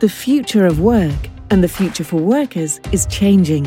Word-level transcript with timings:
The 0.00 0.08
future 0.08 0.66
of 0.66 0.80
work 0.80 1.30
and 1.50 1.62
the 1.62 1.68
future 1.68 2.02
for 2.02 2.16
workers 2.16 2.80
is 2.90 3.06
changing. 3.06 3.64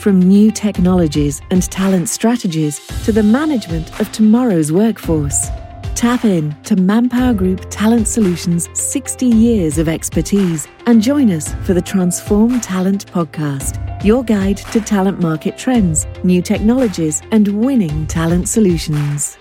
From 0.00 0.18
new 0.18 0.50
technologies 0.50 1.40
and 1.52 1.62
talent 1.70 2.08
strategies 2.08 2.84
to 3.04 3.12
the 3.12 3.22
management 3.22 4.00
of 4.00 4.10
tomorrow's 4.10 4.72
workforce. 4.72 5.46
Tap 5.94 6.24
in 6.24 6.56
to 6.64 6.74
Manpower 6.74 7.34
Group 7.34 7.70
Talent 7.70 8.08
Solutions' 8.08 8.68
60 8.72 9.26
years 9.26 9.78
of 9.78 9.88
expertise 9.88 10.66
and 10.86 11.00
join 11.00 11.30
us 11.30 11.54
for 11.64 11.72
the 11.72 11.82
Transform 11.82 12.60
Talent 12.60 13.06
podcast, 13.06 14.04
your 14.04 14.24
guide 14.24 14.56
to 14.56 14.80
talent 14.80 15.20
market 15.20 15.56
trends, 15.56 16.04
new 16.24 16.42
technologies, 16.42 17.22
and 17.30 17.46
winning 17.64 18.08
talent 18.08 18.48
solutions. 18.48 19.38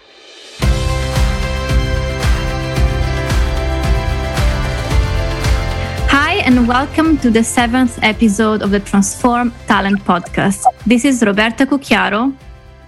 And 6.50 6.68
welcome 6.68 7.16
to 7.16 7.30
the 7.30 7.44
seventh 7.44 8.00
episode 8.02 8.64
of 8.64 8.72
the 8.72 8.80
Transform 8.80 9.54
Talent 9.68 10.00
podcast. 10.04 10.66
This 10.84 11.06
is 11.06 11.22
Roberta 11.22 11.64
Cucchiaro 11.64 12.36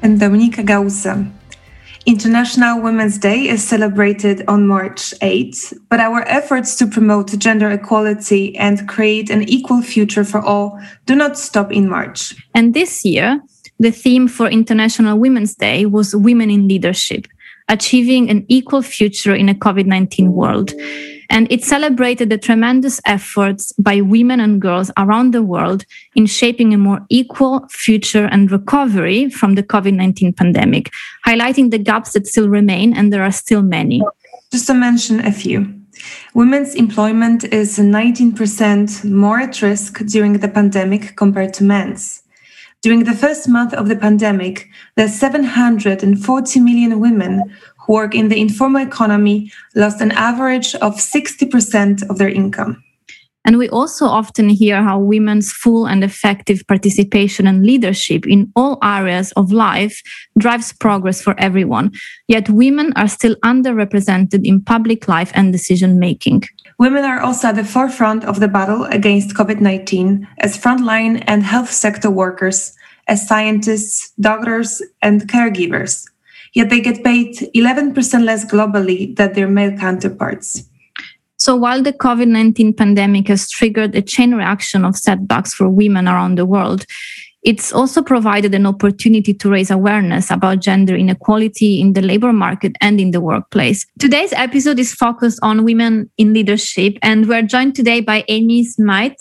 and 0.02 0.20
Dominika 0.20 0.66
Gausa. 0.66 1.32
International 2.08 2.82
Women's 2.82 3.20
Day 3.20 3.48
is 3.48 3.64
celebrated 3.64 4.44
on 4.48 4.66
March 4.66 5.14
8, 5.22 5.74
but 5.90 6.00
our 6.00 6.24
efforts 6.28 6.76
to 6.78 6.88
promote 6.88 7.38
gender 7.38 7.70
equality 7.70 8.58
and 8.58 8.90
create 8.90 9.30
an 9.30 9.48
equal 9.48 9.84
future 9.84 10.24
for 10.24 10.42
all 10.42 10.82
do 11.06 11.14
not 11.14 11.38
stop 11.38 11.72
in 11.72 11.88
March. 11.88 12.34
And 12.56 12.74
this 12.74 13.06
year, 13.06 13.40
the 13.78 13.92
theme 13.92 14.28
for 14.28 14.48
International 14.48 15.20
Women's 15.20 15.54
Day 15.54 15.86
was 15.86 16.16
Women 16.16 16.50
in 16.50 16.68
Leadership, 16.68 17.28
achieving 17.70 18.28
an 18.28 18.44
equal 18.48 18.82
future 18.82 19.36
in 19.36 19.50
a 19.50 19.54
COVID 19.54 19.86
19 19.86 20.32
world 20.32 20.74
and 21.32 21.50
it 21.50 21.64
celebrated 21.64 22.30
the 22.30 22.38
tremendous 22.38 23.00
efforts 23.06 23.72
by 23.80 24.02
women 24.02 24.42
and 24.42 24.62
girls 24.62 24.92
around 24.98 25.34
the 25.34 25.42
world 25.42 25.86
in 26.14 26.26
shaping 26.26 26.74
a 26.74 26.78
more 26.78 27.06
equal 27.10 27.66
future 27.70 28.26
and 28.26 28.52
recovery 28.52 29.30
from 29.30 29.56
the 29.56 29.64
COVID 29.64 29.94
19 29.94 30.34
pandemic, 30.34 30.92
highlighting 31.26 31.72
the 31.72 31.80
gaps 31.80 32.14
that 32.14 32.28
still 32.28 32.50
remain, 32.50 32.96
and 32.96 33.12
there 33.12 33.24
are 33.24 33.32
still 33.32 33.62
many. 33.62 34.04
Just 34.52 34.68
to 34.68 34.74
mention 34.74 35.22
a 35.22 35.32
few. 35.32 35.74
Women's 36.34 36.76
employment 36.76 37.46
is 37.46 37.78
19% 37.78 39.10
more 39.10 39.40
at 39.40 39.62
risk 39.62 40.00
during 40.06 40.34
the 40.34 40.48
pandemic 40.48 41.16
compared 41.16 41.54
to 41.56 41.64
men's. 41.64 42.21
During 42.82 43.04
the 43.04 43.14
first 43.14 43.48
month 43.48 43.76
of 43.76 43.90
the 43.90 43.96
pandemic, 43.96 44.68
the 44.96 45.08
740 45.08 46.60
million 46.62 47.00
women 47.00 47.56
who 47.78 47.94
work 47.94 48.16
in 48.16 48.30
the 48.30 48.42
informal 48.42 48.82
economy 48.82 49.52
lost 49.76 50.02
an 50.02 50.12
average 50.14 50.74
of 50.76 50.96
60% 50.96 52.10
of 52.10 52.18
their 52.18 52.30
income. 52.30 52.84
And 53.46 53.58
we 53.58 53.70
also 53.70 54.06
often 54.06 54.50
hear 54.50 54.82
how 54.82 55.00
women's 55.00 55.52
full 55.52 55.88
and 55.88 56.04
effective 56.04 56.64
participation 56.68 57.48
and 57.48 57.66
leadership 57.66 58.28
in 58.28 58.52
all 58.56 58.80
areas 58.84 59.32
of 59.34 59.52
life 59.52 60.02
drives 60.38 60.74
progress 60.74 61.22
for 61.22 61.36
everyone. 61.40 61.92
Yet 62.28 62.50
women 62.50 62.94
are 62.96 63.08
still 63.08 63.36
underrepresented 63.44 64.42
in 64.44 64.64
public 64.64 65.08
life 65.08 65.32
and 65.36 65.52
decision 65.52 66.00
making. 66.00 66.44
Women 66.82 67.06
are 67.06 67.22
also 67.22 67.50
at 67.50 67.56
the 67.56 67.64
forefront 67.64 68.26
of 68.26 68.40
the 68.40 68.48
battle 68.48 68.86
against 68.86 69.36
COVID 69.36 69.62
19 69.62 70.28
as 70.40 70.58
frontline 70.58 71.24
and 71.28 71.44
health 71.44 71.70
sector 71.70 72.10
workers, 72.10 72.76
as 73.08 73.28
scientists, 73.28 74.12
doctors, 74.20 74.82
and 75.02 75.30
caregivers 75.30 76.10
yet 76.54 76.70
they 76.70 76.82
get 76.82 77.04
paid 77.04 77.36
11% 77.56 78.24
less 78.24 78.46
globally 78.46 79.16
than 79.16 79.34
their 79.34 79.48
male 79.48 79.78
counterparts. 79.78 80.68
So 81.38 81.56
while 81.56 81.82
the 81.82 81.94
COVID 81.94 82.28
19 82.28 82.74
pandemic 82.74 83.28
has 83.30 83.50
triggered 83.50 83.96
a 83.96 84.02
chain 84.02 84.36
reaction 84.36 84.86
of 84.86 84.96
setbacks 84.96 85.54
for 85.54 85.70
women 85.70 86.08
around 86.08 86.38
the 86.38 86.46
world, 86.46 86.86
it's 87.44 87.74
also 87.74 88.02
provided 88.02 88.54
an 88.54 88.66
opportunity 88.66 89.34
to 89.34 89.50
raise 89.50 89.72
awareness 89.72 90.30
about 90.30 90.60
gender 90.60 90.96
inequality 90.96 91.82
in 91.82 91.94
the 91.94 92.02
labor 92.02 92.32
market 92.32 92.76
and 92.82 93.02
in 93.02 93.12
the 93.12 93.22
workplace. 93.22 93.86
Today's 94.00 94.34
episode 94.34 94.80
is 94.80 94.94
focused 94.94 95.40
on 95.42 95.64
women 95.64 96.10
in 96.18 96.34
leadership, 96.34 96.98
and 97.02 97.28
we're 97.28 97.42
joined 97.42 97.76
today 97.76 98.00
by 98.00 98.24
Amy 98.28 98.64
Smythe, 98.64 99.14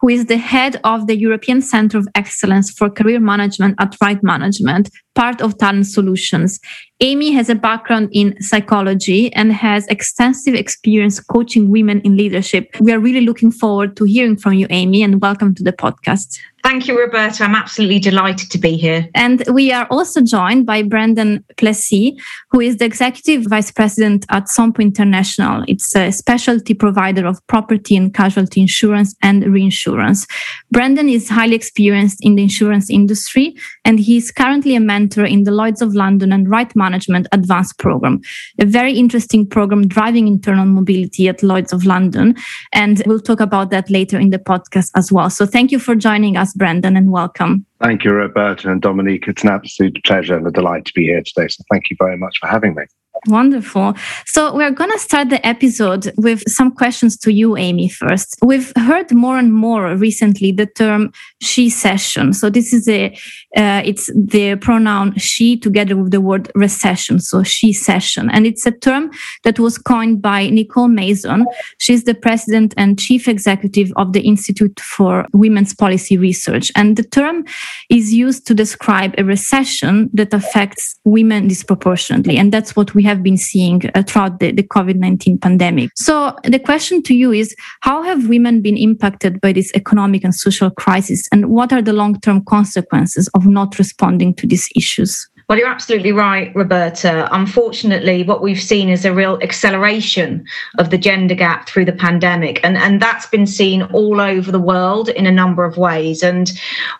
who 0.00 0.08
is 0.08 0.26
the 0.26 0.38
head 0.38 0.80
of 0.84 1.06
the 1.06 1.16
European 1.16 1.60
Center 1.60 1.98
of 1.98 2.08
Excellence 2.14 2.70
for 2.70 2.88
Career 2.88 3.20
Management 3.20 3.74
at 3.78 3.96
Right 4.00 4.22
Management, 4.22 4.88
part 5.14 5.42
of 5.42 5.58
Talent 5.58 5.86
Solutions. 5.86 6.60
Amy 7.00 7.32
has 7.32 7.50
a 7.50 7.54
background 7.54 8.08
in 8.12 8.40
psychology 8.40 9.32
and 9.34 9.52
has 9.52 9.86
extensive 9.88 10.54
experience 10.54 11.20
coaching 11.20 11.68
women 11.68 12.00
in 12.02 12.16
leadership. 12.16 12.74
We 12.80 12.92
are 12.92 13.00
really 13.00 13.20
looking 13.22 13.50
forward 13.50 13.96
to 13.96 14.04
hearing 14.04 14.36
from 14.36 14.54
you, 14.54 14.66
Amy, 14.70 15.02
and 15.02 15.20
welcome 15.20 15.54
to 15.56 15.62
the 15.62 15.72
podcast. 15.72 16.38
Thank 16.66 16.88
you, 16.88 16.98
Roberta. 17.00 17.44
I'm 17.44 17.54
absolutely 17.54 18.00
delighted 18.00 18.50
to 18.50 18.58
be 18.58 18.76
here. 18.76 19.08
And 19.14 19.44
we 19.52 19.70
are 19.70 19.86
also 19.88 20.20
joined 20.20 20.66
by 20.66 20.82
Brendan 20.82 21.44
Plessy, 21.56 22.18
who 22.56 22.62
is 22.62 22.78
the 22.78 22.86
Executive 22.86 23.44
Vice 23.50 23.70
President 23.70 24.24
at 24.30 24.44
Sompo 24.44 24.80
International. 24.80 25.62
It's 25.68 25.94
a 25.94 26.10
specialty 26.10 26.72
provider 26.72 27.26
of 27.26 27.46
property 27.48 27.94
and 27.94 28.14
casualty 28.14 28.62
insurance 28.62 29.14
and 29.22 29.44
reinsurance. 29.44 30.26
Brendan 30.70 31.10
is 31.10 31.28
highly 31.28 31.54
experienced 31.54 32.24
in 32.24 32.36
the 32.36 32.42
insurance 32.42 32.88
industry, 32.88 33.54
and 33.84 34.00
he's 34.00 34.32
currently 34.32 34.74
a 34.74 34.80
mentor 34.80 35.26
in 35.26 35.44
the 35.44 35.50
Lloyds 35.50 35.82
of 35.82 35.94
London 35.94 36.32
and 36.32 36.48
Right 36.48 36.74
Management 36.74 37.26
Advanced 37.32 37.78
Program, 37.78 38.22
a 38.58 38.64
very 38.64 38.94
interesting 38.94 39.46
program 39.46 39.86
driving 39.86 40.26
internal 40.26 40.64
mobility 40.64 41.28
at 41.28 41.42
Lloyds 41.42 41.74
of 41.74 41.84
London. 41.84 42.36
And 42.72 43.02
we'll 43.04 43.20
talk 43.20 43.40
about 43.40 43.68
that 43.68 43.90
later 43.90 44.18
in 44.18 44.30
the 44.30 44.38
podcast 44.38 44.92
as 44.94 45.12
well. 45.12 45.28
So 45.28 45.44
thank 45.44 45.72
you 45.72 45.78
for 45.78 45.94
joining 45.94 46.38
us, 46.38 46.54
Brendan, 46.54 46.96
and 46.96 47.12
welcome. 47.12 47.66
Thank 47.80 48.04
you, 48.04 48.12
Roberta 48.12 48.70
and 48.70 48.80
Dominique. 48.80 49.28
It's 49.28 49.42
an 49.42 49.50
absolute 49.50 50.02
pleasure 50.04 50.36
and 50.36 50.46
a 50.46 50.50
delight 50.50 50.86
to 50.86 50.92
be 50.94 51.04
here 51.04 51.22
today. 51.22 51.48
So 51.48 51.62
thank 51.70 51.90
you 51.90 51.96
very 51.98 52.16
much 52.16 52.38
for 52.38 52.46
having 52.46 52.74
me. 52.74 52.84
Wonderful. 53.26 53.94
So 54.26 54.54
we're 54.54 54.70
going 54.70 54.90
to 54.90 54.98
start 54.98 55.30
the 55.30 55.44
episode 55.44 56.12
with 56.16 56.42
some 56.48 56.70
questions 56.70 57.16
to 57.18 57.32
you, 57.32 57.56
Amy, 57.56 57.88
first. 57.88 58.36
We've 58.42 58.72
heard 58.76 59.12
more 59.12 59.38
and 59.38 59.52
more 59.52 59.96
recently 59.96 60.52
the 60.52 60.66
term 60.66 61.12
shecession. 61.42 62.34
So 62.34 62.50
this 62.50 62.72
is 62.72 62.88
a, 62.88 63.12
uh, 63.56 63.82
it's 63.84 64.10
the 64.14 64.56
pronoun 64.56 65.16
she 65.16 65.56
together 65.56 65.96
with 65.96 66.12
the 66.12 66.20
word 66.20 66.52
recession. 66.54 67.18
So 67.18 67.42
shecession. 67.42 68.30
And 68.30 68.46
it's 68.46 68.66
a 68.66 68.70
term 68.70 69.10
that 69.44 69.58
was 69.58 69.78
coined 69.78 70.22
by 70.22 70.48
Nicole 70.48 70.88
Mason. 70.88 71.46
She's 71.78 72.04
the 72.04 72.14
president 72.14 72.74
and 72.76 72.98
chief 72.98 73.26
executive 73.26 73.92
of 73.96 74.12
the 74.12 74.20
Institute 74.20 74.78
for 74.78 75.26
Women's 75.32 75.74
Policy 75.74 76.16
Research. 76.16 76.70
And 76.76 76.96
the 76.96 77.02
term 77.02 77.44
is 77.90 78.12
used 78.12 78.46
to 78.46 78.54
describe 78.54 79.14
a 79.18 79.24
recession 79.24 80.10
that 80.12 80.32
affects 80.32 80.94
women 81.04 81.48
disproportionately. 81.48 82.36
And 82.36 82.52
that's 82.52 82.76
what 82.76 82.94
we 82.94 83.05
have 83.06 83.22
been 83.22 83.36
seeing 83.36 83.82
uh, 83.94 84.02
throughout 84.02 84.40
the, 84.40 84.52
the 84.52 84.62
COVID 84.62 84.96
19 84.96 85.38
pandemic. 85.38 85.90
So, 85.96 86.36
the 86.44 86.58
question 86.58 87.02
to 87.04 87.14
you 87.14 87.32
is 87.32 87.54
how 87.80 88.02
have 88.02 88.28
women 88.28 88.60
been 88.60 88.76
impacted 88.76 89.40
by 89.40 89.52
this 89.52 89.72
economic 89.74 90.24
and 90.24 90.34
social 90.34 90.70
crisis? 90.70 91.26
And 91.32 91.46
what 91.46 91.72
are 91.72 91.82
the 91.82 91.92
long 91.92 92.20
term 92.20 92.44
consequences 92.44 93.28
of 93.34 93.46
not 93.46 93.78
responding 93.78 94.34
to 94.34 94.46
these 94.46 94.68
issues? 94.76 95.28
Well, 95.48 95.60
you're 95.60 95.68
absolutely 95.68 96.10
right, 96.10 96.52
Roberta. 96.56 97.28
Unfortunately, 97.30 98.24
what 98.24 98.42
we've 98.42 98.60
seen 98.60 98.88
is 98.88 99.04
a 99.04 99.14
real 99.14 99.38
acceleration 99.42 100.44
of 100.78 100.90
the 100.90 100.98
gender 100.98 101.36
gap 101.36 101.68
through 101.68 101.84
the 101.84 101.92
pandemic. 101.92 102.58
And, 102.64 102.76
and 102.76 103.00
that's 103.00 103.26
been 103.26 103.46
seen 103.46 103.82
all 103.82 104.20
over 104.20 104.50
the 104.50 104.58
world 104.58 105.08
in 105.08 105.24
a 105.24 105.30
number 105.30 105.64
of 105.64 105.76
ways. 105.76 106.24
And 106.24 106.50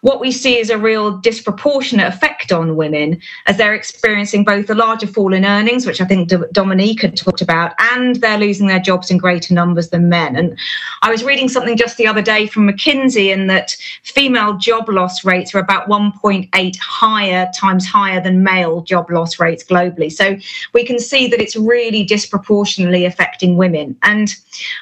what 0.03 0.21
we 0.21 0.31
see 0.31 0.59
is 0.59 0.71
a 0.71 0.79
real 0.79 1.19
disproportionate 1.19 2.07
effect 2.07 2.53
on 2.53 2.77
women 2.77 3.21
as 3.47 3.57
they're 3.57 3.75
experiencing 3.75 4.45
both 4.45 4.71
a 4.71 4.77
larger 4.77 5.09
fall 5.09 5.35
in 5.35 5.45
earnings, 5.45 5.85
which 5.85 6.01
I 6.01 6.05
think 6.05 6.31
Dominique 6.53 7.03
had 7.03 7.17
talked 7.17 7.43
about, 7.43 7.75
and 7.81 8.15
they're 8.15 8.39
losing 8.39 8.69
their 8.69 8.79
jobs 8.79 9.11
in 9.11 9.19
greater 9.19 9.55
numbers 9.55 9.89
than 9.89 10.09
men. 10.09 10.37
And 10.37 10.57
I 11.03 11.11
was 11.11 11.25
reading 11.25 11.49
something 11.49 11.77
just 11.77 11.97
the 11.97 12.07
other 12.07 12.23
day 12.23 12.47
from 12.47 12.69
McKinsey 12.69 13.35
in 13.35 13.49
that 13.49 13.77
female 14.05 14.57
job 14.57 14.89
loss 14.89 15.25
rates 15.25 15.53
are 15.53 15.59
about 15.59 15.89
1.8 15.89 16.77
higher 16.77 17.51
times 17.53 17.85
higher 17.85 18.21
than 18.21 18.36
male 18.43 18.83
job 18.83 19.11
loss 19.11 19.39
rates 19.39 19.65
globally. 19.65 20.11
So 20.11 20.37
we 20.73 20.85
can 20.85 20.99
see 20.99 21.27
that 21.29 21.41
it's 21.41 21.57
really 21.57 22.05
disproportionately 22.05 23.05
affecting 23.05 23.57
women. 23.57 23.97
And 24.03 24.35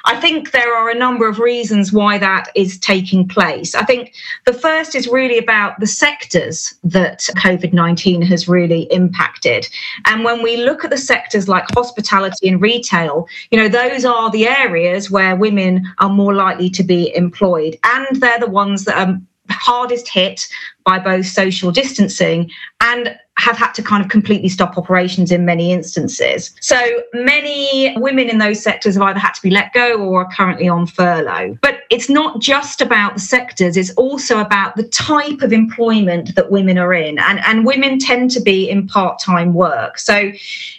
I 0.05 0.19
think 0.19 0.51
there 0.51 0.73
are 0.75 0.89
a 0.89 0.95
number 0.95 1.27
of 1.27 1.39
reasons 1.39 1.91
why 1.91 2.17
that 2.17 2.49
is 2.55 2.77
taking 2.79 3.27
place. 3.27 3.75
I 3.75 3.83
think 3.83 4.13
the 4.45 4.53
first 4.53 4.95
is 4.95 5.07
really 5.07 5.37
about 5.37 5.79
the 5.79 5.87
sectors 5.87 6.73
that 6.83 7.19
COVID 7.37 7.73
19 7.73 8.21
has 8.23 8.47
really 8.47 8.83
impacted. 8.91 9.67
And 10.05 10.23
when 10.23 10.41
we 10.41 10.57
look 10.57 10.83
at 10.83 10.89
the 10.89 10.97
sectors 10.97 11.47
like 11.47 11.65
hospitality 11.73 12.47
and 12.47 12.61
retail, 12.61 13.27
you 13.51 13.57
know, 13.57 13.67
those 13.67 14.05
are 14.05 14.31
the 14.31 14.47
areas 14.47 15.11
where 15.11 15.35
women 15.35 15.85
are 15.99 16.09
more 16.09 16.33
likely 16.33 16.69
to 16.71 16.83
be 16.83 17.15
employed. 17.15 17.77
And 17.83 18.21
they're 18.21 18.39
the 18.39 18.47
ones 18.47 18.85
that 18.85 19.07
are 19.07 19.19
hardest 19.49 20.07
hit 20.07 20.47
by 20.85 20.99
both 20.99 21.25
social 21.25 21.71
distancing 21.71 22.49
and 22.81 23.17
have 23.37 23.57
had 23.57 23.73
to 23.73 23.83
kind 23.83 24.03
of 24.03 24.09
completely 24.09 24.47
stop 24.47 24.77
operations 24.77 25.31
in 25.31 25.43
many 25.43 25.73
instances. 25.73 26.55
So 26.61 27.03
many 27.13 27.93
women 27.97 28.29
in 28.29 28.37
those 28.37 28.61
sectors 28.63 28.95
have 28.95 29.03
either 29.03 29.19
had 29.19 29.33
to 29.33 29.41
be 29.41 29.49
let 29.49 29.73
go 29.73 29.97
or 29.97 30.21
are 30.21 30.31
currently 30.31 30.69
on 30.69 30.87
furlough. 30.87 31.57
But 31.61 31.81
it's 31.89 32.09
not 32.09 32.39
just 32.39 32.81
about 32.81 33.15
the 33.15 33.19
sectors, 33.19 33.75
it's 33.75 33.91
also 33.95 34.39
about 34.39 34.77
the 34.77 34.87
type 34.87 35.41
of 35.41 35.51
employment 35.51 36.35
that 36.35 36.49
women 36.49 36.77
are 36.77 36.93
in. 36.93 37.19
And, 37.19 37.39
and 37.43 37.65
women 37.65 37.99
tend 37.99 38.31
to 38.31 38.41
be 38.41 38.69
in 38.69 38.87
part 38.87 39.19
time 39.19 39.53
work. 39.53 39.97
So 39.97 40.31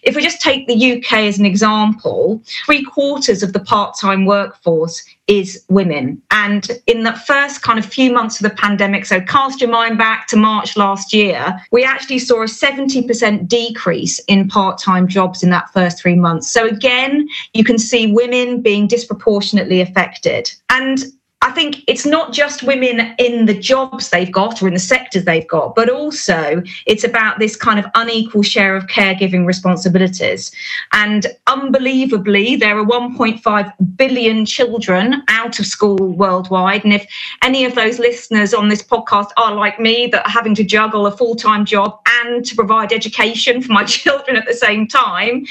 if 0.03 0.17
we 0.17 0.23
just 0.23 0.41
take 0.41 0.67
the 0.67 0.97
UK 0.97 1.13
as 1.13 1.39
an 1.39 1.45
example, 1.45 2.43
three 2.65 2.85
quarters 2.85 3.43
of 3.43 3.53
the 3.53 3.61
part 3.61 3.99
time 3.99 4.25
workforce 4.25 5.05
is 5.27 5.65
women. 5.69 6.23
And 6.31 6.71
in 6.87 7.03
the 7.03 7.13
first 7.13 7.63
kind 7.63 7.79
of 7.79 7.85
few 7.85 8.13
months 8.13 8.41
of 8.41 8.49
the 8.49 8.57
pandemic, 8.57 9.07
so 9.07 9.21
cast 9.21 9.61
your 9.61 9.71
mind 9.71 9.96
back 9.97 10.27
to 10.29 10.37
March 10.37 10.77
last 10.77 11.13
year, 11.13 11.57
we 11.73 11.85
actually 11.85 12.19
saw 12.19 12.43
a 12.43 12.47
70% 12.47 13.49
decrease 13.49 14.19
in 14.21 14.49
part 14.49 14.79
time 14.79 15.09
jobs 15.09 15.43
in 15.43 15.51
that 15.51 15.73
first 15.73 16.01
three 16.01 16.17
months. 16.17 16.51
So 16.51 16.67
again, 16.67 17.29
you 17.55 17.65
can 17.65 17.79
see 17.79 18.13
women 18.13 18.61
being 18.63 18.87
disproportionately 18.87 19.81
affected. 19.81 20.53
And 20.71 21.05
I 21.43 21.51
think 21.51 21.85
it's 21.87 22.07
not 22.07 22.33
just 22.33 22.63
women 22.63 23.15
in 23.19 23.45
the 23.45 23.55
jobs 23.55 24.09
they've 24.09 24.33
got 24.33 24.63
or 24.63 24.69
in 24.69 24.75
the 24.75 24.81
sectors 24.81 25.25
they've 25.25 25.47
got, 25.47 25.75
but 25.75 25.91
also 25.91 26.63
it's 26.87 27.05
about 27.05 27.39
this 27.39 27.57
kind 27.57 27.79
of 27.79 27.85
unequal 27.95 28.43
share 28.43 28.75
of 28.75 28.87
caregiving 28.87 29.47
responsibilities. 29.47 30.51
And 30.93 31.27
unbelievably, 31.47 32.57
there 32.57 32.79
are 32.79 32.85
1.5 32.85 33.73
billion 33.97 34.47
children 34.47 35.23
out 35.29 35.59
of 35.59 35.67
school 35.67 35.99
worldwide. 35.99 36.85
And 36.85 36.95
if 36.95 37.07
any 37.43 37.67
of 37.67 37.75
those 37.75 37.99
listeners 37.99 38.55
on 38.55 38.69
this 38.69 38.83
podcast 38.83 39.29
are 39.37 39.55
like 39.55 39.79
me, 39.79 40.07
that 40.07 40.27
are 40.27 40.31
having 40.31 40.55
to 40.55 40.65
juggle 40.65 41.07
a 41.07 41.15
full 41.15 41.37
time 41.37 41.67
job 41.67 42.01
and 42.23 42.47
to 42.47 42.57
provide 42.57 42.93
education 42.93 43.61
for 43.61 43.73
my 43.73 43.85
children 43.99 44.37
at 44.39 44.47
the 44.47 44.55
same 44.55 44.89
time, 44.89 45.45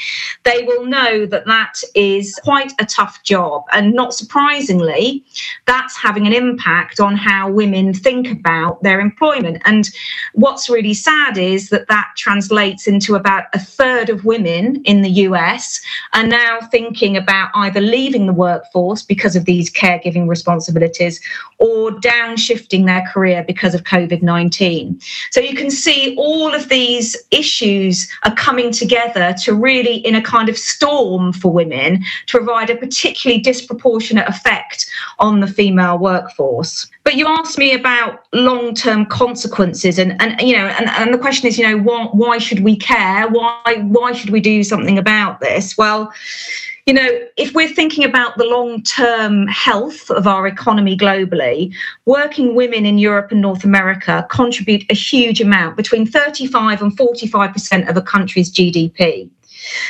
they 0.44 0.64
will 0.64 0.86
know 0.86 1.28
that 1.28 1.46
that 1.46 1.76
is 1.94 2.36
quite 2.44 2.74
a 2.80 2.86
tough 2.86 3.22
job. 3.24 3.66
And 3.72 3.94
not 3.94 4.16
surprisingly, 4.16 5.24
that 5.68 5.75
that's 5.76 5.98
having 5.98 6.26
an 6.26 6.32
impact 6.32 7.02
on 7.02 7.18
how 7.18 7.52
women 7.52 7.94
think 7.94 8.32
about 8.32 8.82
their 8.82 9.02
employment. 9.02 9.62
And 9.66 9.90
what's 10.34 10.70
really 10.70 10.94
sad 10.94 11.38
is 11.38 11.68
that 11.68 11.90
that 11.90 12.12
translates 12.16 12.88
into 12.88 13.16
about 13.16 13.44
a 13.52 13.60
third 13.60 14.10
of 14.10 14.24
women 14.24 14.82
in 14.86 15.02
the 15.02 15.10
US 15.28 15.82
are 16.14 16.26
now 16.26 16.62
thinking 16.72 17.18
about 17.18 17.50
either 17.56 17.82
leaving 17.82 18.26
the 18.26 18.32
workforce 18.32 19.02
because 19.02 19.36
of 19.36 19.44
these 19.44 19.70
caregiving 19.70 20.30
responsibilities 20.30 21.20
or 21.58 21.92
downshifting 21.92 22.86
their 22.86 23.06
career 23.12 23.44
because 23.46 23.76
of 23.76 23.84
COVID 23.84 24.22
19. 24.22 24.98
So 25.32 25.42
you 25.42 25.58
can 25.58 25.70
see 25.70 26.16
all 26.18 26.54
of 26.54 26.70
these 26.70 27.18
issues 27.32 28.10
are 28.24 28.36
coming 28.36 28.72
together 28.72 29.36
to 29.44 29.54
really, 29.54 29.98
in 29.98 30.16
a 30.16 30.22
kind 30.22 30.48
of 30.48 30.58
storm 30.58 31.34
for 31.34 31.52
women, 31.52 32.02
to 32.28 32.38
provide 32.38 32.70
a 32.70 32.78
particularly 32.78 33.42
disproportionate 33.42 34.30
effect 34.30 34.90
on 35.20 35.42
the 35.42 35.48
female 35.66 35.98
workforce. 35.98 36.88
But 37.04 37.16
you 37.16 37.26
asked 37.28 37.58
me 37.58 37.74
about 37.74 38.26
long-term 38.34 39.08
consequences, 39.08 39.98
and, 39.98 40.20
and 40.22 40.40
you 40.42 40.56
know, 40.56 40.68
and, 40.68 40.88
and 40.90 41.14
the 41.14 41.18
question 41.18 41.48
is, 41.48 41.58
you 41.58 41.68
know, 41.68 41.78
why, 41.78 42.06
why 42.12 42.38
should 42.38 42.60
we 42.60 42.76
care? 42.76 43.28
Why 43.30 43.76
why 43.82 44.12
should 44.14 44.30
we 44.30 44.42
do 44.42 44.64
something 44.64 44.98
about 44.98 45.40
this? 45.40 45.76
Well, 45.76 46.14
you 46.86 46.94
know, 46.94 47.10
if 47.36 47.56
we're 47.56 47.74
thinking 47.74 48.04
about 48.04 48.38
the 48.38 48.44
long 48.44 48.84
term 48.84 49.48
health 49.48 50.12
of 50.12 50.28
our 50.28 50.46
economy 50.46 50.96
globally, 50.96 51.74
working 52.06 52.54
women 52.54 52.86
in 52.86 53.00
Europe 53.00 53.32
and 53.32 53.42
North 53.42 53.64
America 53.64 54.28
contribute 54.30 54.84
a 54.92 54.94
huge 54.94 55.42
amount, 55.42 55.78
between 55.78 56.06
35 56.06 56.84
and 56.84 56.96
45% 56.96 57.90
of 57.90 57.98
a 57.98 58.04
country's 58.04 58.52
GDP. 58.52 59.30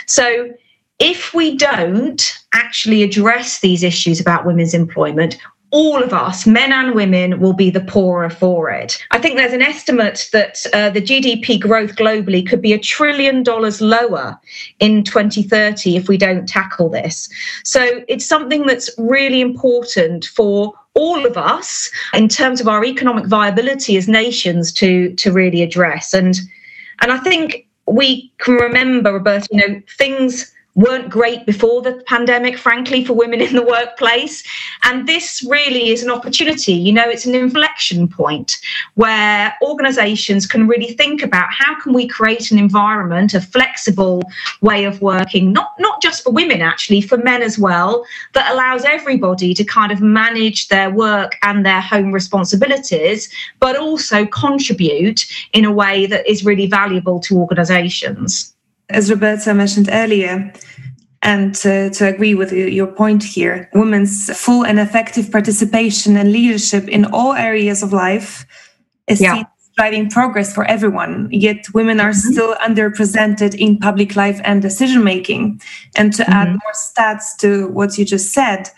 So 0.05 0.53
if 0.99 1.33
we 1.33 1.57
don't 1.57 2.21
actually 2.53 3.03
address 3.03 3.59
these 3.59 3.83
issues 3.83 4.21
about 4.21 4.45
women's 4.45 4.73
employment, 4.73 5.37
all 5.75 6.01
of 6.01 6.13
us, 6.13 6.47
men 6.47 6.71
and 6.71 6.95
women, 6.95 7.41
will 7.41 7.51
be 7.51 7.69
the 7.69 7.81
poorer 7.81 8.29
for 8.29 8.69
it. 8.69 8.97
I 9.11 9.19
think 9.19 9.35
there's 9.35 9.51
an 9.51 9.61
estimate 9.61 10.29
that 10.31 10.65
uh, 10.71 10.89
the 10.89 11.01
GDP 11.01 11.59
growth 11.59 11.97
globally 11.97 12.47
could 12.47 12.61
be 12.61 12.71
a 12.71 12.79
trillion 12.79 13.43
dollars 13.43 13.81
lower 13.81 14.39
in 14.79 15.03
2030 15.03 15.97
if 15.97 16.07
we 16.07 16.17
don't 16.17 16.47
tackle 16.47 16.87
this. 16.87 17.27
So 17.65 18.05
it's 18.07 18.25
something 18.25 18.65
that's 18.65 18.89
really 18.97 19.41
important 19.41 20.23
for 20.23 20.73
all 20.93 21.25
of 21.25 21.35
us 21.35 21.91
in 22.13 22.29
terms 22.29 22.61
of 22.61 22.69
our 22.69 22.85
economic 22.85 23.25
viability 23.25 23.97
as 23.97 24.07
nations 24.07 24.71
to 24.71 25.13
to 25.15 25.29
really 25.33 25.61
address 25.61 26.13
and 26.13 26.39
and 27.01 27.11
I 27.11 27.17
think 27.17 27.67
we 27.85 28.31
can 28.37 28.53
remember 28.53 29.11
Roberta 29.11 29.49
you 29.51 29.67
know 29.67 29.81
things 29.97 30.54
weren't 30.75 31.09
great 31.09 31.45
before 31.45 31.81
the 31.81 32.03
pandemic, 32.05 32.57
frankly, 32.57 33.03
for 33.03 33.13
women 33.13 33.41
in 33.41 33.55
the 33.55 33.63
workplace. 33.63 34.43
And 34.83 35.07
this 35.07 35.45
really 35.49 35.89
is 35.89 36.03
an 36.03 36.11
opportunity. 36.11 36.73
You 36.73 36.93
know, 36.93 37.09
it's 37.09 37.25
an 37.25 37.33
inflection 37.33 38.07
point 38.07 38.57
where 38.95 39.55
organizations 39.61 40.45
can 40.45 40.67
really 40.67 40.93
think 40.93 41.23
about 41.23 41.51
how 41.51 41.79
can 41.79 41.93
we 41.93 42.07
create 42.07 42.51
an 42.51 42.59
environment, 42.59 43.33
a 43.33 43.41
flexible 43.41 44.21
way 44.61 44.83
of 44.83 45.01
working, 45.01 45.53
not, 45.53 45.71
not 45.79 46.01
just 46.01 46.23
for 46.23 46.31
women, 46.31 46.61
actually, 46.61 47.01
for 47.01 47.17
men 47.17 47.41
as 47.41 47.57
well, 47.57 48.05
that 48.33 48.51
allows 48.51 48.83
everybody 48.83 49.53
to 49.53 49.63
kind 49.63 49.91
of 49.91 50.01
manage 50.01 50.67
their 50.67 50.89
work 50.89 51.37
and 51.41 51.65
their 51.65 51.81
home 51.81 52.11
responsibilities, 52.11 53.29
but 53.59 53.77
also 53.77 54.25
contribute 54.25 55.25
in 55.53 55.63
a 55.63 55.71
way 55.71 56.05
that 56.05 56.27
is 56.29 56.43
really 56.43 56.67
valuable 56.67 57.19
to 57.21 57.37
organizations 57.37 58.54
as 58.89 59.09
Roberta 59.09 59.53
mentioned 59.53 59.89
earlier, 59.91 60.53
and 61.21 61.55
to, 61.55 61.89
to 61.89 62.07
agree 62.07 62.35
with 62.35 62.51
your 62.51 62.87
point 62.87 63.23
here, 63.23 63.67
women's 63.73 64.29
full 64.37 64.63
and 64.63 64.79
effective 64.79 65.31
participation 65.31 66.15
and 66.15 66.31
leadership 66.31 66.87
in 66.87 67.05
all 67.05 67.33
areas 67.33 67.81
of 67.81 67.91
life 67.91 68.45
is 69.07 69.19
yeah. 69.19 69.43
driving 69.75 70.07
progress 70.07 70.53
for 70.53 70.65
everyone. 70.65 71.27
Yet 71.31 71.65
women 71.73 71.99
are 71.99 72.11
mm-hmm. 72.11 72.31
still 72.31 72.55
underrepresented 72.55 73.55
in 73.55 73.79
public 73.79 74.15
life 74.15 74.39
and 74.43 74.61
decision 74.61 75.03
making. 75.03 75.61
And 75.95 76.13
to 76.13 76.23
mm-hmm. 76.23 76.31
add 76.31 76.49
more 76.49 76.73
stats 76.75 77.35
to 77.39 77.69
what 77.69 77.97
you 77.97 78.05
just 78.05 78.31
said, 78.31 78.69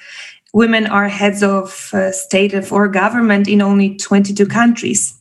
women 0.53 0.87
are 0.87 1.09
heads 1.09 1.43
of 1.43 1.89
uh, 1.93 2.13
state 2.13 2.71
or 2.71 2.87
government 2.87 3.49
in 3.49 3.61
only 3.61 3.97
22 3.97 4.45
countries. 4.45 5.16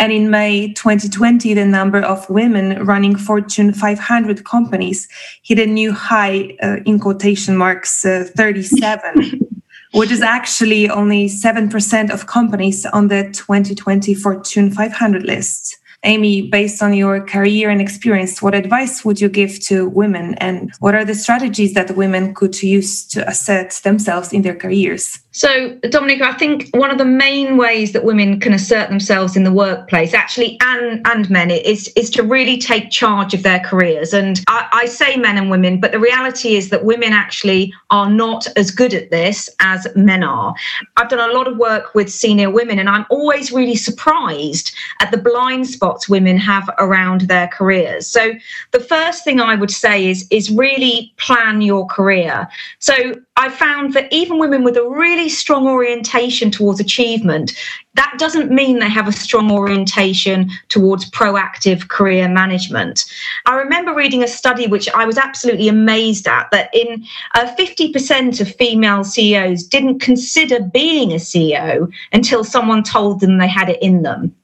And 0.00 0.12
in 0.12 0.30
May 0.30 0.72
2020, 0.72 1.52
the 1.52 1.66
number 1.66 2.00
of 2.00 2.28
women 2.30 2.86
running 2.86 3.16
Fortune 3.16 3.74
500 3.74 4.46
companies 4.46 5.06
hit 5.42 5.58
a 5.58 5.66
new 5.66 5.92
high 5.92 6.56
uh, 6.62 6.76
in 6.86 6.98
quotation 6.98 7.54
marks 7.54 8.06
uh, 8.06 8.24
37, 8.34 9.46
which 9.92 10.10
is 10.10 10.22
actually 10.22 10.88
only 10.88 11.26
7% 11.26 12.10
of 12.10 12.26
companies 12.26 12.86
on 12.86 13.08
the 13.08 13.24
2020 13.24 14.14
Fortune 14.14 14.70
500 14.70 15.22
list. 15.22 15.76
Amy, 16.02 16.48
based 16.48 16.82
on 16.82 16.94
your 16.94 17.22
career 17.22 17.68
and 17.68 17.82
experience, 17.82 18.40
what 18.40 18.54
advice 18.54 19.04
would 19.04 19.20
you 19.20 19.28
give 19.28 19.60
to 19.66 19.86
women 19.90 20.32
and 20.36 20.72
what 20.80 20.94
are 20.94 21.04
the 21.04 21.14
strategies 21.14 21.74
that 21.74 21.94
women 21.94 22.34
could 22.34 22.62
use 22.62 23.06
to 23.08 23.28
assert 23.28 23.72
themselves 23.84 24.32
in 24.32 24.40
their 24.40 24.56
careers? 24.56 25.18
So, 25.32 25.76
Dominika, 25.84 26.22
I 26.22 26.32
think 26.32 26.68
one 26.74 26.90
of 26.90 26.98
the 26.98 27.04
main 27.04 27.56
ways 27.56 27.92
that 27.92 28.02
women 28.02 28.40
can 28.40 28.52
assert 28.52 28.88
themselves 28.88 29.36
in 29.36 29.44
the 29.44 29.52
workplace, 29.52 30.12
actually, 30.12 30.58
and 30.60 31.06
and 31.06 31.30
men, 31.30 31.52
is 31.52 31.86
is 31.94 32.10
to 32.10 32.24
really 32.24 32.58
take 32.58 32.90
charge 32.90 33.32
of 33.32 33.44
their 33.44 33.60
careers. 33.60 34.12
And 34.12 34.42
I, 34.48 34.68
I 34.72 34.86
say 34.86 35.16
men 35.16 35.38
and 35.38 35.48
women, 35.48 35.78
but 35.78 35.92
the 35.92 36.00
reality 36.00 36.56
is 36.56 36.70
that 36.70 36.84
women 36.84 37.12
actually 37.12 37.72
are 37.90 38.10
not 38.10 38.48
as 38.56 38.72
good 38.72 38.92
at 38.92 39.10
this 39.10 39.48
as 39.60 39.86
men 39.94 40.24
are. 40.24 40.52
I've 40.96 41.08
done 41.08 41.30
a 41.30 41.32
lot 41.32 41.46
of 41.46 41.56
work 41.58 41.94
with 41.94 42.10
senior 42.10 42.50
women, 42.50 42.80
and 42.80 42.88
I'm 42.88 43.06
always 43.08 43.52
really 43.52 43.76
surprised 43.76 44.74
at 45.00 45.12
the 45.12 45.18
blind 45.18 45.68
spots 45.68 46.08
women 46.08 46.38
have 46.38 46.68
around 46.78 47.22
their 47.22 47.46
careers. 47.46 48.08
So, 48.08 48.32
the 48.72 48.80
first 48.80 49.22
thing 49.22 49.40
I 49.40 49.54
would 49.54 49.70
say 49.70 50.08
is 50.08 50.26
is 50.30 50.50
really 50.50 51.14
plan 51.18 51.60
your 51.60 51.86
career. 51.86 52.48
So, 52.80 53.14
I 53.40 53.48
found 53.48 53.94
that 53.94 54.12
even 54.12 54.38
women 54.38 54.64
with 54.64 54.76
a 54.76 54.86
really 54.86 55.30
strong 55.30 55.66
orientation 55.66 56.50
towards 56.50 56.78
achievement, 56.78 57.56
that 57.94 58.14
doesn't 58.18 58.50
mean 58.50 58.78
they 58.78 58.88
have 58.90 59.08
a 59.08 59.12
strong 59.12 59.50
orientation 59.50 60.50
towards 60.68 61.10
proactive 61.10 61.88
career 61.88 62.28
management. 62.28 63.06
I 63.46 63.54
remember 63.54 63.94
reading 63.94 64.22
a 64.22 64.28
study 64.28 64.66
which 64.66 64.90
I 64.90 65.06
was 65.06 65.16
absolutely 65.16 65.68
amazed 65.68 66.28
at 66.28 66.50
that 66.50 66.68
in 66.74 67.02
uh, 67.34 67.54
50% 67.58 68.42
of 68.42 68.54
female 68.56 69.04
CEOs 69.04 69.62
didn't 69.62 70.00
consider 70.00 70.60
being 70.60 71.12
a 71.12 71.16
CEO 71.16 71.90
until 72.12 72.44
someone 72.44 72.82
told 72.82 73.20
them 73.20 73.38
they 73.38 73.48
had 73.48 73.70
it 73.70 73.82
in 73.82 74.02
them. 74.02 74.36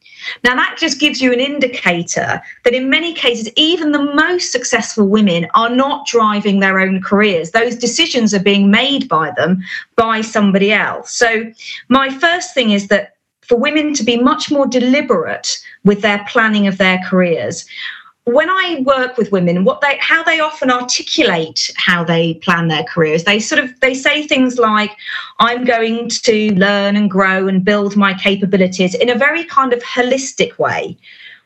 Now, 0.44 0.54
that 0.54 0.76
just 0.78 1.00
gives 1.00 1.20
you 1.20 1.32
an 1.32 1.40
indicator 1.40 2.42
that 2.64 2.74
in 2.74 2.90
many 2.90 3.12
cases, 3.14 3.50
even 3.56 3.92
the 3.92 4.02
most 4.14 4.52
successful 4.52 5.06
women 5.06 5.46
are 5.54 5.70
not 5.70 6.06
driving 6.06 6.60
their 6.60 6.78
own 6.80 7.02
careers. 7.02 7.50
Those 7.50 7.76
decisions 7.76 8.34
are 8.34 8.42
being 8.42 8.70
made 8.70 9.08
by 9.08 9.32
them 9.36 9.62
by 9.96 10.20
somebody 10.20 10.72
else. 10.72 11.12
So, 11.12 11.52
my 11.88 12.10
first 12.10 12.54
thing 12.54 12.70
is 12.70 12.88
that 12.88 13.14
for 13.42 13.56
women 13.56 13.94
to 13.94 14.02
be 14.02 14.18
much 14.18 14.50
more 14.50 14.66
deliberate 14.66 15.58
with 15.84 16.02
their 16.02 16.24
planning 16.28 16.66
of 16.66 16.78
their 16.78 16.98
careers 17.08 17.64
when 18.26 18.50
I 18.50 18.82
work 18.84 19.16
with 19.16 19.30
women, 19.30 19.64
what 19.64 19.80
they 19.80 19.96
how 20.00 20.24
they 20.24 20.40
often 20.40 20.68
articulate 20.68 21.70
how 21.76 22.02
they 22.02 22.34
plan 22.34 22.66
their 22.66 22.82
careers, 22.82 23.22
they 23.22 23.38
sort 23.38 23.62
of 23.62 23.78
they 23.80 23.94
say 23.94 24.26
things 24.26 24.58
like, 24.58 24.90
"I'm 25.38 25.64
going 25.64 26.08
to 26.08 26.54
learn 26.54 26.96
and 26.96 27.08
grow 27.08 27.46
and 27.46 27.64
build 27.64 27.96
my 27.96 28.14
capabilities 28.14 28.94
in 28.96 29.10
a 29.10 29.14
very 29.14 29.44
kind 29.44 29.72
of 29.72 29.80
holistic 29.82 30.58
way." 30.58 30.98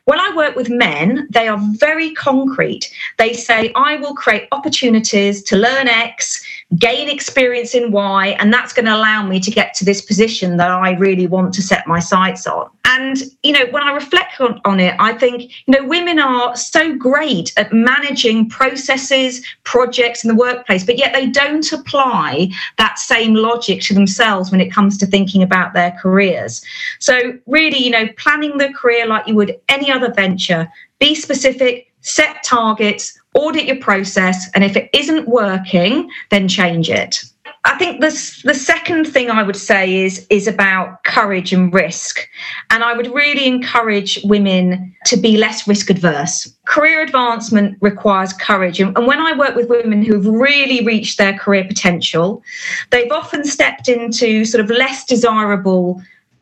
When 0.05 0.19
I 0.19 0.35
work 0.35 0.55
with 0.55 0.69
men, 0.69 1.27
they 1.29 1.47
are 1.47 1.59
very 1.73 2.13
concrete. 2.13 2.91
They 3.19 3.33
say, 3.33 3.71
I 3.75 3.97
will 3.97 4.15
create 4.15 4.47
opportunities 4.51 5.43
to 5.43 5.55
learn 5.57 5.87
X, 5.87 6.43
gain 6.77 7.09
experience 7.09 7.75
in 7.75 7.91
Y, 7.91 8.29
and 8.39 8.53
that's 8.53 8.71
going 8.73 8.85
to 8.85 8.95
allow 8.95 9.25
me 9.25 9.39
to 9.39 9.51
get 9.51 9.73
to 9.75 9.85
this 9.85 10.01
position 10.01 10.57
that 10.57 10.71
I 10.71 10.91
really 10.91 11.27
want 11.27 11.53
to 11.55 11.61
set 11.61 11.85
my 11.85 11.99
sights 11.99 12.47
on. 12.47 12.69
And, 12.85 13.17
you 13.43 13.51
know, 13.51 13.65
when 13.71 13.83
I 13.83 13.93
reflect 13.93 14.39
on, 14.39 14.61
on 14.65 14.79
it, 14.79 14.95
I 14.99 15.13
think, 15.13 15.51
you 15.65 15.73
know, 15.79 15.87
women 15.87 16.19
are 16.19 16.55
so 16.55 16.95
great 16.95 17.53
at 17.57 17.71
managing 17.73 18.49
processes, 18.49 19.45
projects 19.63 20.23
in 20.23 20.29
the 20.29 20.35
workplace, 20.35 20.85
but 20.85 20.97
yet 20.97 21.13
they 21.13 21.27
don't 21.27 21.69
apply 21.71 22.49
that 22.77 22.99
same 22.99 23.33
logic 23.33 23.81
to 23.83 23.93
themselves 23.93 24.51
when 24.51 24.61
it 24.61 24.71
comes 24.71 24.97
to 24.99 25.05
thinking 25.05 25.43
about 25.43 25.73
their 25.73 25.91
careers. 26.01 26.61
So, 26.99 27.37
really, 27.47 27.77
you 27.77 27.91
know, 27.91 28.07
planning 28.17 28.57
the 28.57 28.73
career 28.73 29.05
like 29.05 29.27
you 29.27 29.35
would 29.35 29.59
any 29.69 29.91
other 29.91 30.13
venture, 30.13 30.71
be 30.99 31.15
specific, 31.15 31.91
set 32.01 32.43
targets, 32.43 33.17
audit 33.33 33.65
your 33.65 33.77
process, 33.77 34.49
and 34.53 34.63
if 34.63 34.75
it 34.75 34.89
isn't 34.93 35.27
working, 35.27 36.09
then 36.29 36.47
change 36.47 36.89
it. 36.89 37.23
I 37.63 37.77
think 37.77 38.01
this, 38.01 38.41
the 38.41 38.55
second 38.55 39.05
thing 39.05 39.29
I 39.29 39.43
would 39.43 39.55
say 39.55 40.03
is 40.03 40.25
is 40.31 40.47
about 40.47 41.03
courage 41.03 41.53
and 41.53 41.71
risk, 41.71 42.27
and 42.71 42.83
I 42.83 42.93
would 42.93 43.13
really 43.13 43.45
encourage 43.45 44.19
women 44.23 44.95
to 45.05 45.17
be 45.17 45.37
less 45.37 45.67
risk 45.67 45.89
adverse. 45.91 46.51
Career 46.65 47.01
advancement 47.01 47.77
requires 47.79 48.33
courage, 48.33 48.79
and, 48.79 48.97
and 48.97 49.05
when 49.05 49.19
I 49.19 49.37
work 49.37 49.55
with 49.55 49.69
women 49.69 50.03
who've 50.03 50.25
really 50.25 50.83
reached 50.83 51.19
their 51.19 51.37
career 51.37 51.63
potential, 51.63 52.41
they've 52.89 53.11
often 53.11 53.43
stepped 53.43 53.87
into 53.87 54.43
sort 54.43 54.63
of 54.63 54.71
less 54.71 55.05
desirable 55.05 56.01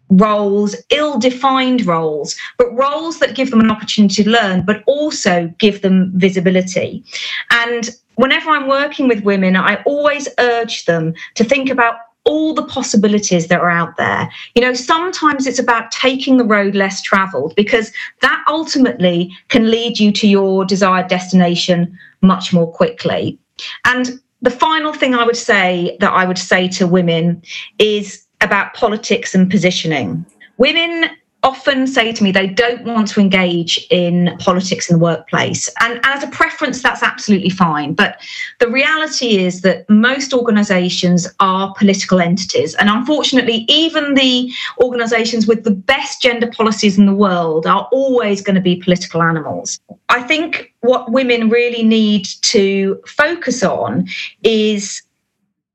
roles, 0.10 0.76
ill 0.90 1.20
defined 1.20 1.86
roles, 1.86 2.36
but 2.58 2.74
roles 2.76 3.20
that 3.20 3.36
give 3.36 3.52
them 3.52 3.60
an 3.60 3.72
opportunity 3.72 4.24
to 4.24 4.30
learn, 4.30 4.66
but 4.66 4.84
also 4.86 5.54
give 5.60 5.82
them 5.82 6.12
visibility. 6.16 7.04
And 7.52 7.90
whenever 8.16 8.50
I'm 8.50 8.68
working 8.68 9.08
with 9.08 9.24
women, 9.24 9.56
I 9.56 9.82
always 9.84 10.28
urge 10.40 10.86
them 10.86 11.14
to 11.36 11.44
think 11.44 11.70
about 11.70 11.96
all 12.26 12.54
the 12.54 12.66
possibilities 12.66 13.48
that 13.48 13.62
are 13.62 13.70
out 13.70 13.98
there. 13.98 14.30
You 14.56 14.62
know, 14.62 14.74
sometimes 14.74 15.48
it's 15.48 15.58
about 15.58 15.92
taking 15.92 16.38
the 16.38 16.44
road 16.44 16.76
less 16.76 17.02
traveled 17.02 17.56
because 17.56 17.92
that 18.22 18.44
ultimately 18.48 19.36
can 19.48 19.72
lead 19.72 20.00
you 20.00 20.12
to 20.12 20.28
your 20.28 20.66
desired 20.66 21.08
destination 21.08 21.98
much 22.22 22.54
more 22.54 22.72
quickly. 22.72 23.40
And 23.86 24.20
the 24.42 24.52
final 24.52 24.94
thing 24.94 25.16
I 25.16 25.26
would 25.26 25.38
say 25.38 25.98
that 26.00 26.14
I 26.14 26.26
would 26.26 26.38
say 26.38 26.68
to 26.70 26.88
women 26.88 27.42
is 27.78 28.26
about 28.42 28.74
politics 28.74 29.36
and 29.36 29.50
positioning. 29.50 30.26
Women 30.58 31.10
often 31.44 31.88
say 31.88 32.12
to 32.12 32.24
me 32.24 32.32
they 32.32 32.48
don't 32.48 32.84
want 32.84 33.08
to 33.08 33.20
engage 33.20 33.88
in 33.90 34.36
politics 34.40 34.90
in 34.90 34.98
the 34.98 35.04
workplace. 35.04 35.70
And 35.80 36.00
as 36.04 36.24
a 36.24 36.28
preference, 36.28 36.84
that's 36.84 37.02
absolutely 37.02 37.50
fine. 37.50 37.94
But 37.94 38.22
the 38.60 38.70
reality 38.70 39.38
is 39.38 39.62
that 39.62 39.90
most 39.90 40.34
organizations 40.34 41.28
are 41.40 41.74
political 41.78 42.20
entities. 42.20 42.76
And 42.76 42.90
unfortunately, 42.90 43.66
even 43.70 44.16
the 44.16 44.52
organizations 44.80 45.48
with 45.48 45.64
the 45.64 45.72
best 45.72 46.22
gender 46.22 46.48
policies 46.48 46.98
in 46.98 47.06
the 47.06 47.16
world 47.16 47.66
are 47.66 47.88
always 47.92 48.42
going 48.42 48.56
to 48.56 48.62
be 48.62 48.76
political 48.76 49.22
animals. 49.22 49.80
I 50.10 50.22
think 50.24 50.74
what 50.82 51.12
women 51.12 51.50
really 51.50 51.84
need 51.84 52.26
to 52.42 53.02
focus 53.08 53.64
on 53.64 54.08
is 54.44 55.02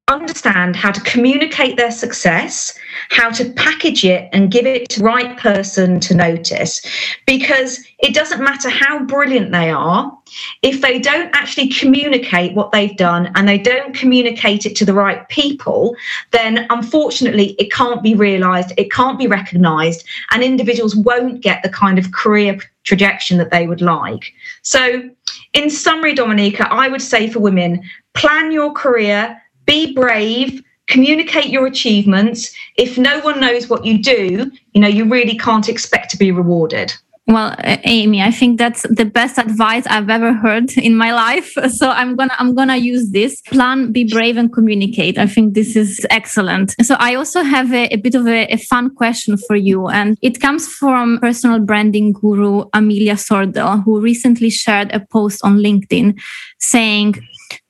understand 0.08 0.76
how 0.76 0.90
to 0.90 1.00
communicate 1.00 1.78
their 1.78 1.90
success, 1.90 2.78
how 3.08 3.30
to 3.30 3.50
package 3.52 4.04
it 4.04 4.28
and 4.32 4.50
give 4.50 4.66
it 4.66 4.88
to 4.90 4.98
the 4.98 5.04
right 5.04 5.38
person 5.38 5.98
to 5.98 6.14
notice. 6.14 6.82
Because 7.26 7.82
it 8.00 8.14
doesn't 8.14 8.44
matter 8.44 8.68
how 8.68 9.02
brilliant 9.04 9.50
they 9.50 9.70
are, 9.70 10.16
if 10.62 10.82
they 10.82 10.98
don't 10.98 11.34
actually 11.34 11.68
communicate 11.68 12.54
what 12.54 12.70
they've 12.70 12.96
done 12.98 13.32
and 13.34 13.48
they 13.48 13.56
don't 13.56 13.94
communicate 13.94 14.66
it 14.66 14.76
to 14.76 14.84
the 14.84 14.92
right 14.92 15.26
people, 15.28 15.96
then 16.32 16.66
unfortunately 16.68 17.56
it 17.58 17.72
can't 17.72 18.02
be 18.02 18.14
realized, 18.14 18.72
it 18.76 18.92
can't 18.92 19.18
be 19.18 19.26
recognized, 19.26 20.04
and 20.32 20.42
individuals 20.42 20.94
won't 20.94 21.40
get 21.40 21.62
the 21.62 21.70
kind 21.70 21.98
of 21.98 22.12
career 22.12 22.58
trajectory 22.82 23.38
that 23.38 23.50
they 23.50 23.66
would 23.66 23.80
like. 23.80 24.34
So, 24.60 25.08
in 25.54 25.70
summary, 25.70 26.14
Dominika, 26.14 26.68
I 26.70 26.88
would 26.88 27.00
say 27.00 27.30
for 27.30 27.40
women, 27.40 27.82
plan 28.12 28.52
your 28.52 28.72
career 28.72 29.40
be 29.66 29.92
brave 29.94 30.62
communicate 30.86 31.46
your 31.46 31.66
achievements. 31.66 32.54
If 32.76 32.98
no 32.98 33.20
one 33.20 33.40
knows 33.40 33.68
what 33.68 33.84
you 33.84 33.98
do 34.02 34.50
you 34.72 34.80
know 34.80 34.88
you 34.88 35.04
really 35.04 35.36
can't 35.36 35.68
expect 35.68 36.10
to 36.10 36.16
be 36.16 36.30
rewarded. 36.32 36.92
Well 37.26 37.56
amy 37.84 38.20
i 38.20 38.30
think 38.30 38.58
that's 38.58 38.82
the 38.82 39.06
best 39.06 39.38
advice 39.38 39.86
i've 39.86 40.10
ever 40.10 40.34
heard 40.34 40.70
in 40.88 40.94
my 40.94 41.12
life. 41.12 41.54
So 41.70 41.88
i'm 41.88 42.16
gonna 42.16 42.34
i'm 42.38 42.54
gonna 42.54 42.76
use 42.76 43.12
this. 43.12 43.40
Plan 43.40 43.92
be 43.92 44.04
brave 44.04 44.36
and 44.36 44.52
communicate. 44.52 45.16
I 45.16 45.26
think 45.26 45.54
this 45.54 45.74
is 45.74 46.06
excellent. 46.10 46.74
So 46.82 46.96
i 47.00 47.14
also 47.14 47.42
have 47.42 47.72
a, 47.72 47.86
a 47.94 47.96
bit 47.96 48.14
of 48.14 48.26
a, 48.26 48.44
a, 48.52 48.58
fun 48.58 48.94
question 48.94 49.38
for 49.38 49.56
you 49.56 49.88
and 49.88 50.18
it 50.20 50.40
comes 50.40 50.68
from 50.68 51.18
personal 51.20 51.60
branding 51.60 52.12
guru 52.12 52.64
amelia 52.74 53.14
sordell 53.14 53.82
who 53.84 54.00
recently 54.00 54.50
shared 54.50 54.92
a 54.92 55.00
post 55.00 55.40
on 55.44 55.58
linkedin 55.58 56.20
saying 56.58 57.14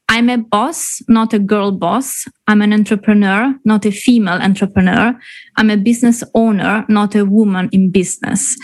I'm 0.08 0.28
a 0.28 0.38
boss, 0.38 1.02
not 1.08 1.32
a 1.32 1.38
girl 1.38 1.72
boss. 1.72 2.26
I'm 2.46 2.62
an 2.62 2.72
entrepreneur, 2.72 3.54
not 3.64 3.86
a 3.86 3.90
female 3.90 4.40
entrepreneur. 4.40 5.18
I'm 5.56 5.70
a 5.70 5.76
business 5.76 6.22
owner, 6.34 6.84
not 6.88 7.14
a 7.14 7.24
woman 7.24 7.68
in 7.72 7.90
business. 7.90 8.56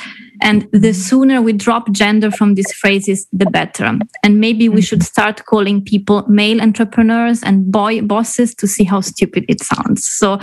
And 0.42 0.68
the 0.72 0.92
sooner 0.92 1.42
we 1.42 1.52
drop 1.52 1.90
gender 1.92 2.30
from 2.30 2.54
these 2.54 2.72
phrases, 2.72 3.26
the 3.32 3.46
better. 3.46 3.98
And 4.22 4.40
maybe 4.40 4.68
we 4.68 4.82
should 4.82 5.02
start 5.02 5.44
calling 5.46 5.84
people 5.84 6.26
male 6.28 6.60
entrepreneurs 6.60 7.42
and 7.42 7.70
boy 7.70 8.02
bosses 8.02 8.54
to 8.56 8.66
see 8.66 8.84
how 8.84 9.00
stupid 9.00 9.44
it 9.48 9.62
sounds. 9.62 10.08
So 10.08 10.38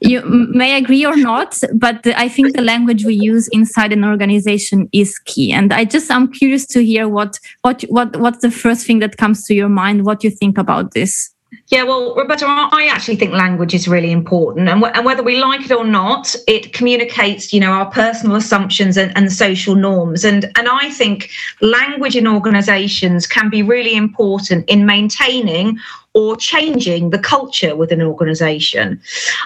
you 0.00 0.22
may 0.24 0.76
agree 0.76 1.04
or 1.04 1.16
not, 1.16 1.58
but 1.74 2.06
I 2.06 2.28
think 2.28 2.54
the 2.54 2.62
language 2.62 3.04
we 3.04 3.14
use 3.14 3.48
inside 3.48 3.92
an 3.92 4.04
organization 4.04 4.88
is 4.92 5.18
key. 5.20 5.52
And 5.52 5.72
I 5.72 5.84
just, 5.84 6.10
I'm 6.10 6.30
curious 6.30 6.66
to 6.68 6.84
hear 6.84 7.08
what, 7.08 7.38
what, 7.62 7.82
what, 7.82 8.16
what's 8.16 8.38
the 8.38 8.50
first 8.50 8.86
thing 8.86 9.00
that 9.00 9.16
comes 9.16 9.44
to 9.46 9.54
your 9.54 9.68
mind, 9.68 10.04
what 10.04 10.24
you 10.24 10.30
think 10.30 10.58
about 10.58 10.92
this. 10.92 11.33
Yeah, 11.68 11.84
well, 11.84 12.14
Roberta, 12.14 12.46
I 12.46 12.88
actually 12.90 13.16
think 13.16 13.32
language 13.32 13.74
is 13.74 13.88
really 13.88 14.12
important, 14.12 14.68
and, 14.68 14.84
and 14.84 15.04
whether 15.04 15.22
we 15.22 15.38
like 15.38 15.62
it 15.62 15.72
or 15.72 15.84
not, 15.84 16.34
it 16.46 16.72
communicates, 16.72 17.52
you 17.52 17.60
know, 17.60 17.72
our 17.72 17.90
personal 17.90 18.36
assumptions 18.36 18.96
and, 18.96 19.16
and 19.16 19.32
social 19.32 19.74
norms. 19.74 20.24
And 20.24 20.44
and 20.56 20.68
I 20.68 20.90
think 20.90 21.30
language 21.60 22.16
in 22.16 22.26
organisations 22.26 23.26
can 23.26 23.50
be 23.50 23.62
really 23.62 23.94
important 23.94 24.68
in 24.68 24.86
maintaining 24.86 25.78
or 26.12 26.36
changing 26.36 27.10
the 27.10 27.18
culture 27.18 27.74
within 27.74 28.00
an 28.00 28.06
organization. 28.06 29.00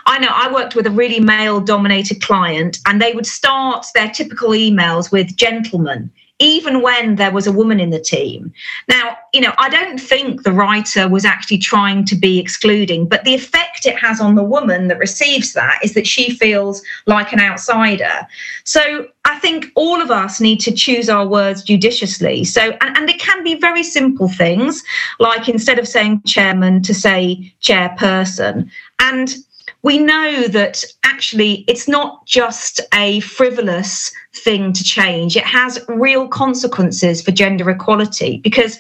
I 0.06 0.18
know 0.18 0.30
I 0.30 0.52
worked 0.52 0.74
with 0.74 0.86
a 0.86 0.90
really 0.90 1.20
male 1.20 1.60
dominated 1.60 2.20
client, 2.20 2.78
and 2.86 3.00
they 3.00 3.12
would 3.12 3.26
start 3.26 3.86
their 3.94 4.10
typical 4.10 4.50
emails 4.50 5.10
with 5.10 5.36
gentlemen 5.36 6.10
even 6.38 6.82
when 6.82 7.16
there 7.16 7.32
was 7.32 7.46
a 7.46 7.52
woman 7.52 7.80
in 7.80 7.90
the 7.90 7.98
team. 7.98 8.52
Now, 8.88 9.16
you 9.32 9.40
know, 9.40 9.52
I 9.58 9.68
don't 9.68 9.98
think 9.98 10.42
the 10.42 10.52
writer 10.52 11.08
was 11.08 11.24
actually 11.24 11.58
trying 11.58 12.04
to 12.06 12.14
be 12.14 12.38
excluding, 12.38 13.06
but 13.06 13.24
the 13.24 13.34
effect 13.34 13.86
it 13.86 13.98
has 13.98 14.20
on 14.20 14.36
the 14.36 14.44
woman 14.44 14.88
that 14.88 14.98
receives 14.98 15.52
that 15.54 15.80
is 15.82 15.94
that 15.94 16.06
she 16.06 16.30
feels 16.30 16.82
like 17.06 17.32
an 17.32 17.40
outsider. 17.40 18.26
So 18.64 19.08
I 19.24 19.38
think 19.40 19.72
all 19.74 20.00
of 20.00 20.10
us 20.10 20.40
need 20.40 20.60
to 20.60 20.72
choose 20.72 21.08
our 21.08 21.26
words 21.26 21.62
judiciously. 21.62 22.44
So, 22.44 22.76
and, 22.80 22.96
and 22.96 23.10
it 23.10 23.18
can 23.18 23.42
be 23.42 23.54
very 23.56 23.82
simple 23.82 24.28
things, 24.28 24.84
like 25.18 25.48
instead 25.48 25.78
of 25.78 25.88
saying 25.88 26.22
chairman, 26.24 26.82
to 26.82 26.94
say 26.94 27.52
chairperson. 27.60 28.70
And 29.00 29.34
we 29.82 29.98
know 29.98 30.48
that 30.48 30.84
actually 31.04 31.64
it's 31.68 31.88
not 31.88 32.26
just 32.26 32.80
a 32.94 33.20
frivolous 33.20 34.12
thing 34.42 34.72
to 34.72 34.84
change. 34.84 35.36
It 35.36 35.44
has 35.44 35.84
real 35.88 36.28
consequences 36.28 37.22
for 37.22 37.30
gender 37.30 37.68
equality 37.70 38.38
because 38.38 38.78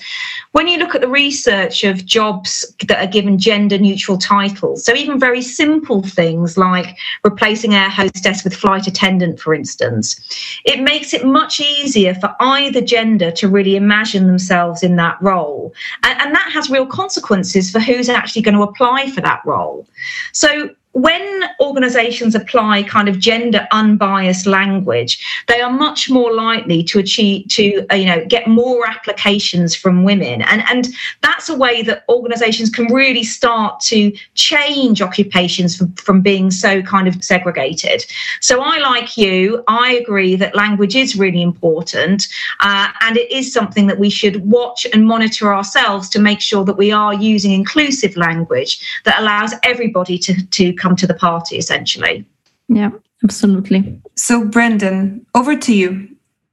when 0.52 0.68
you 0.68 0.78
look 0.78 0.94
at 0.94 1.00
the 1.00 1.08
research 1.08 1.84
of 1.84 2.04
jobs 2.04 2.64
that 2.86 3.02
are 3.02 3.10
given 3.10 3.38
gender 3.38 3.78
neutral 3.78 4.18
titles, 4.18 4.84
so 4.84 4.94
even 4.94 5.18
very 5.18 5.42
simple 5.42 6.02
things 6.02 6.56
like 6.56 6.96
replacing 7.24 7.74
air 7.74 7.90
hostess 7.90 8.44
with 8.44 8.54
flight 8.54 8.86
attendant, 8.86 9.40
for 9.40 9.54
instance, 9.54 10.18
it 10.64 10.80
makes 10.80 11.12
it 11.12 11.24
much 11.24 11.60
easier 11.60 12.14
for 12.14 12.34
either 12.40 12.80
gender 12.80 13.30
to 13.32 13.48
really 13.48 13.76
imagine 13.76 14.26
themselves 14.26 14.82
in 14.82 14.96
that 14.96 15.20
role. 15.20 15.72
And, 16.02 16.20
and 16.20 16.34
that 16.34 16.50
has 16.52 16.70
real 16.70 16.86
consequences 16.86 17.70
for 17.70 17.80
who's 17.80 18.08
actually 18.08 18.42
going 18.42 18.56
to 18.56 18.62
apply 18.62 19.10
for 19.10 19.20
that 19.20 19.42
role. 19.44 19.86
So 20.32 20.70
when 20.92 21.44
organizations 21.60 22.34
apply 22.34 22.82
kind 22.82 23.08
of 23.08 23.18
gender 23.18 23.68
unbiased 23.70 24.46
language 24.46 25.44
they 25.48 25.60
are 25.62 25.72
much 25.72 26.10
more 26.10 26.32
likely 26.32 26.82
to 26.84 26.98
achieve 26.98 27.48
to 27.48 27.86
you 27.92 28.04
know 28.04 28.24
get 28.26 28.46
more 28.46 28.86
applications 28.86 29.74
from 29.74 30.04
women. 30.04 30.42
And 30.42 30.62
and 30.68 30.88
that's 31.22 31.48
a 31.48 31.56
way 31.56 31.82
that 31.82 32.04
organizations 32.08 32.70
can 32.70 32.92
really 32.92 33.24
start 33.24 33.80
to 33.80 34.12
change 34.34 35.02
occupations 35.02 35.76
from, 35.76 35.92
from 35.94 36.20
being 36.20 36.50
so 36.50 36.82
kind 36.82 37.08
of 37.08 37.22
segregated. 37.24 38.04
So 38.40 38.60
i 38.60 38.78
like 38.78 39.16
you. 39.16 39.64
I 39.66 39.94
agree 39.94 40.36
that 40.36 40.54
language 40.54 40.94
is 40.94 41.16
really 41.16 41.42
important 41.42 42.28
uh, 42.60 42.88
and 43.00 43.16
it 43.16 43.30
is 43.32 43.52
something 43.52 43.86
that 43.86 43.98
we 43.98 44.10
should 44.10 44.36
watch 44.50 44.86
and 44.92 45.06
monitor 45.06 45.52
ourselves 45.52 46.08
to 46.10 46.18
make 46.18 46.40
sure 46.40 46.64
that 46.64 46.76
we 46.76 46.92
are 46.92 47.14
using 47.14 47.52
inclusive 47.52 48.16
language 48.16 48.80
that 49.04 49.20
allows 49.20 49.54
everybody 49.62 50.18
to 50.18 50.46
to 50.48 50.72
come 50.74 50.94
to 50.96 51.06
the 51.06 51.14
party 51.14 51.56
essentially. 51.56 52.24
Yeah, 52.68 52.90
absolutely. 53.22 54.00
So, 54.14 54.44
Brendan, 54.44 55.26
over 55.34 55.56
to 55.56 55.74
you. 55.74 56.08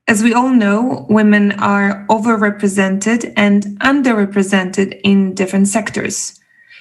As 0.07 0.21
we 0.21 0.33
all 0.33 0.49
know, 0.49 1.07
women 1.09 1.53
are 1.53 2.05
overrepresented 2.09 3.33
and 3.35 3.63
underrepresented 3.79 4.99
in 5.03 5.33
different 5.33 5.67
sectors. 5.67 6.39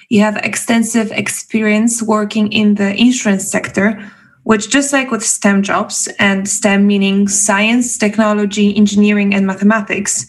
You 0.09 0.21
have 0.21 0.37
extensive 0.37 1.11
experience 1.11 2.03
working 2.03 2.51
in 2.51 2.75
the 2.75 2.95
insurance 2.95 3.49
sector, 3.49 3.99
which, 4.43 4.69
just 4.69 4.93
like 4.93 5.09
with 5.09 5.25
STEM 5.25 5.63
jobs, 5.63 6.07
and 6.19 6.47
STEM 6.47 6.85
meaning 6.85 7.27
science, 7.27 7.97
technology, 7.97 8.75
engineering, 8.77 9.33
and 9.33 9.47
mathematics, 9.47 10.27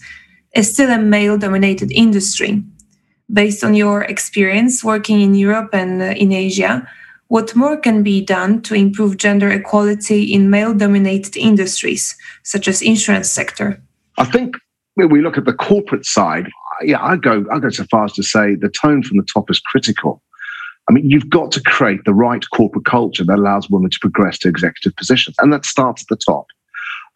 is 0.55 0.73
still 0.73 0.91
a 0.91 0.99
male 0.99 1.37
dominated 1.37 1.93
industry. 1.93 2.65
Based 3.31 3.63
on 3.63 3.75
your 3.75 4.05
experience 4.05 4.83
working 4.83 5.21
in 5.21 5.35
Europe 5.35 5.71
and 5.75 6.01
uh, 6.01 6.07
in 6.17 6.33
Asia, 6.33 6.89
what 7.29 7.57
more 7.57 7.77
can 7.77 8.03
be 8.03 8.21
done 8.25 8.63
to 8.63 8.75
improve 8.75 9.17
gender 9.17 9.51
equality 9.51 10.23
in 10.33 10.51
male 10.51 10.75
dominated 10.75 11.37
industries 11.37 12.17
such 12.43 12.69
as 12.69 12.83
insurance 12.83 13.31
sector? 13.31 13.83
I 14.19 14.25
think 14.25 14.57
when 14.95 15.11
we 15.11 15.21
look 15.21 15.37
at 15.37 15.45
the 15.45 15.53
corporate 15.53 16.07
side 16.07 16.49
yeah 16.83 17.03
i 17.03 17.17
go 17.17 17.45
i 17.53 17.59
go 17.59 17.71
so 17.71 17.85
far 17.85 18.05
as 18.05 18.13
to 18.13 18.23
say 18.23 18.55
the 18.55 18.69
tone 18.69 19.03
from 19.03 19.17
the 19.17 19.25
top 19.25 19.51
is 19.51 19.61
critical. 19.61 20.23
I 20.89 20.93
mean 20.93 21.09
you've 21.09 21.31
got 21.31 21.53
to 21.53 21.63
create 21.63 22.05
the 22.05 22.15
right 22.15 22.45
corporate 22.53 22.85
culture 22.85 23.25
that 23.25 23.39
allows 23.39 23.71
women 23.71 23.91
to 23.91 23.99
progress 24.01 24.39
to 24.39 24.49
executive 24.49 24.95
positions 24.97 25.37
and 25.41 25.53
that 25.53 25.65
starts 25.65 26.03
at 26.03 26.09
the 26.09 26.17
top. 26.17 26.47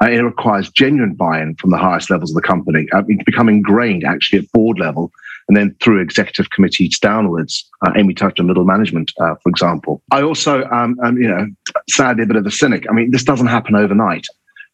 Uh, 0.03 0.09
it 0.09 0.21
requires 0.21 0.71
genuine 0.71 1.15
buy-in 1.15 1.55
from 1.57 1.71
the 1.71 1.77
highest 1.77 2.11
levels 2.11 2.31
of 2.31 2.35
the 2.35 2.41
company. 2.41 2.87
I 2.95 3.03
mean, 3.03 3.21
become 3.27 3.51
ingrained 3.51 4.03
actually 4.03 4.39
at 4.39 4.51
board 4.53 4.79
level 4.79 5.13
and 5.51 5.57
then 5.57 5.75
through 5.83 6.01
executive 6.01 6.51
committees 6.51 6.97
downwards. 7.01 7.69
Uh, 7.85 7.91
Amy 7.97 8.15
touched 8.15 8.39
on 8.39 8.47
middle 8.47 8.65
management, 8.65 9.11
uh, 9.21 9.35
for 9.43 9.49
example. 9.49 10.01
I 10.13 10.23
also, 10.23 10.63
um, 10.71 10.97
am, 11.03 11.21
you 11.21 11.27
know, 11.27 11.45
sadly 11.89 12.23
a 12.23 12.27
bit 12.27 12.37
of 12.37 12.47
a 12.47 12.53
cynic. 12.53 12.85
I 12.89 12.93
mean, 12.93 13.11
this 13.11 13.25
doesn't 13.25 13.49
happen 13.49 13.75
overnight. 13.75 14.25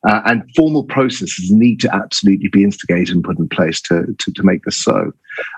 Uh, 0.06 0.21
and 0.26 0.42
formal 0.54 0.85
processes 0.85 1.50
need 1.50 1.80
to 1.80 1.95
absolutely 1.95 2.49
be 2.49 2.62
instigated 2.62 3.14
and 3.14 3.25
put 3.25 3.38
in 3.38 3.49
place 3.49 3.80
to, 3.80 4.14
to, 4.18 4.30
to 4.33 4.42
make 4.42 4.64
this 4.64 4.76
so. 4.76 5.12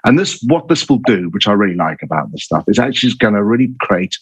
And 0.04 0.20
this, 0.20 0.40
what 0.46 0.68
this 0.68 0.88
will 0.88 1.00
do, 1.04 1.30
which 1.30 1.48
I 1.48 1.52
really 1.52 1.74
like 1.74 2.00
about 2.00 2.30
this 2.30 2.44
stuff, 2.44 2.62
is 2.68 2.78
actually 2.78 3.14
going 3.14 3.34
to 3.34 3.42
really 3.42 3.74
create 3.80 4.16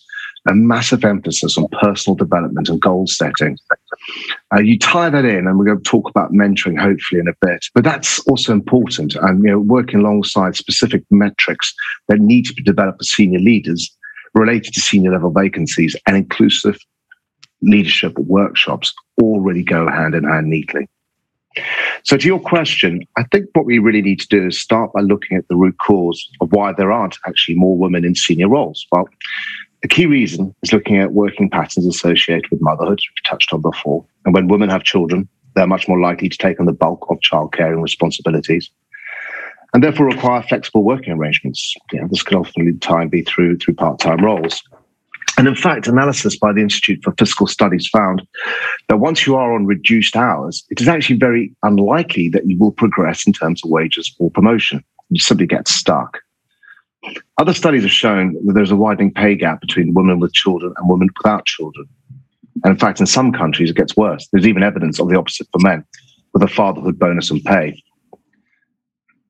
a 0.49 0.55
massive 0.55 1.05
emphasis 1.05 1.59
on 1.59 1.69
personal 1.81 2.15
development 2.15 2.69
and 2.69 2.81
goal 2.81 3.07
setting. 3.07 3.59
Uh, 4.55 4.61
you 4.61 4.79
tie 4.79 5.11
that 5.11 5.25
in, 5.25 5.47
and 5.47 5.59
we're 5.59 5.65
going 5.65 5.83
to 5.83 5.91
talk 5.91 6.09
about 6.09 6.33
mentoring 6.33 6.79
hopefully 6.79 7.21
in 7.21 7.29
a 7.29 7.47
bit. 7.47 7.67
But 7.75 7.85
that's 7.85 8.19
also 8.27 8.53
important, 8.53 9.15
and 9.17 9.43
you 9.43 9.51
know, 9.51 9.59
working 9.59 10.01
alongside 10.01 10.57
specific 10.57 11.05
metrics 11.11 11.75
that 12.09 12.21
need 12.21 12.47
to 12.47 12.55
be 12.55 12.63
developed 12.63 12.99
for 12.99 13.05
senior 13.05 13.41
leaders 13.41 13.91
related 14.35 14.75
to 14.75 14.81
senior 14.81 15.13
level 15.13 15.31
vacancies 15.31 15.97
and 16.07 16.17
inclusive 16.17 16.79
leadership 17.63 18.17
workshops 18.19 18.93
all 19.21 19.41
really 19.41 19.63
go 19.63 19.89
hand 19.89 20.15
in 20.15 20.25
hand 20.25 20.49
neatly. 20.49 20.89
So, 22.03 22.17
to 22.17 22.27
your 22.27 22.39
question, 22.39 23.07
I 23.17 23.25
think 23.25 23.47
what 23.55 23.65
we 23.65 23.79
really 23.79 24.03
need 24.03 24.21
to 24.21 24.29
do 24.29 24.47
is 24.47 24.61
start 24.61 24.93
by 24.93 25.01
looking 25.01 25.37
at 25.37 25.49
the 25.49 25.57
root 25.57 25.77
cause 25.79 26.29
of 26.41 26.53
why 26.53 26.73
there 26.73 26.93
aren't 26.93 27.19
actually 27.27 27.57
more 27.57 27.77
women 27.77 28.05
in 28.05 28.15
senior 28.15 28.49
roles. 28.49 28.87
Well, 28.93 29.09
the 29.83 29.89
key 29.89 30.07
reason 30.07 30.55
is 30.63 30.73
looking 30.73 30.99
at 30.99 31.13
working 31.13 31.51
patterns 31.51 31.87
associated 31.87 32.51
with 32.51 32.61
motherhood, 32.61 32.99
which 32.99 33.13
we 33.15 33.29
touched 33.31 33.53
on 33.53 33.61
before. 33.61 34.05
And 34.25 34.35
when 34.35 34.49
women 34.49 34.71
have 34.71 34.85
children, 34.85 35.29
they're 35.55 35.67
much 35.67 35.89
more 35.89 36.01
likely 36.01 36.29
to 36.29 36.39
take 36.39 36.61
on 36.61 36.67
the 36.67 36.73
bulk 36.73 37.07
of 37.09 37.19
childcare 37.21 37.73
and 37.73 37.83
responsibilities 37.83 38.71
and 39.75 39.83
therefore 39.83 40.07
require 40.07 40.43
flexible 40.43 40.85
working 40.85 41.13
arrangements. 41.13 41.75
You 41.93 42.01
know, 42.01 42.09
this 42.09 42.23
could 42.23 42.37
often 42.37 42.79
time 42.79 43.09
be 43.09 43.23
through 43.23 43.59
through 43.59 43.75
part-time 43.75 44.25
roles. 44.25 44.63
And 45.39 45.47
in 45.47 45.55
fact, 45.55 45.87
analysis 45.87 46.39
by 46.39 46.53
the 46.53 46.63
Institute 46.63 47.01
for 47.05 47.13
Fiscal 47.19 47.47
Studies 47.47 47.87
found 47.89 48.23
that 48.89 48.99
once 48.99 49.27
you 49.27 49.37
are 49.37 49.53
on 49.53 49.67
reduced 49.67 50.17
hours, 50.17 50.65
it 50.71 50.81
is 50.81 50.89
actually 50.89 51.19
very 51.19 51.55
unlikely 51.63 52.31
that 52.31 52.47
you 52.47 52.57
will 52.59 52.73
progress 52.73 53.27
in 53.27 53.35
terms 53.35 53.63
of 53.63 53.71
wages 53.71 54.15
or 54.19 54.31
promotion. 54.31 54.83
You 55.11 55.21
simply 55.21 55.47
get 55.47 55.69
stuck. 55.69 56.21
Other 57.39 57.53
studies 57.53 57.83
have 57.83 57.93
shown 57.93 58.35
that 58.47 58.55
there's 58.55 58.71
a 58.71 58.77
widening 58.77 59.13
pay 59.13 59.35
gap 59.35 59.61
between 59.61 59.95
women 59.95 60.21
with 60.21 60.33
children 60.33 60.73
and 60.77 60.89
women 60.89 61.09
without 61.17 61.45
children. 61.45 61.87
And 62.65 62.73
in 62.73 62.79
fact, 62.79 63.01
in 63.01 63.07
some 63.07 63.33
countries, 63.33 63.71
it 63.71 63.77
gets 63.77 63.97
worse. 63.97 64.27
There's 64.33 64.47
even 64.47 64.63
evidence 64.63 64.99
of 64.99 65.09
the 65.09 65.19
opposite 65.19 65.47
for 65.53 65.59
men, 65.61 65.85
with 66.33 66.43
a 66.43 66.49
fatherhood 66.49 66.99
bonus 66.99 67.31
and 67.31 67.45
pay. 67.45 67.83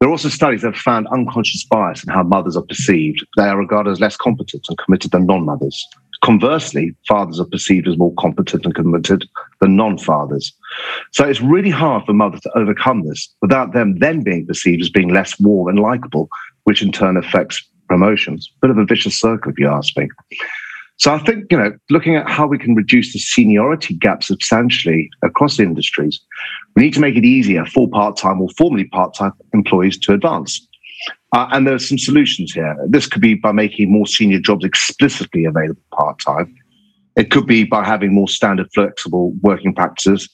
There 0.00 0.08
are 0.08 0.12
also 0.12 0.28
studies 0.28 0.62
that 0.62 0.74
have 0.74 0.80
found 0.80 1.08
unconscious 1.08 1.64
bias 1.64 2.04
in 2.04 2.12
how 2.12 2.22
mothers 2.22 2.56
are 2.56 2.62
perceived. 2.62 3.26
They 3.36 3.44
are 3.44 3.58
regarded 3.58 3.90
as 3.90 4.00
less 4.00 4.16
competent 4.16 4.66
and 4.68 4.78
committed 4.78 5.10
than 5.10 5.26
non 5.26 5.44
mothers. 5.44 5.86
Conversely, 6.22 6.94
fathers 7.08 7.40
are 7.40 7.46
perceived 7.46 7.88
as 7.88 7.98
more 7.98 8.12
competent 8.18 8.64
and 8.64 8.74
committed 8.74 9.26
than 9.60 9.76
non 9.76 9.98
fathers. 9.98 10.52
So 11.12 11.26
it's 11.26 11.40
really 11.40 11.70
hard 11.70 12.04
for 12.04 12.12
mothers 12.12 12.40
to 12.42 12.58
overcome 12.58 13.06
this 13.06 13.34
without 13.40 13.72
them 13.72 13.98
then 13.98 14.22
being 14.22 14.46
perceived 14.46 14.82
as 14.82 14.90
being 14.90 15.12
less 15.12 15.38
warm 15.40 15.68
and 15.68 15.78
likable 15.78 16.28
which 16.66 16.82
in 16.82 16.92
turn 16.92 17.16
affects 17.16 17.64
promotions. 17.88 18.50
Bit 18.60 18.70
of 18.72 18.78
a 18.78 18.84
vicious 18.84 19.18
circle, 19.18 19.52
if 19.52 19.58
you 19.58 19.68
ask 19.68 19.96
me. 19.96 20.08
So 20.98 21.12
I 21.12 21.18
think, 21.18 21.44
you 21.50 21.58
know, 21.58 21.72
looking 21.90 22.16
at 22.16 22.28
how 22.28 22.46
we 22.46 22.58
can 22.58 22.74
reduce 22.74 23.12
the 23.12 23.18
seniority 23.18 23.94
gap 23.94 24.22
substantially 24.24 25.08
across 25.22 25.60
industries, 25.60 26.20
we 26.74 26.82
need 26.82 26.94
to 26.94 27.00
make 27.00 27.16
it 27.16 27.24
easier 27.24 27.64
for 27.66 27.88
part-time 27.88 28.40
or 28.40 28.48
formerly 28.56 28.86
part-time 28.86 29.32
employees 29.52 29.98
to 29.98 30.14
advance. 30.14 30.66
Uh, 31.32 31.46
and 31.52 31.66
there 31.66 31.74
are 31.74 31.78
some 31.78 31.98
solutions 31.98 32.52
here. 32.52 32.76
This 32.88 33.06
could 33.06 33.22
be 33.22 33.34
by 33.34 33.52
making 33.52 33.92
more 33.92 34.06
senior 34.06 34.40
jobs 34.40 34.64
explicitly 34.64 35.44
available 35.44 35.82
part-time. 35.92 36.52
It 37.16 37.30
could 37.30 37.46
be 37.46 37.64
by 37.64 37.84
having 37.84 38.12
more 38.12 38.28
standard 38.28 38.68
flexible 38.74 39.34
working 39.42 39.74
practices 39.74 40.28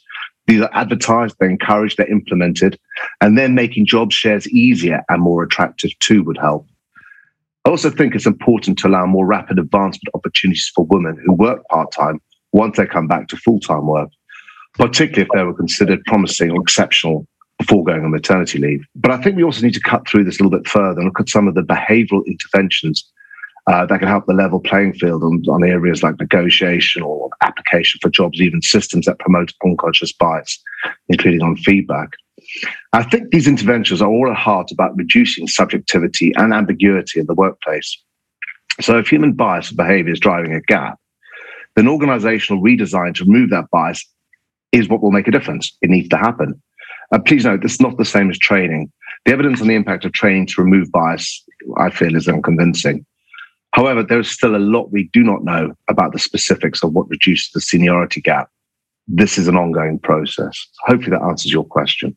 these 0.46 0.60
are 0.60 0.70
advertised, 0.72 1.36
they're 1.38 1.48
encouraged, 1.50 1.98
they're 1.98 2.10
implemented, 2.10 2.78
and 3.20 3.38
then 3.38 3.54
making 3.54 3.86
job 3.86 4.12
shares 4.12 4.48
easier 4.48 5.02
and 5.08 5.22
more 5.22 5.42
attractive 5.42 5.96
too 6.00 6.22
would 6.24 6.38
help. 6.38 6.66
I 7.64 7.70
also 7.70 7.90
think 7.90 8.14
it's 8.14 8.26
important 8.26 8.78
to 8.78 8.88
allow 8.88 9.06
more 9.06 9.24
rapid 9.24 9.58
advancement 9.58 10.14
opportunities 10.14 10.70
for 10.74 10.84
women 10.86 11.16
who 11.24 11.32
work 11.32 11.62
part 11.68 11.92
time 11.92 12.20
once 12.52 12.76
they 12.76 12.86
come 12.86 13.06
back 13.06 13.28
to 13.28 13.36
full 13.36 13.60
time 13.60 13.86
work, 13.86 14.10
particularly 14.74 15.22
if 15.22 15.28
they 15.32 15.44
were 15.44 15.54
considered 15.54 16.02
promising 16.06 16.50
or 16.50 16.60
exceptional 16.60 17.26
before 17.58 17.84
going 17.84 18.04
on 18.04 18.10
maternity 18.10 18.58
leave. 18.58 18.84
But 18.96 19.12
I 19.12 19.22
think 19.22 19.36
we 19.36 19.44
also 19.44 19.62
need 19.62 19.74
to 19.74 19.80
cut 19.80 20.08
through 20.08 20.24
this 20.24 20.40
a 20.40 20.42
little 20.42 20.58
bit 20.58 20.68
further 20.68 21.00
and 21.00 21.04
look 21.04 21.20
at 21.20 21.28
some 21.28 21.46
of 21.46 21.54
the 21.54 21.62
behavioral 21.62 22.26
interventions 22.26 23.08
uh, 23.66 23.86
that 23.86 23.98
can 24.00 24.08
help 24.08 24.26
the 24.26 24.34
level 24.34 24.58
playing 24.60 24.92
field 24.94 25.22
on, 25.22 25.42
on 25.48 25.62
areas 25.62 26.02
like 26.02 26.18
negotiation 26.18 27.02
or 27.02 27.30
application 27.42 27.98
for 28.02 28.10
jobs, 28.10 28.40
even 28.40 28.60
systems 28.60 29.06
that 29.06 29.18
promote 29.18 29.52
unconscious 29.64 30.12
bias, 30.12 30.60
including 31.08 31.42
on 31.42 31.56
feedback. 31.56 32.10
I 32.92 33.04
think 33.04 33.30
these 33.30 33.46
interventions 33.46 34.02
are 34.02 34.10
all 34.10 34.30
at 34.30 34.36
heart 34.36 34.72
about 34.72 34.96
reducing 34.96 35.46
subjectivity 35.46 36.32
and 36.36 36.52
ambiguity 36.52 37.20
in 37.20 37.26
the 37.26 37.34
workplace. 37.34 37.96
So 38.80 38.98
if 38.98 39.08
human 39.08 39.34
bias 39.34 39.68
and 39.68 39.76
behavior 39.76 40.12
is 40.12 40.20
driving 40.20 40.54
a 40.54 40.60
gap, 40.62 40.98
then 41.76 41.88
organizational 41.88 42.62
redesign 42.62 43.14
to 43.14 43.24
remove 43.24 43.50
that 43.50 43.70
bias 43.70 44.04
is 44.72 44.88
what 44.88 45.02
will 45.02 45.12
make 45.12 45.28
a 45.28 45.30
difference. 45.30 45.76
It 45.82 45.90
needs 45.90 46.08
to 46.08 46.16
happen. 46.16 46.60
Uh, 47.12 47.18
please 47.18 47.44
note, 47.44 47.62
this 47.62 47.74
is 47.74 47.80
not 47.80 47.96
the 47.98 48.04
same 48.04 48.30
as 48.30 48.38
training. 48.38 48.90
The 49.24 49.32
evidence 49.32 49.60
on 49.60 49.68
the 49.68 49.74
impact 49.74 50.04
of 50.04 50.12
training 50.12 50.46
to 50.48 50.62
remove 50.62 50.90
bias, 50.90 51.44
I 51.76 51.90
feel, 51.90 52.16
is 52.16 52.26
unconvincing. 52.26 53.06
However, 53.72 54.02
there's 54.02 54.30
still 54.30 54.54
a 54.54 54.58
lot 54.58 54.92
we 54.92 55.08
do 55.12 55.22
not 55.22 55.44
know 55.44 55.74
about 55.88 56.12
the 56.12 56.18
specifics 56.18 56.82
of 56.82 56.92
what 56.92 57.08
reduces 57.08 57.50
the 57.52 57.60
seniority 57.60 58.20
gap. 58.20 58.50
this 59.08 59.36
is 59.36 59.48
an 59.48 59.56
ongoing 59.56 59.98
process. 59.98 60.66
Hopefully, 60.86 61.10
that 61.10 61.22
answers 61.22 61.52
your 61.52 61.64
question. 61.64 62.16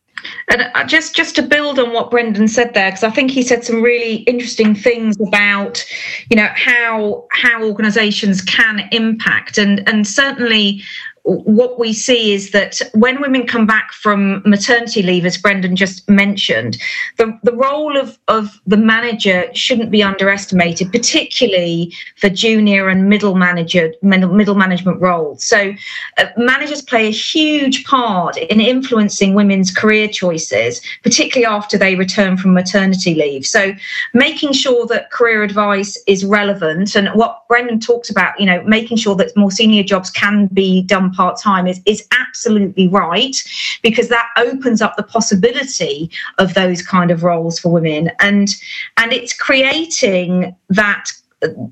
And 0.49 0.69
uh, 0.73 0.83
just 0.85 1.15
just 1.15 1.35
to 1.35 1.41
build 1.41 1.79
on 1.79 1.93
what 1.93 2.11
Brendan 2.11 2.47
said 2.47 2.73
there, 2.73 2.91
because 2.91 3.03
I 3.03 3.09
think 3.09 3.31
he 3.31 3.41
said 3.41 3.63
some 3.63 3.81
really 3.81 4.17
interesting 4.23 4.75
things 4.75 5.19
about, 5.19 5.85
you 6.29 6.37
know, 6.37 6.49
how 6.53 7.25
how 7.31 7.63
organisations 7.63 8.41
can 8.41 8.87
impact, 8.91 9.57
and 9.57 9.87
and 9.87 10.07
certainly 10.07 10.81
what 11.25 11.79
we 11.79 11.91
see 11.91 12.33
is 12.33 12.51
that 12.51 12.79
when 12.93 13.19
women 13.19 13.47
come 13.47 13.65
back 13.65 13.91
from 13.93 14.43
maternity 14.45 15.01
leave, 15.01 15.25
as 15.25 15.37
Brendan 15.37 15.75
just 15.75 16.07
mentioned, 16.07 16.77
the, 17.17 17.37
the 17.41 17.53
role 17.53 17.97
of, 17.97 18.19
of 18.27 18.61
the 18.67 18.77
manager 18.77 19.49
shouldn't 19.53 19.89
be 19.89 20.03
underestimated, 20.03 20.91
particularly 20.91 21.91
for 22.17 22.29
junior 22.29 22.89
and 22.89 23.09
middle 23.09 23.33
manager 23.33 23.91
middle, 24.03 24.53
management 24.53 25.01
roles. 25.01 25.43
So 25.43 25.73
uh, 26.17 26.25
managers 26.37 26.83
play 26.83 27.07
a 27.07 27.11
huge 27.11 27.85
part 27.85 28.37
in 28.37 28.61
influencing 28.61 29.33
women's 29.33 29.73
career 29.73 30.07
choices, 30.07 30.79
particularly 31.01 31.47
after 31.47 31.75
they 31.75 31.95
return 31.95 32.37
from 32.37 32.53
maternity 32.53 33.15
leave. 33.15 33.47
So 33.47 33.73
making 34.13 34.53
sure 34.53 34.85
that 34.87 35.09
career 35.09 35.41
advice 35.41 35.97
is 36.05 36.23
relevant 36.23 36.95
and 36.95 37.09
what 37.15 37.47
Brendan 37.47 37.79
talks 37.79 38.11
about, 38.11 38.39
you 38.39 38.45
know, 38.45 38.63
making 38.63 38.97
sure 38.97 39.15
that 39.15 39.35
more 39.35 39.49
senior 39.49 39.83
jobs 39.83 40.11
can 40.11 40.45
be 40.47 40.83
done 40.83 41.14
part 41.15 41.39
time 41.39 41.67
is, 41.67 41.81
is 41.85 42.05
absolutely 42.19 42.87
right 42.87 43.35
because 43.81 44.09
that 44.09 44.29
opens 44.37 44.81
up 44.81 44.95
the 44.95 45.03
possibility 45.03 46.11
of 46.37 46.53
those 46.53 46.81
kind 46.81 47.11
of 47.11 47.23
roles 47.23 47.59
for 47.59 47.69
women. 47.69 48.11
And 48.19 48.49
and 48.97 49.13
it's 49.13 49.33
creating 49.33 50.55
that 50.69 51.11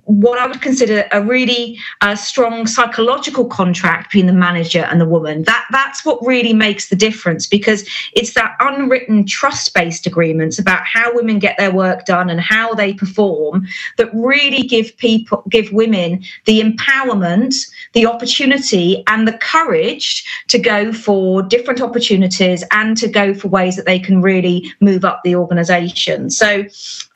what 0.06 0.40
I 0.40 0.48
would 0.48 0.62
consider 0.62 1.08
a 1.12 1.22
really 1.22 1.80
uh, 2.02 2.16
strong 2.16 2.68
psychological 2.68 3.46
contract 3.46 4.12
between 4.12 4.28
the 4.28 4.34
manager 4.34 4.84
and 4.90 5.00
the 5.00 5.06
woman. 5.06 5.44
That 5.44 5.66
that's 5.72 6.06
what 6.06 6.26
really 6.26 6.54
makes 6.54 6.90
the 6.90 6.96
difference 6.96 7.48
because 7.48 7.88
it's 8.14 8.34
that 8.34 8.56
unwritten 8.60 9.26
trust-based 9.26 10.08
agreements 10.08 10.60
about 10.60 10.86
how 10.86 11.14
women 11.14 11.40
get 11.40 11.58
their 11.58 11.72
work 11.72 12.06
done 12.06 12.30
and 12.30 12.40
how 12.40 12.74
they 12.74 12.94
perform 12.94 13.68
that 13.98 14.10
really 14.14 14.64
give 14.64 14.96
people 14.98 15.44
give 15.50 15.72
women 15.72 16.24
the 16.46 16.62
empowerment, 16.62 17.70
the 17.94 18.06
opportunity, 18.06 19.04
and 19.08 19.28
the 19.28 19.38
courage 19.38 20.26
to 20.48 20.60
go 20.60 20.92
for 20.94 21.42
different 21.44 21.82
opportunities 21.82 22.64
and 22.72 22.98
to 22.98 23.08
go 23.08 23.34
for 23.34 23.48
ways 23.48 23.76
that 23.76 23.86
they 23.86 24.00
can 24.00 24.22
really 24.22 24.72
move 24.80 25.06
up 25.06 25.22
the 25.24 25.36
organisation. 25.36 26.30
So 26.30 26.66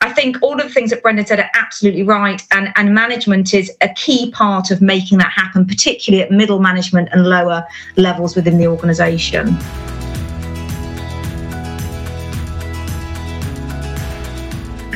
I 0.00 0.12
think 0.12 0.38
all 0.42 0.60
of 0.60 0.66
the 0.66 0.72
things 0.72 0.90
that 0.90 1.02
Brendan 1.02 1.26
said 1.26 1.40
are 1.40 1.50
absolutely 1.54 2.02
right 2.02 2.42
and, 2.50 2.72
and 2.76 2.94
management 2.94 3.52
is 3.54 3.70
a 3.80 3.88
key 3.90 4.30
part 4.30 4.70
of 4.70 4.80
making 4.80 5.18
that 5.18 5.30
happen, 5.30 5.66
particularly 5.66 6.22
at 6.22 6.30
middle 6.30 6.58
management 6.58 7.08
and 7.12 7.26
lower 7.26 7.66
levels 7.96 8.34
within 8.34 8.58
the 8.58 8.66
organisation. 8.66 9.56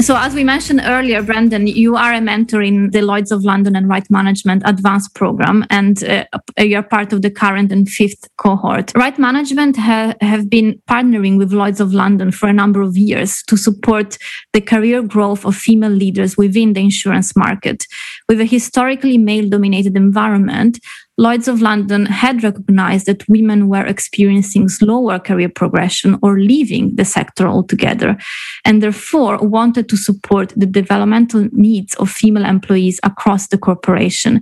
So, 0.02 0.16
as 0.16 0.34
we 0.34 0.42
mentioned 0.42 0.80
earlier, 0.84 1.22
Brendan, 1.22 1.68
you 1.68 1.94
are 1.94 2.12
a 2.12 2.20
mentor 2.20 2.60
in 2.60 2.90
the 2.90 3.02
Lloyd's 3.02 3.30
of 3.30 3.44
London 3.44 3.76
and 3.76 3.88
Right 3.88 4.08
Management 4.10 4.64
Advanced 4.66 5.14
Program, 5.14 5.64
and 5.70 6.02
uh, 6.02 6.24
you're 6.58 6.82
part 6.82 7.12
of 7.12 7.22
the 7.22 7.30
current 7.30 7.70
and 7.70 7.88
fifth 7.88 8.28
cohort. 8.36 8.90
Right 8.96 9.16
Management 9.16 9.76
ha- 9.76 10.14
have 10.20 10.50
been 10.50 10.82
partnering 10.90 11.38
with 11.38 11.52
Lloyd's 11.52 11.78
of 11.78 11.94
London 11.94 12.32
for 12.32 12.48
a 12.48 12.52
number 12.52 12.82
of 12.82 12.96
years 12.96 13.44
to 13.44 13.56
support 13.56 14.18
the 14.52 14.60
career 14.60 15.02
growth 15.02 15.44
of 15.44 15.54
female 15.54 15.92
leaders 15.92 16.36
within 16.36 16.72
the 16.72 16.80
insurance 16.80 17.36
market. 17.36 17.84
With 18.28 18.40
a 18.40 18.44
historically 18.44 19.18
male 19.18 19.48
dominated 19.48 19.96
environment, 19.96 20.80
Lloyd's 21.18 21.46
of 21.46 21.60
London 21.60 22.06
had 22.06 22.42
recognized 22.42 23.06
that 23.06 23.28
women 23.28 23.68
were 23.68 23.84
experiencing 23.84 24.68
slower 24.68 25.18
career 25.18 25.50
progression 25.50 26.18
or 26.22 26.40
leaving 26.40 26.96
the 26.96 27.04
sector 27.04 27.46
altogether, 27.46 28.16
and 28.64 28.82
therefore 28.82 29.36
wanted 29.38 29.88
to 29.90 29.96
support 29.96 30.54
the 30.56 30.66
developmental 30.66 31.48
needs 31.52 31.94
of 31.96 32.10
female 32.10 32.46
employees 32.46 32.98
across 33.02 33.48
the 33.48 33.58
corporation. 33.58 34.40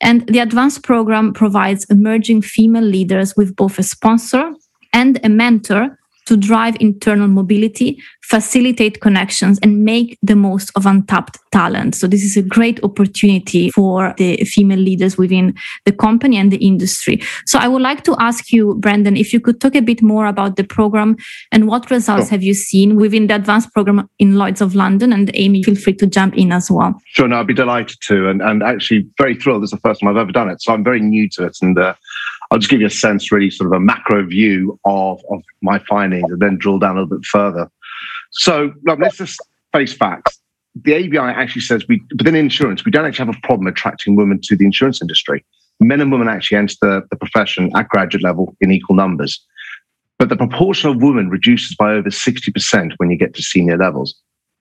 And 0.00 0.26
the 0.26 0.40
advanced 0.40 0.82
program 0.82 1.32
provides 1.32 1.84
emerging 1.90 2.42
female 2.42 2.84
leaders 2.84 3.36
with 3.36 3.54
both 3.54 3.78
a 3.78 3.84
sponsor 3.84 4.52
and 4.92 5.20
a 5.24 5.28
mentor 5.28 5.99
to 6.30 6.36
drive 6.36 6.76
internal 6.78 7.26
mobility, 7.26 8.00
facilitate 8.22 9.00
connections, 9.00 9.58
and 9.64 9.84
make 9.84 10.16
the 10.22 10.36
most 10.36 10.70
of 10.76 10.86
untapped 10.86 11.38
talent. 11.50 11.96
So, 11.96 12.06
this 12.06 12.22
is 12.22 12.36
a 12.36 12.42
great 12.42 12.80
opportunity 12.84 13.68
for 13.70 14.14
the 14.16 14.36
female 14.44 14.78
leaders 14.78 15.18
within 15.18 15.56
the 15.86 15.92
company 15.92 16.36
and 16.36 16.52
the 16.52 16.64
industry. 16.64 17.20
So, 17.46 17.58
I 17.58 17.66
would 17.66 17.82
like 17.82 18.04
to 18.04 18.14
ask 18.20 18.52
you, 18.52 18.76
Brendan, 18.76 19.16
if 19.16 19.32
you 19.32 19.40
could 19.40 19.60
talk 19.60 19.74
a 19.74 19.82
bit 19.82 20.02
more 20.02 20.26
about 20.26 20.54
the 20.54 20.62
program 20.62 21.16
and 21.50 21.66
what 21.66 21.90
results 21.90 22.28
sure. 22.28 22.30
have 22.30 22.44
you 22.44 22.54
seen 22.54 22.94
within 22.94 23.26
the 23.26 23.34
advanced 23.34 23.72
program 23.72 24.08
in 24.20 24.36
Lloyd's 24.36 24.60
of 24.60 24.76
London? 24.76 25.12
And 25.12 25.32
Amy, 25.34 25.64
feel 25.64 25.74
free 25.74 25.94
to 25.94 26.06
jump 26.06 26.36
in 26.36 26.52
as 26.52 26.70
well. 26.70 26.94
Sure, 27.06 27.26
no, 27.26 27.40
I'd 27.40 27.48
be 27.48 27.54
delighted 27.54 27.98
to. 28.02 28.28
And, 28.28 28.40
and 28.40 28.62
actually, 28.62 29.04
very 29.18 29.34
thrilled. 29.34 29.64
It's 29.64 29.72
the 29.72 29.78
first 29.78 30.00
time 30.00 30.08
I've 30.08 30.16
ever 30.16 30.30
done 30.30 30.48
it. 30.48 30.62
So, 30.62 30.72
I'm 30.72 30.84
very 30.84 31.00
new 31.00 31.28
to 31.30 31.46
it. 31.46 31.58
And 31.60 31.76
uh, 31.76 31.94
I'll 32.50 32.58
just 32.58 32.70
give 32.70 32.80
you 32.80 32.86
a 32.86 32.90
sense, 32.90 33.30
really, 33.30 33.50
sort 33.50 33.68
of 33.68 33.72
a 33.72 33.80
macro 33.80 34.26
view 34.26 34.78
of, 34.84 35.22
of 35.30 35.42
my 35.62 35.78
findings 35.88 36.30
and 36.30 36.40
then 36.40 36.58
drill 36.58 36.78
down 36.78 36.96
a 36.96 37.02
little 37.02 37.18
bit 37.18 37.24
further. 37.24 37.70
So 38.32 38.72
let's 38.84 39.18
just 39.18 39.40
face 39.72 39.92
facts. 39.92 40.38
The 40.82 40.94
ABI 40.94 41.18
actually 41.18 41.62
says 41.62 41.86
we, 41.88 42.02
within 42.16 42.34
insurance, 42.34 42.84
we 42.84 42.90
don't 42.90 43.04
actually 43.04 43.26
have 43.26 43.36
a 43.36 43.46
problem 43.46 43.66
attracting 43.66 44.16
women 44.16 44.40
to 44.44 44.56
the 44.56 44.64
insurance 44.64 45.00
industry. 45.00 45.44
Men 45.80 46.00
and 46.00 46.12
women 46.12 46.28
actually 46.28 46.58
enter 46.58 46.74
the, 46.80 47.02
the 47.10 47.16
profession 47.16 47.70
at 47.76 47.88
graduate 47.88 48.22
level 48.22 48.54
in 48.60 48.70
equal 48.70 48.96
numbers. 48.96 49.44
But 50.18 50.28
the 50.28 50.36
proportion 50.36 50.90
of 50.90 51.02
women 51.02 51.30
reduces 51.30 51.74
by 51.76 51.92
over 51.92 52.10
60% 52.10 52.92
when 52.98 53.10
you 53.10 53.16
get 53.16 53.34
to 53.34 53.42
senior 53.42 53.78
levels. 53.78 54.14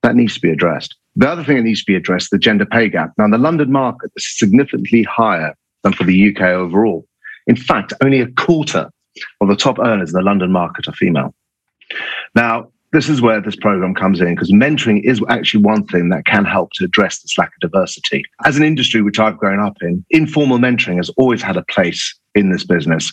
That 0.03 0.15
needs 0.15 0.35
to 0.35 0.39
be 0.39 0.49
addressed. 0.49 0.95
The 1.15 1.27
other 1.27 1.43
thing 1.43 1.57
that 1.57 1.63
needs 1.63 1.81
to 1.81 1.91
be 1.91 1.95
addressed, 1.95 2.31
the 2.31 2.37
gender 2.37 2.65
pay 2.65 2.87
gap. 2.87 3.11
Now, 3.17 3.25
in 3.25 3.31
the 3.31 3.37
London 3.37 3.71
market, 3.71 4.11
this 4.15 4.23
is 4.25 4.39
significantly 4.39 5.03
higher 5.03 5.53
than 5.83 5.91
for 5.91 6.05
the 6.05 6.29
UK 6.29 6.41
overall. 6.43 7.05
In 7.49 7.55
fact, 7.55 7.93
only 8.01 8.21
a 8.21 8.31
quarter 8.33 8.89
of 9.41 9.47
the 9.47 9.55
top 9.55 9.79
earners 9.79 10.11
in 10.11 10.13
the 10.13 10.21
London 10.21 10.51
market 10.51 10.87
are 10.87 10.93
female. 10.93 11.33
Now, 12.35 12.71
this 12.93 13.09
is 13.09 13.21
where 13.21 13.41
this 13.41 13.55
program 13.55 13.95
comes 13.95 14.21
in 14.21 14.35
because 14.35 14.51
mentoring 14.51 15.03
is 15.03 15.19
actually 15.29 15.63
one 15.63 15.85
thing 15.87 16.09
that 16.09 16.25
can 16.25 16.45
help 16.45 16.71
to 16.73 16.85
address 16.85 17.21
this 17.21 17.37
lack 17.39 17.49
of 17.49 17.71
diversity. 17.71 18.23
As 18.45 18.55
an 18.55 18.63
industry 18.63 19.01
which 19.01 19.19
I've 19.19 19.37
grown 19.37 19.59
up 19.59 19.77
in, 19.81 20.05
informal 20.11 20.59
mentoring 20.59 20.97
has 20.97 21.09
always 21.17 21.41
had 21.41 21.57
a 21.57 21.63
place 21.63 22.17
in 22.35 22.51
this 22.51 22.63
business, 22.63 23.11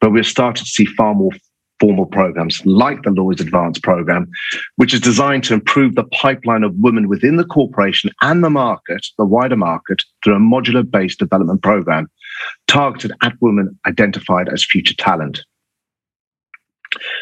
but 0.00 0.10
we've 0.10 0.26
started 0.26 0.64
to 0.64 0.70
see 0.70 0.86
far 0.86 1.14
more 1.14 1.32
formal 1.80 2.06
programs 2.06 2.64
like 2.64 3.02
the 3.02 3.10
Lloyd's 3.10 3.42
Advanced 3.42 3.82
program, 3.82 4.30
which 4.76 4.94
is 4.94 5.00
designed 5.00 5.44
to 5.44 5.54
improve 5.54 5.94
the 5.94 6.04
pipeline 6.04 6.62
of 6.62 6.74
women 6.76 7.08
within 7.08 7.36
the 7.36 7.44
corporation 7.44 8.10
and 8.22 8.42
the 8.42 8.50
market, 8.50 9.06
the 9.18 9.26
wider 9.26 9.56
market, 9.56 10.02
through 10.22 10.36
a 10.36 10.38
modular 10.38 10.88
based 10.88 11.18
development 11.18 11.62
program 11.62 12.08
targeted 12.66 13.12
at 13.22 13.34
women 13.40 13.78
identified 13.86 14.48
as 14.48 14.64
future 14.64 14.94
talent. 14.94 15.44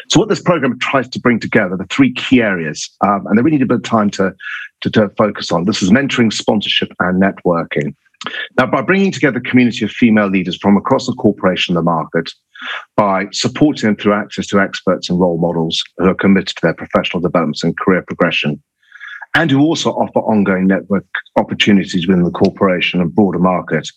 So, 0.09 0.19
what 0.19 0.29
this 0.29 0.41
program 0.41 0.77
tries 0.79 1.09
to 1.09 1.19
bring 1.19 1.39
together 1.39 1.75
the 1.75 1.85
three 1.85 2.13
key 2.13 2.41
areas, 2.41 2.89
um, 3.05 3.25
and 3.27 3.37
they 3.37 3.41
really 3.41 3.57
need 3.57 3.63
a 3.63 3.67
bit 3.67 3.77
of 3.77 3.83
time 3.83 4.09
to, 4.11 4.33
to, 4.81 4.89
to 4.91 5.09
focus 5.17 5.51
on. 5.51 5.65
This 5.65 5.81
is 5.81 5.89
mentoring, 5.89 6.31
sponsorship, 6.31 6.91
and 6.99 7.21
networking. 7.21 7.95
Now, 8.57 8.67
by 8.67 8.81
bringing 8.81 9.11
together 9.11 9.39
a 9.39 9.49
community 9.49 9.83
of 9.83 9.91
female 9.91 10.27
leaders 10.27 10.57
from 10.57 10.77
across 10.77 11.07
the 11.07 11.13
corporation 11.13 11.75
and 11.75 11.77
the 11.85 11.91
market, 11.91 12.31
by 12.95 13.25
supporting 13.31 13.87
them 13.87 13.95
through 13.97 14.13
access 14.13 14.47
to 14.47 14.59
experts 14.59 15.09
and 15.09 15.19
role 15.19 15.37
models 15.37 15.83
who 15.97 16.07
are 16.07 16.15
committed 16.15 16.55
to 16.55 16.61
their 16.61 16.73
professional 16.73 17.21
developments 17.21 17.63
and 17.63 17.77
career 17.77 18.03
progression, 18.03 18.61
and 19.35 19.51
who 19.51 19.59
also 19.59 19.91
offer 19.91 20.19
ongoing 20.19 20.67
network 20.67 21.05
opportunities 21.37 22.07
within 22.07 22.23
the 22.23 22.31
corporation 22.31 23.01
and 23.01 23.13
broader 23.13 23.39
market, 23.39 23.89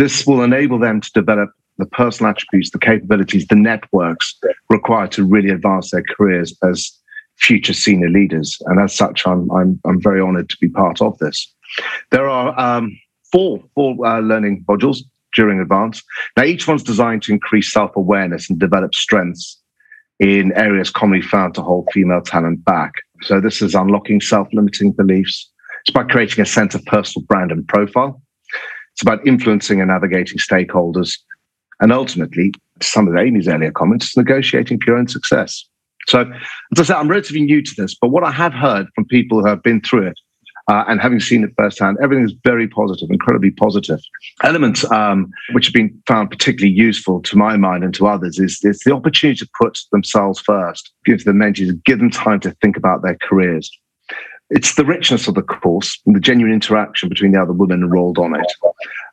this 0.00 0.26
will 0.26 0.42
enable 0.42 0.78
them 0.78 1.02
to 1.02 1.10
develop 1.12 1.50
the 1.76 1.84
personal 1.84 2.30
attributes, 2.30 2.70
the 2.70 2.78
capabilities, 2.78 3.46
the 3.46 3.54
networks 3.54 4.34
required 4.70 5.12
to 5.12 5.24
really 5.24 5.50
advance 5.50 5.90
their 5.90 6.02
careers 6.16 6.56
as 6.62 6.90
future 7.36 7.74
senior 7.74 8.08
leaders. 8.08 8.56
And 8.64 8.80
as 8.80 8.94
such, 8.96 9.26
I'm, 9.26 9.50
I'm, 9.50 9.78
I'm 9.84 10.00
very 10.00 10.22
honored 10.22 10.48
to 10.48 10.56
be 10.58 10.68
part 10.68 11.02
of 11.02 11.18
this. 11.18 11.52
There 12.10 12.26
are 12.26 12.58
um, 12.58 12.98
four, 13.30 13.62
four 13.74 13.94
uh, 14.06 14.20
learning 14.20 14.64
modules 14.66 15.00
during 15.34 15.60
advance. 15.60 16.02
Now, 16.34 16.44
each 16.44 16.66
one's 16.66 16.82
designed 16.82 17.22
to 17.24 17.32
increase 17.32 17.70
self 17.70 17.94
awareness 17.94 18.48
and 18.48 18.58
develop 18.58 18.94
strengths 18.94 19.60
in 20.18 20.52
areas 20.54 20.88
commonly 20.88 21.22
found 21.22 21.54
to 21.56 21.62
hold 21.62 21.88
female 21.92 22.22
talent 22.22 22.64
back. 22.64 22.92
So, 23.22 23.38
this 23.38 23.60
is 23.60 23.74
unlocking 23.74 24.22
self 24.22 24.48
limiting 24.54 24.92
beliefs. 24.92 25.50
It's 25.82 25.92
by 25.92 26.04
creating 26.04 26.40
a 26.40 26.46
sense 26.46 26.74
of 26.74 26.82
personal 26.86 27.26
brand 27.26 27.52
and 27.52 27.68
profile. 27.68 28.20
It's 28.94 29.02
about 29.02 29.26
influencing 29.26 29.80
and 29.80 29.88
navigating 29.88 30.38
stakeholders. 30.38 31.18
And 31.80 31.92
ultimately, 31.92 32.52
some 32.82 33.08
of 33.08 33.16
Amy's 33.16 33.48
earlier 33.48 33.72
comments, 33.72 34.06
it's 34.06 34.16
negotiating 34.16 34.78
pure 34.80 34.96
own 34.96 35.08
success. 35.08 35.64
So, 36.08 36.20
as 36.72 36.80
I 36.80 36.82
said, 36.82 36.96
I'm 36.96 37.08
relatively 37.08 37.42
new 37.42 37.62
to 37.62 37.74
this, 37.76 37.94
but 37.94 38.08
what 38.08 38.24
I 38.24 38.30
have 38.30 38.52
heard 38.52 38.86
from 38.94 39.04
people 39.06 39.40
who 39.40 39.46
have 39.46 39.62
been 39.62 39.80
through 39.80 40.08
it 40.08 40.18
Uh, 40.70 40.84
and 40.86 41.00
having 41.00 41.18
seen 41.18 41.42
it 41.42 41.50
firsthand, 41.56 41.96
everything 42.00 42.24
is 42.24 42.34
very 42.44 42.68
positive, 42.68 43.10
incredibly 43.10 43.50
positive. 43.50 43.98
Elements 44.44 44.88
um, 44.92 45.28
which 45.52 45.66
have 45.66 45.74
been 45.74 45.90
found 46.06 46.30
particularly 46.30 46.72
useful 46.72 47.20
to 47.22 47.36
my 47.36 47.56
mind 47.56 47.82
and 47.82 47.92
to 47.94 48.06
others 48.06 48.38
is, 48.38 48.60
is 48.62 48.78
the 48.80 48.94
opportunity 48.94 49.38
to 49.38 49.48
put 49.60 49.80
themselves 49.90 50.38
first, 50.38 50.92
give 51.04 51.24
the 51.24 51.32
mentees, 51.32 51.72
give 51.84 51.98
them 51.98 52.10
time 52.10 52.38
to 52.40 52.52
think 52.62 52.76
about 52.76 53.02
their 53.02 53.16
careers. 53.20 53.68
It's 54.50 54.74
the 54.74 54.84
richness 54.84 55.28
of 55.28 55.36
the 55.36 55.42
course 55.42 56.00
and 56.06 56.16
the 56.16 56.20
genuine 56.20 56.52
interaction 56.52 57.08
between 57.08 57.30
the 57.30 57.40
other 57.40 57.52
women 57.52 57.82
enrolled 57.82 58.18
on 58.18 58.34
it, 58.34 58.52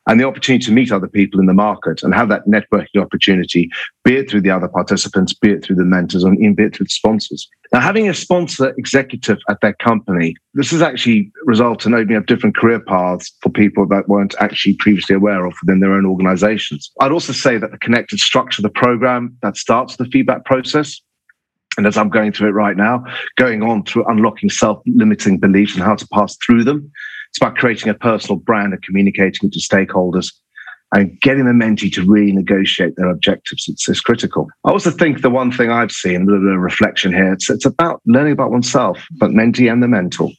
and 0.08 0.18
the 0.18 0.24
opportunity 0.24 0.64
to 0.64 0.72
meet 0.72 0.90
other 0.90 1.06
people 1.06 1.38
in 1.38 1.46
the 1.46 1.54
market 1.54 2.02
and 2.02 2.12
have 2.12 2.28
that 2.30 2.46
networking 2.46 3.00
opportunity, 3.00 3.70
be 4.04 4.16
it 4.16 4.28
through 4.28 4.40
the 4.40 4.50
other 4.50 4.66
participants, 4.66 5.32
be 5.34 5.52
it 5.52 5.64
through 5.64 5.76
the 5.76 5.84
mentors, 5.84 6.24
and 6.24 6.56
be 6.56 6.64
it 6.64 6.74
through 6.74 6.86
sponsors. 6.86 7.48
Now, 7.72 7.80
having 7.80 8.08
a 8.08 8.14
sponsor 8.14 8.74
executive 8.78 9.38
at 9.48 9.60
their 9.60 9.74
company, 9.74 10.34
this 10.54 10.70
has 10.72 10.82
actually 10.82 11.30
resulted 11.44 11.88
in 11.88 11.94
opening 11.94 12.16
up 12.16 12.26
different 12.26 12.56
career 12.56 12.80
paths 12.80 13.32
for 13.40 13.50
people 13.50 13.86
that 13.88 14.08
weren't 14.08 14.34
actually 14.40 14.74
previously 14.74 15.14
aware 15.14 15.44
of 15.44 15.54
within 15.62 15.80
their 15.80 15.92
own 15.92 16.06
organizations. 16.06 16.90
I'd 17.00 17.12
also 17.12 17.32
say 17.32 17.58
that 17.58 17.70
the 17.70 17.78
connected 17.78 18.18
structure 18.18 18.60
of 18.60 18.64
the 18.64 18.80
program 18.80 19.36
that 19.42 19.56
starts 19.56 19.96
the 19.96 20.06
feedback 20.06 20.46
process 20.46 21.00
and 21.76 21.86
as 21.86 21.96
I'm 21.96 22.08
going 22.08 22.32
through 22.32 22.48
it 22.48 22.52
right 22.52 22.76
now, 22.76 23.04
going 23.36 23.62
on 23.62 23.84
through 23.84 24.04
unlocking 24.06 24.50
self 24.50 24.82
limiting 24.86 25.38
beliefs 25.38 25.74
and 25.74 25.82
how 25.82 25.94
to 25.94 26.08
pass 26.12 26.36
through 26.44 26.64
them. 26.64 26.90
It's 27.30 27.38
about 27.38 27.56
creating 27.56 27.88
a 27.90 27.94
personal 27.94 28.36
brand 28.36 28.72
and 28.72 28.82
communicating 28.82 29.48
it 29.48 29.52
to 29.52 29.60
stakeholders 29.60 30.32
and 30.92 31.20
getting 31.20 31.44
the 31.44 31.52
mentee 31.52 31.92
to 31.92 32.02
really 32.02 32.32
negotiate 32.32 32.96
their 32.96 33.10
objectives. 33.10 33.68
It's, 33.68 33.88
it's 33.88 34.00
critical. 34.00 34.48
I 34.64 34.70
also 34.70 34.90
think 34.90 35.20
the 35.20 35.30
one 35.30 35.52
thing 35.52 35.70
I've 35.70 35.92
seen, 35.92 36.22
a 36.22 36.24
little 36.24 36.40
bit 36.40 36.54
of 36.54 36.60
reflection 36.60 37.12
here, 37.12 37.32
it's, 37.32 37.50
it's 37.50 37.66
about 37.66 38.00
learning 38.06 38.32
about 38.32 38.50
oneself, 38.50 39.06
but 39.18 39.30
mentee 39.30 39.70
and 39.70 39.82
the 39.82 39.88
mentor 39.88 40.30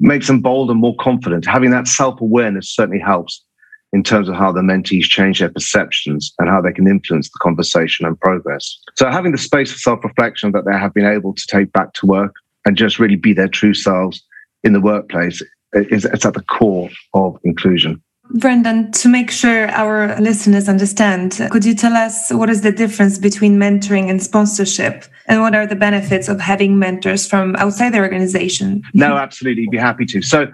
makes 0.00 0.26
them 0.26 0.40
bold 0.40 0.70
and 0.70 0.80
more 0.80 0.96
confident. 0.98 1.46
Having 1.46 1.72
that 1.72 1.86
self 1.86 2.20
awareness 2.20 2.74
certainly 2.74 3.00
helps 3.00 3.44
in 3.92 4.02
terms 4.02 4.28
of 4.28 4.36
how 4.36 4.52
the 4.52 4.60
mentees 4.60 5.04
change 5.04 5.40
their 5.40 5.50
perceptions 5.50 6.32
and 6.38 6.48
how 6.48 6.60
they 6.60 6.72
can 6.72 6.86
influence 6.86 7.28
the 7.28 7.38
conversation 7.40 8.06
and 8.06 8.18
progress. 8.20 8.78
So 8.96 9.10
having 9.10 9.32
the 9.32 9.38
space 9.38 9.72
for 9.72 9.78
self-reflection 9.78 10.52
that 10.52 10.64
they 10.64 10.78
have 10.78 10.94
been 10.94 11.06
able 11.06 11.34
to 11.34 11.46
take 11.48 11.72
back 11.72 11.92
to 11.94 12.06
work 12.06 12.34
and 12.64 12.76
just 12.76 12.98
really 12.98 13.16
be 13.16 13.32
their 13.32 13.48
true 13.48 13.74
selves 13.74 14.22
in 14.62 14.72
the 14.72 14.80
workplace 14.80 15.42
is 15.72 16.04
it's 16.04 16.24
at 16.24 16.34
the 16.34 16.42
core 16.42 16.90
of 17.14 17.38
inclusion. 17.44 18.02
Brendan, 18.34 18.92
to 18.92 19.08
make 19.08 19.28
sure 19.28 19.68
our 19.70 20.16
listeners 20.20 20.68
understand, 20.68 21.40
could 21.50 21.64
you 21.64 21.74
tell 21.74 21.94
us 21.94 22.30
what 22.30 22.48
is 22.48 22.62
the 22.62 22.70
difference 22.70 23.18
between 23.18 23.58
mentoring 23.58 24.08
and 24.08 24.22
sponsorship? 24.22 25.04
And 25.26 25.40
what 25.40 25.54
are 25.56 25.66
the 25.66 25.74
benefits 25.74 26.28
of 26.28 26.40
having 26.40 26.78
mentors 26.78 27.26
from 27.26 27.56
outside 27.56 27.92
the 27.92 27.98
organization? 27.98 28.82
No, 28.94 29.16
absolutely. 29.16 29.66
Be 29.68 29.78
happy 29.78 30.06
to. 30.06 30.22
So, 30.22 30.46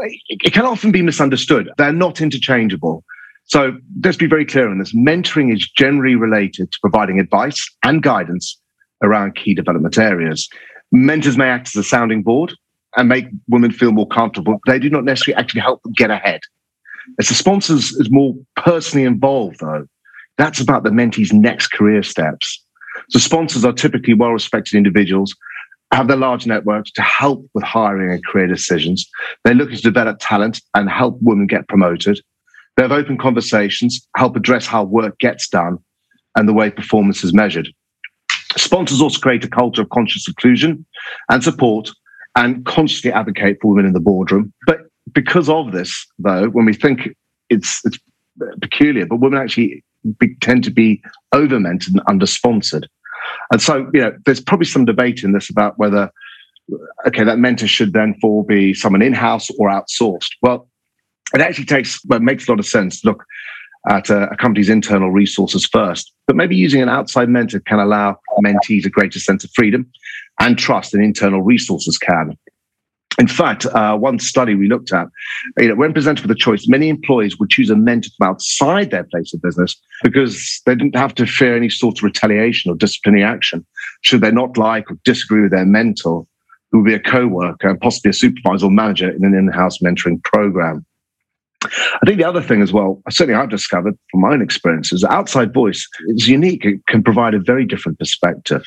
it 0.00 0.52
can 0.52 0.64
often 0.64 0.92
be 0.92 1.02
misunderstood. 1.02 1.70
They're 1.76 1.92
not 1.92 2.20
interchangeable. 2.20 3.04
So 3.44 3.76
let's 4.02 4.16
be 4.16 4.26
very 4.26 4.44
clear 4.44 4.68
on 4.68 4.78
this. 4.78 4.94
Mentoring 4.94 5.54
is 5.54 5.68
generally 5.68 6.16
related 6.16 6.72
to 6.72 6.78
providing 6.80 7.20
advice 7.20 7.64
and 7.84 8.02
guidance 8.02 8.60
around 9.02 9.36
key 9.36 9.54
development 9.54 9.98
areas. 9.98 10.48
Mentors 10.90 11.36
may 11.36 11.48
act 11.48 11.68
as 11.68 11.76
a 11.76 11.84
sounding 11.84 12.22
board 12.22 12.54
and 12.96 13.08
make 13.08 13.26
women 13.48 13.70
feel 13.70 13.92
more 13.92 14.08
comfortable. 14.08 14.58
They 14.66 14.78
do 14.78 14.90
not 14.90 15.04
necessarily 15.04 15.40
actually 15.40 15.60
help 15.60 15.82
them 15.82 15.92
get 15.92 16.10
ahead. 16.10 16.40
As 17.20 17.28
the 17.28 17.34
sponsors 17.34 17.92
is 17.92 18.10
more 18.10 18.34
personally 18.56 19.06
involved, 19.06 19.58
though, 19.60 19.86
that's 20.38 20.60
about 20.60 20.82
the 20.82 20.90
mentee's 20.90 21.32
next 21.32 21.68
career 21.68 22.02
steps. 22.02 22.62
So 23.10 23.18
sponsors 23.18 23.64
are 23.64 23.72
typically 23.72 24.14
well-respected 24.14 24.76
individuals 24.76 25.34
have 25.92 26.08
their 26.08 26.16
large 26.16 26.46
networks 26.46 26.90
to 26.92 27.02
help 27.02 27.48
with 27.54 27.64
hiring 27.64 28.12
and 28.12 28.24
career 28.26 28.46
decisions. 28.46 29.08
They're 29.44 29.54
looking 29.54 29.76
to 29.76 29.82
develop 29.82 30.18
talent 30.20 30.60
and 30.74 30.90
help 30.90 31.18
women 31.20 31.46
get 31.46 31.68
promoted. 31.68 32.20
They 32.76 32.82
have 32.82 32.92
open 32.92 33.16
conversations, 33.18 34.06
help 34.16 34.36
address 34.36 34.66
how 34.66 34.84
work 34.84 35.18
gets 35.18 35.48
done 35.48 35.78
and 36.36 36.48
the 36.48 36.52
way 36.52 36.70
performance 36.70 37.24
is 37.24 37.32
measured. 37.32 37.68
Sponsors 38.56 39.00
also 39.00 39.20
create 39.20 39.44
a 39.44 39.48
culture 39.48 39.82
of 39.82 39.90
conscious 39.90 40.28
inclusion 40.28 40.84
and 41.30 41.42
support 41.42 41.90
and 42.36 42.64
constantly 42.66 43.12
advocate 43.18 43.58
for 43.60 43.68
women 43.68 43.86
in 43.86 43.92
the 43.92 44.00
boardroom. 44.00 44.52
But 44.66 44.80
because 45.12 45.48
of 45.48 45.72
this, 45.72 46.06
though, 46.18 46.48
when 46.48 46.66
we 46.66 46.74
think 46.74 47.16
it's, 47.48 47.80
it's 47.84 47.98
peculiar, 48.60 49.06
but 49.06 49.20
women 49.20 49.38
actually 49.38 49.82
be, 50.18 50.34
tend 50.36 50.64
to 50.64 50.70
be 50.70 51.02
over 51.32 51.58
mentored 51.58 51.88
and 51.88 52.02
under 52.06 52.26
sponsored. 52.26 52.88
And 53.52 53.62
so, 53.62 53.88
you 53.92 54.00
know, 54.00 54.16
there's 54.24 54.40
probably 54.40 54.66
some 54.66 54.84
debate 54.84 55.22
in 55.22 55.32
this 55.32 55.50
about 55.50 55.78
whether, 55.78 56.10
okay, 57.06 57.24
that 57.24 57.38
mentor 57.38 57.66
should 57.66 57.92
then 57.92 58.14
for 58.20 58.44
be 58.44 58.74
someone 58.74 59.02
in 59.02 59.12
house 59.12 59.50
or 59.58 59.68
outsourced. 59.68 60.30
Well, 60.42 60.68
it 61.34 61.40
actually 61.40 61.66
takes, 61.66 62.04
well, 62.04 62.20
makes 62.20 62.48
a 62.48 62.52
lot 62.52 62.60
of 62.60 62.66
sense. 62.66 63.04
Look 63.04 63.24
at 63.88 64.10
a, 64.10 64.30
a 64.30 64.36
company's 64.36 64.68
internal 64.68 65.10
resources 65.10 65.64
first, 65.64 66.12
but 66.26 66.36
maybe 66.36 66.56
using 66.56 66.82
an 66.82 66.88
outside 66.88 67.28
mentor 67.28 67.60
can 67.60 67.78
allow 67.78 68.16
mentees 68.44 68.84
a 68.84 68.90
greater 68.90 69.20
sense 69.20 69.44
of 69.44 69.50
freedom 69.54 69.90
and 70.40 70.58
trust 70.58 70.92
than 70.92 71.02
internal 71.02 71.42
resources 71.42 71.98
can. 71.98 72.36
In 73.18 73.26
fact, 73.26 73.64
uh, 73.66 73.96
one 73.96 74.18
study 74.18 74.54
we 74.54 74.68
looked 74.68 74.92
at, 74.92 75.08
you 75.58 75.68
know, 75.68 75.74
when 75.74 75.92
presented 75.92 76.22
with 76.22 76.30
a 76.30 76.38
choice, 76.38 76.68
many 76.68 76.88
employees 76.88 77.38
would 77.38 77.48
choose 77.48 77.70
a 77.70 77.76
mentor 77.76 78.10
from 78.16 78.28
outside 78.28 78.90
their 78.90 79.04
place 79.04 79.32
of 79.32 79.40
business 79.40 79.74
because 80.02 80.60
they 80.66 80.74
didn't 80.74 80.96
have 80.96 81.14
to 81.14 81.26
fear 81.26 81.56
any 81.56 81.70
sort 81.70 81.98
of 81.98 82.04
retaliation 82.04 82.70
or 82.70 82.74
disciplinary 82.74 83.24
action 83.24 83.64
should 84.02 84.20
they 84.20 84.30
not 84.30 84.58
like 84.58 84.90
or 84.90 84.98
disagree 85.04 85.42
with 85.42 85.50
their 85.50 85.64
mentor, 85.64 86.26
who 86.70 86.78
would 86.78 86.86
be 86.86 86.94
a 86.94 87.00
co-worker 87.00 87.68
and 87.68 87.80
possibly 87.80 88.10
a 88.10 88.14
supervisor 88.14 88.66
or 88.66 88.70
manager 88.70 89.10
in 89.10 89.24
an 89.24 89.34
in-house 89.34 89.78
mentoring 89.78 90.22
program. 90.22 90.84
I 91.64 92.06
think 92.06 92.18
the 92.18 92.28
other 92.28 92.42
thing 92.42 92.62
as 92.62 92.72
well, 92.72 93.02
certainly 93.10 93.40
I've 93.40 93.48
discovered 93.48 93.98
from 94.10 94.20
my 94.20 94.32
own 94.32 94.42
experiences, 94.42 95.02
outside 95.04 95.54
voice 95.54 95.88
is 96.08 96.28
unique. 96.28 96.64
It 96.64 96.86
can 96.86 97.02
provide 97.02 97.34
a 97.34 97.40
very 97.40 97.64
different 97.64 97.98
perspective. 97.98 98.62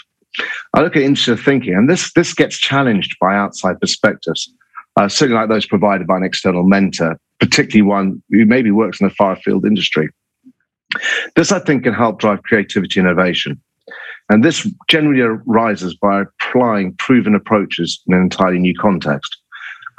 I 0.73 0.81
look 0.81 0.95
at 0.95 1.03
intuitive 1.03 1.43
thinking, 1.43 1.73
and 1.73 1.89
this 1.89 2.13
this 2.13 2.33
gets 2.33 2.57
challenged 2.57 3.17
by 3.19 3.35
outside 3.35 3.79
perspectives, 3.79 4.51
uh, 4.95 5.07
certainly 5.07 5.39
like 5.39 5.49
those 5.49 5.65
provided 5.65 6.07
by 6.07 6.17
an 6.17 6.23
external 6.23 6.63
mentor, 6.63 7.19
particularly 7.39 7.87
one 7.87 8.21
who 8.29 8.45
maybe 8.45 8.71
works 8.71 9.01
in 9.01 9.07
the 9.07 9.13
far 9.15 9.35
field 9.37 9.65
industry. 9.65 10.09
This, 11.35 11.51
I 11.51 11.59
think, 11.59 11.83
can 11.83 11.93
help 11.93 12.19
drive 12.19 12.43
creativity 12.43 12.99
and 12.99 13.07
innovation. 13.07 13.61
And 14.29 14.43
this 14.43 14.67
generally 14.87 15.21
arises 15.21 15.95
by 15.95 16.21
applying 16.21 16.93
proven 16.95 17.33
approaches 17.33 17.99
in 18.07 18.13
an 18.13 18.21
entirely 18.21 18.59
new 18.59 18.75
context. 18.79 19.35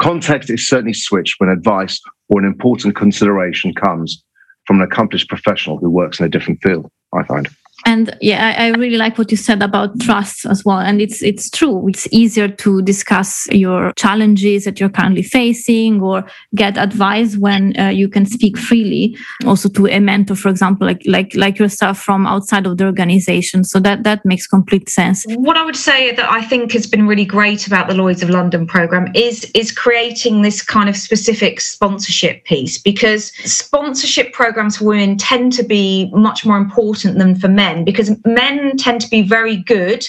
Context 0.01 0.51
is 0.51 0.67
certainly 0.67 0.95
switched 0.95 1.35
when 1.39 1.51
advice 1.51 2.01
or 2.29 2.41
an 2.41 2.47
important 2.47 2.95
consideration 2.95 3.75
comes 3.75 4.23
from 4.67 4.81
an 4.81 4.87
accomplished 4.87 5.29
professional 5.29 5.79
who 5.79 5.91
works 5.91 6.21
in 6.21 6.27
a 6.27 6.29
different 6.29 6.63
field, 6.63 6.91
I 7.13 7.25
find 7.25 7.49
and 7.87 8.17
yeah 8.21 8.55
I, 8.59 8.67
I, 8.67 8.69
really 8.71 8.97
like 8.97 9.19
what 9.19 9.31
you 9.31 9.37
said 9.37 9.63
about 9.63 9.99
trust 10.01 10.47
as 10.47 10.65
well. 10.65 10.79
And 10.79 11.01
it's 11.01 11.23
it's 11.23 11.51
true. 11.51 11.89
It's 11.89 12.09
easier 12.13 12.49
to 12.49 12.83
discuss 12.83 13.47
your 13.51 13.93
challenges 13.97 14.65
that 14.65 14.81
you're 14.81 14.89
currently 14.89 15.23
facing 15.23 16.01
or 16.01 16.25
get 16.55 16.77
advice 16.77 17.37
when 17.37 17.79
uh, 17.79 17.89
you 17.89 18.09
can 18.09 18.27
speak 18.27 18.59
freely. 18.59 19.17
Also 19.47 19.69
to 19.71 19.87
a 19.87 20.01
mentor 20.01 20.35
for 20.35 20.49
example 20.49 20.87
like 20.87 21.03
like 21.07 21.35
like 21.35 21.59
yourself 21.59 21.99
from 21.99 22.27
outside 22.27 22.67
of 22.67 22.79
the 22.79 22.85
organization. 22.85 23.65
So 23.65 23.81
that 23.81 24.05
that 24.05 24.25
makes 24.25 24.47
complete 24.47 24.89
sense. 24.89 25.25
What 25.29 25.57
i 25.57 25.65
would 25.65 25.77
say 25.77 26.13
that 26.15 26.31
i 26.31 26.43
think 26.43 26.73
has 26.73 26.87
been 26.87 27.07
really 27.07 27.29
great 27.37 27.67
about 27.67 27.89
the 27.89 27.95
lloyds 27.95 28.23
of 28.23 28.31
london 28.31 28.67
program 28.67 29.07
is 29.15 29.37
is 29.55 29.71
creating 29.73 30.43
this 30.43 30.63
kind 30.63 30.89
of 30.89 30.97
specific 30.97 31.61
sponsorship 31.61 32.45
piece 32.45 32.77
because 32.91 33.33
sponsorship 33.51 34.33
programs 34.33 34.79
for 34.79 34.87
women 34.87 35.17
tend 35.17 35.53
to 35.53 35.63
be 35.63 36.11
much 36.13 36.45
more 36.45 36.57
important 36.57 37.19
than 37.19 37.35
for 37.35 37.49
men 37.49 37.70
men 37.75 37.85
because 37.85 38.11
men 38.25 38.77
tend 38.77 39.01
to 39.01 39.11
be 39.11 39.23
very 39.23 39.57
good 39.57 40.07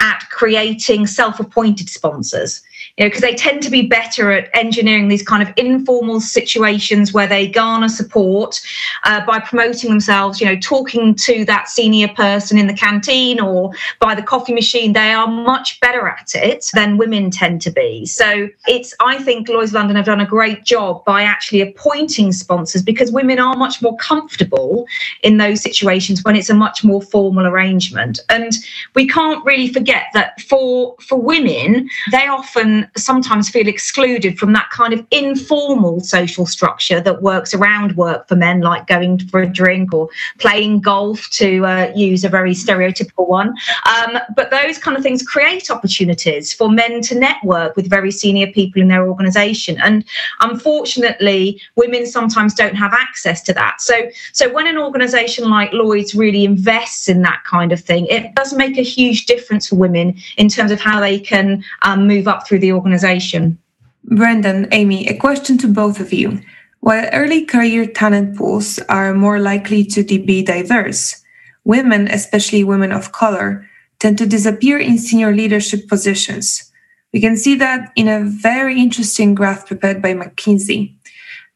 at 0.00 0.24
creating 0.30 1.06
self 1.06 1.40
appointed 1.40 1.88
sponsors 1.88 2.62
you 2.98 3.04
know, 3.04 3.08
because 3.08 3.22
they 3.22 3.34
tend 3.34 3.62
to 3.62 3.70
be 3.70 3.82
better 3.86 4.32
at 4.32 4.50
engineering 4.54 5.06
these 5.06 5.22
kind 5.22 5.42
of 5.42 5.54
informal 5.56 6.20
situations 6.20 7.12
where 7.12 7.28
they 7.28 7.46
garner 7.46 7.88
support 7.88 8.60
uh, 9.04 9.24
by 9.24 9.38
promoting 9.38 9.88
themselves, 9.88 10.40
you 10.40 10.46
know, 10.46 10.58
talking 10.58 11.14
to 11.14 11.44
that 11.44 11.68
senior 11.68 12.08
person 12.08 12.58
in 12.58 12.66
the 12.66 12.74
canteen 12.74 13.40
or 13.40 13.72
by 14.00 14.16
the 14.16 14.22
coffee 14.22 14.52
machine. 14.52 14.92
They 14.92 15.12
are 15.12 15.28
much 15.28 15.78
better 15.80 16.08
at 16.08 16.34
it 16.34 16.68
than 16.74 16.96
women 16.96 17.30
tend 17.30 17.62
to 17.62 17.70
be. 17.70 18.04
So 18.04 18.48
it's, 18.66 18.94
I 19.00 19.22
think 19.22 19.48
Lloyds 19.48 19.72
London 19.72 19.94
have 19.94 20.06
done 20.06 20.20
a 20.20 20.26
great 20.26 20.64
job 20.64 21.04
by 21.04 21.22
actually 21.22 21.60
appointing 21.60 22.32
sponsors 22.32 22.82
because 22.82 23.12
women 23.12 23.38
are 23.38 23.56
much 23.56 23.80
more 23.80 23.96
comfortable 23.98 24.86
in 25.22 25.36
those 25.36 25.60
situations 25.60 26.24
when 26.24 26.34
it's 26.34 26.50
a 26.50 26.54
much 26.54 26.82
more 26.82 27.00
formal 27.00 27.46
arrangement. 27.46 28.18
And 28.28 28.52
we 28.96 29.06
can't 29.06 29.44
really 29.44 29.72
forget 29.72 30.06
that 30.14 30.40
for 30.40 30.96
for 31.00 31.20
women, 31.20 31.88
they 32.10 32.26
often 32.26 32.87
sometimes 32.96 33.48
feel 33.48 33.68
excluded 33.68 34.38
from 34.38 34.52
that 34.52 34.70
kind 34.70 34.92
of 34.92 35.06
informal 35.10 36.00
social 36.00 36.46
structure 36.46 37.00
that 37.00 37.22
works 37.22 37.54
around 37.54 37.96
work 37.96 38.28
for 38.28 38.36
men, 38.36 38.60
like 38.60 38.86
going 38.86 39.18
for 39.18 39.40
a 39.40 39.46
drink 39.46 39.92
or 39.92 40.08
playing 40.38 40.80
golf, 40.80 41.28
to 41.30 41.64
uh, 41.66 41.92
use 41.94 42.24
a 42.24 42.28
very 42.28 42.52
stereotypical 42.52 43.28
one. 43.28 43.54
Um, 43.86 44.18
but 44.34 44.50
those 44.50 44.78
kind 44.78 44.96
of 44.96 45.02
things 45.02 45.22
create 45.22 45.70
opportunities 45.70 46.52
for 46.52 46.70
men 46.70 47.00
to 47.02 47.18
network 47.18 47.76
with 47.76 47.88
very 47.88 48.10
senior 48.10 48.48
people 48.48 48.80
in 48.82 48.88
their 48.88 49.08
organization. 49.08 49.78
And 49.82 50.04
unfortunately, 50.40 51.60
women 51.76 52.06
sometimes 52.06 52.54
don't 52.54 52.74
have 52.74 52.92
access 52.92 53.42
to 53.42 53.52
that. 53.54 53.80
So, 53.80 54.10
so 54.32 54.52
when 54.52 54.66
an 54.66 54.78
organization 54.78 55.48
like 55.50 55.72
Lloyd's 55.72 56.14
really 56.14 56.44
invests 56.44 57.08
in 57.08 57.22
that 57.22 57.44
kind 57.44 57.72
of 57.72 57.80
thing, 57.80 58.06
it 58.06 58.34
does 58.34 58.52
make 58.52 58.78
a 58.78 58.82
huge 58.82 59.26
difference 59.26 59.68
for 59.68 59.76
women 59.76 60.16
in 60.36 60.48
terms 60.48 60.70
of 60.70 60.80
how 60.80 61.00
they 61.00 61.18
can 61.18 61.64
um, 61.82 62.06
move 62.06 62.28
up 62.28 62.46
through 62.46 62.60
the 62.60 62.72
organization. 62.78 63.58
Brendan, 64.04 64.68
Amy, 64.72 65.06
a 65.08 65.18
question 65.18 65.58
to 65.58 65.68
both 65.68 66.00
of 66.00 66.12
you. 66.12 66.40
While 66.80 67.10
early 67.12 67.44
career 67.44 67.86
talent 67.86 68.36
pools 68.36 68.78
are 68.88 69.12
more 69.12 69.40
likely 69.40 69.84
to 69.84 70.02
be 70.04 70.42
diverse, 70.42 71.22
women, 71.64 72.08
especially 72.08 72.62
women 72.62 72.92
of 72.92 73.12
color, 73.12 73.68
tend 73.98 74.16
to 74.18 74.26
disappear 74.26 74.78
in 74.78 74.96
senior 74.96 75.34
leadership 75.34 75.88
positions. 75.88 76.72
We 77.12 77.20
can 77.20 77.36
see 77.36 77.56
that 77.56 77.90
in 77.96 78.06
a 78.08 78.24
very 78.24 78.80
interesting 78.80 79.34
graph 79.34 79.66
prepared 79.66 80.00
by 80.00 80.14
McKinsey. 80.14 80.94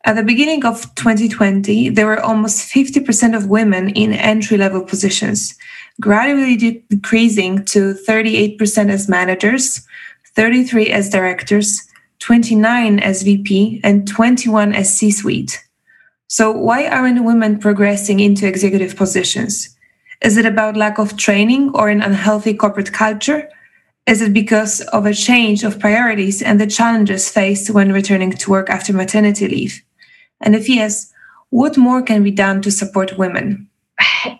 At 0.04 0.16
the 0.16 0.24
beginning 0.24 0.64
of 0.64 0.92
2020, 0.96 1.90
there 1.90 2.06
were 2.06 2.20
almost 2.20 2.72
50% 2.74 3.36
of 3.36 3.46
women 3.46 3.90
in 3.90 4.12
entry 4.12 4.56
level 4.56 4.82
positions, 4.82 5.54
gradually 6.00 6.56
decreasing 6.90 7.64
to 7.66 7.94
38% 7.94 8.90
as 8.90 9.08
managers, 9.08 9.86
33 10.34 10.90
as 10.90 11.10
directors, 11.10 11.86
29 12.20 12.98
as 13.00 13.22
VP, 13.22 13.80
and 13.82 14.06
21 14.06 14.72
as 14.72 14.96
C 14.96 15.10
suite. 15.10 15.62
So, 16.28 16.50
why 16.50 16.86
aren't 16.86 17.24
women 17.24 17.58
progressing 17.58 18.20
into 18.20 18.46
executive 18.46 18.96
positions? 18.96 19.76
Is 20.22 20.36
it 20.36 20.46
about 20.46 20.76
lack 20.76 20.98
of 20.98 21.16
training 21.16 21.72
or 21.74 21.88
an 21.88 22.00
unhealthy 22.00 22.54
corporate 22.54 22.92
culture? 22.92 23.48
Is 24.06 24.22
it 24.22 24.32
because 24.32 24.80
of 24.80 25.04
a 25.04 25.14
change 25.14 25.64
of 25.64 25.78
priorities 25.78 26.40
and 26.40 26.60
the 26.60 26.66
challenges 26.66 27.28
faced 27.28 27.70
when 27.70 27.92
returning 27.92 28.32
to 28.32 28.50
work 28.50 28.70
after 28.70 28.92
maternity 28.92 29.48
leave? 29.48 29.82
And 30.40 30.54
if 30.54 30.68
yes, 30.68 31.12
what 31.50 31.76
more 31.76 32.02
can 32.02 32.22
be 32.22 32.30
done 32.30 32.62
to 32.62 32.70
support 32.70 33.18
women? 33.18 33.68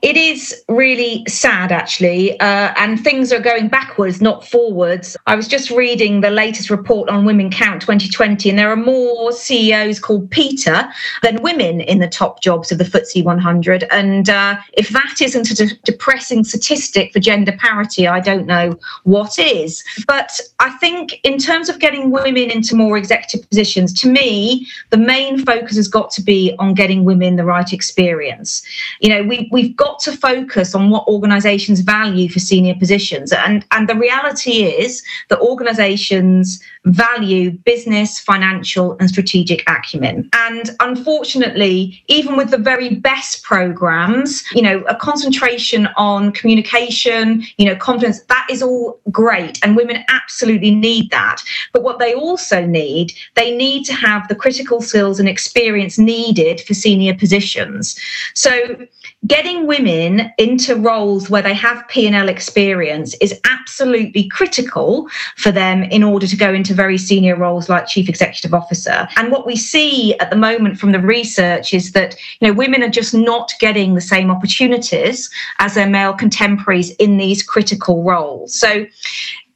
It 0.03 0.17
is 0.17 0.65
really 0.69 1.25
sad, 1.27 1.73
actually, 1.73 2.39
uh, 2.41 2.73
and 2.77 3.03
things 3.03 3.33
are 3.33 3.41
going 3.41 3.69
backwards, 3.69 4.21
not 4.21 4.47
forwards. 4.47 5.17
I 5.27 5.35
was 5.35 5.49
just 5.49 5.71
reading 5.71 6.21
the 6.21 6.31
latest 6.31 6.71
report 6.71 7.09
on 7.09 7.25
Women 7.25 7.51
Count 7.51 7.81
2020, 7.83 8.51
and 8.51 8.59
there 8.59 8.71
are 8.71 8.77
more 8.77 9.33
CEOs 9.33 10.01
called 10.01 10.31
Peter 10.31 10.89
than 11.23 11.43
women 11.43 11.81
in 11.81 11.99
the 11.99 12.09
top 12.09 12.43
jobs 12.43 12.73
of 12.73 12.79
the 12.79 12.85
FTSE 12.85 13.25
100. 13.25 13.85
And 13.91 14.29
uh, 14.29 14.57
if 14.75 14.89
that 14.91 15.21
isn't 15.21 15.51
a 15.51 15.55
de- 15.55 15.79
depressing 15.85 16.45
statistic 16.45 17.13
for 17.13 17.21
gender 17.21 17.53
parity, 17.53 18.07
I 18.07 18.21
don't 18.21 18.47
know 18.47 18.79
what 19.05 19.39
is. 19.39 19.85
But 20.07 20.41
I 20.59 20.71
think, 20.79 21.21
in 21.25 21.39
terms 21.39 21.69
of 21.69 21.79
getting 21.79 22.11
women 22.11 22.51
into 22.51 22.75
more 22.75 22.97
executive 22.97 23.49
positions, 23.49 23.93
to 24.01 24.11
me, 24.11 24.67
the 24.91 24.97
main 24.97 25.45
focus 25.45 25.77
has 25.77 25.89
got 25.89 26.11
to 26.13 26.23
be 26.23 26.55
on 26.59 26.75
getting 26.75 27.05
women 27.05 27.37
the 27.37 27.45
right 27.45 27.73
experience. 27.73 28.63
You 29.01 29.09
know, 29.11 29.23
we 29.23 29.49
we've 29.53 29.77
got 29.77 29.99
to 30.01 30.17
focus 30.17 30.75
on 30.75 30.89
what 30.89 31.07
organizations 31.07 31.81
value 31.81 32.29
for 32.29 32.41
senior 32.41 32.75
positions. 32.75 33.33
And, 33.33 33.65
and 33.71 33.89
the 33.89 33.95
reality 33.95 34.65
is 34.65 35.03
that 35.29 35.39
organizations 35.41 36.61
value 36.87 37.51
business, 37.51 38.19
financial, 38.19 38.97
and 38.99 39.09
strategic 39.09 39.63
acumen. 39.69 40.29
And 40.33 40.71
unfortunately, 40.81 42.03
even 42.09 42.37
with 42.37 42.51
the 42.51 42.59
very 42.59 42.95
best 42.97 43.43
programs, 43.43 44.43
you 44.53 44.63
know, 44.63 44.81
a 44.89 44.97
concentration 44.97 45.87
on 45.97 46.33
communication, 46.33 47.45
you 47.59 47.67
know, 47.67 47.77
confidence, 47.77 48.23
that 48.25 48.47
is 48.51 48.63
all 48.63 49.01
great. 49.11 49.61
And 49.63 49.77
women 49.77 50.03
absolutely 50.09 50.75
need 50.75 51.11
that. 51.11 51.43
But 51.75 51.83
what 51.83 51.99
they 51.99 52.15
also 52.15 52.65
need, 52.65 53.13
they 53.35 53.55
need 53.55 53.85
to 53.85 53.93
have 53.93 54.27
the 54.29 54.35
critical 54.35 54.81
skills 54.81 55.21
and 55.21 55.29
experience 55.29 55.99
needed 55.99 56.63
for 56.63 56.73
senior 56.73 57.15
positions. 57.15 57.99
So 58.35 58.87
getting 59.27 59.67
women 59.67 60.33
into 60.39 60.75
roles 60.75 61.31
where 61.31 61.43
they 61.43 61.55
have 61.55 61.87
P&L 61.89 62.29
experience 62.29 63.15
is 63.21 63.39
absolutely 63.45 64.29
critical 64.29 65.09
for 65.37 65.53
them 65.53 65.85
in 65.85 66.03
order 66.03 66.27
to 66.27 66.37
go 66.37 66.53
into 66.53 66.75
very 66.75 66.99
senior 66.99 67.37
roles 67.37 67.69
like 67.69 67.87
chief 67.87 68.09
executive 68.09 68.53
officer. 68.53 69.09
And 69.17 69.31
what 69.31 69.47
we 69.47 69.55
see 69.55 70.19
at 70.19 70.31
the 70.31 70.37
moment 70.37 70.79
from 70.79 70.91
the 70.91 70.99
research 70.99 71.73
is 71.73 71.93
that 71.93 72.17
you 72.41 72.49
know 72.49 72.55
women 72.55 72.83
are 72.83 72.89
just 72.89 73.15
not 73.15 73.53
getting 73.61 73.95
the 73.95 74.01
same 74.01 74.31
opportunities 74.31 75.31
as 75.61 75.75
their 75.75 75.89
male 75.89 76.15
contemporaries 76.15 76.91
in 76.97 77.17
these 77.17 77.43
critical 77.43 78.03
roles. 78.03 78.55
So 78.55 78.87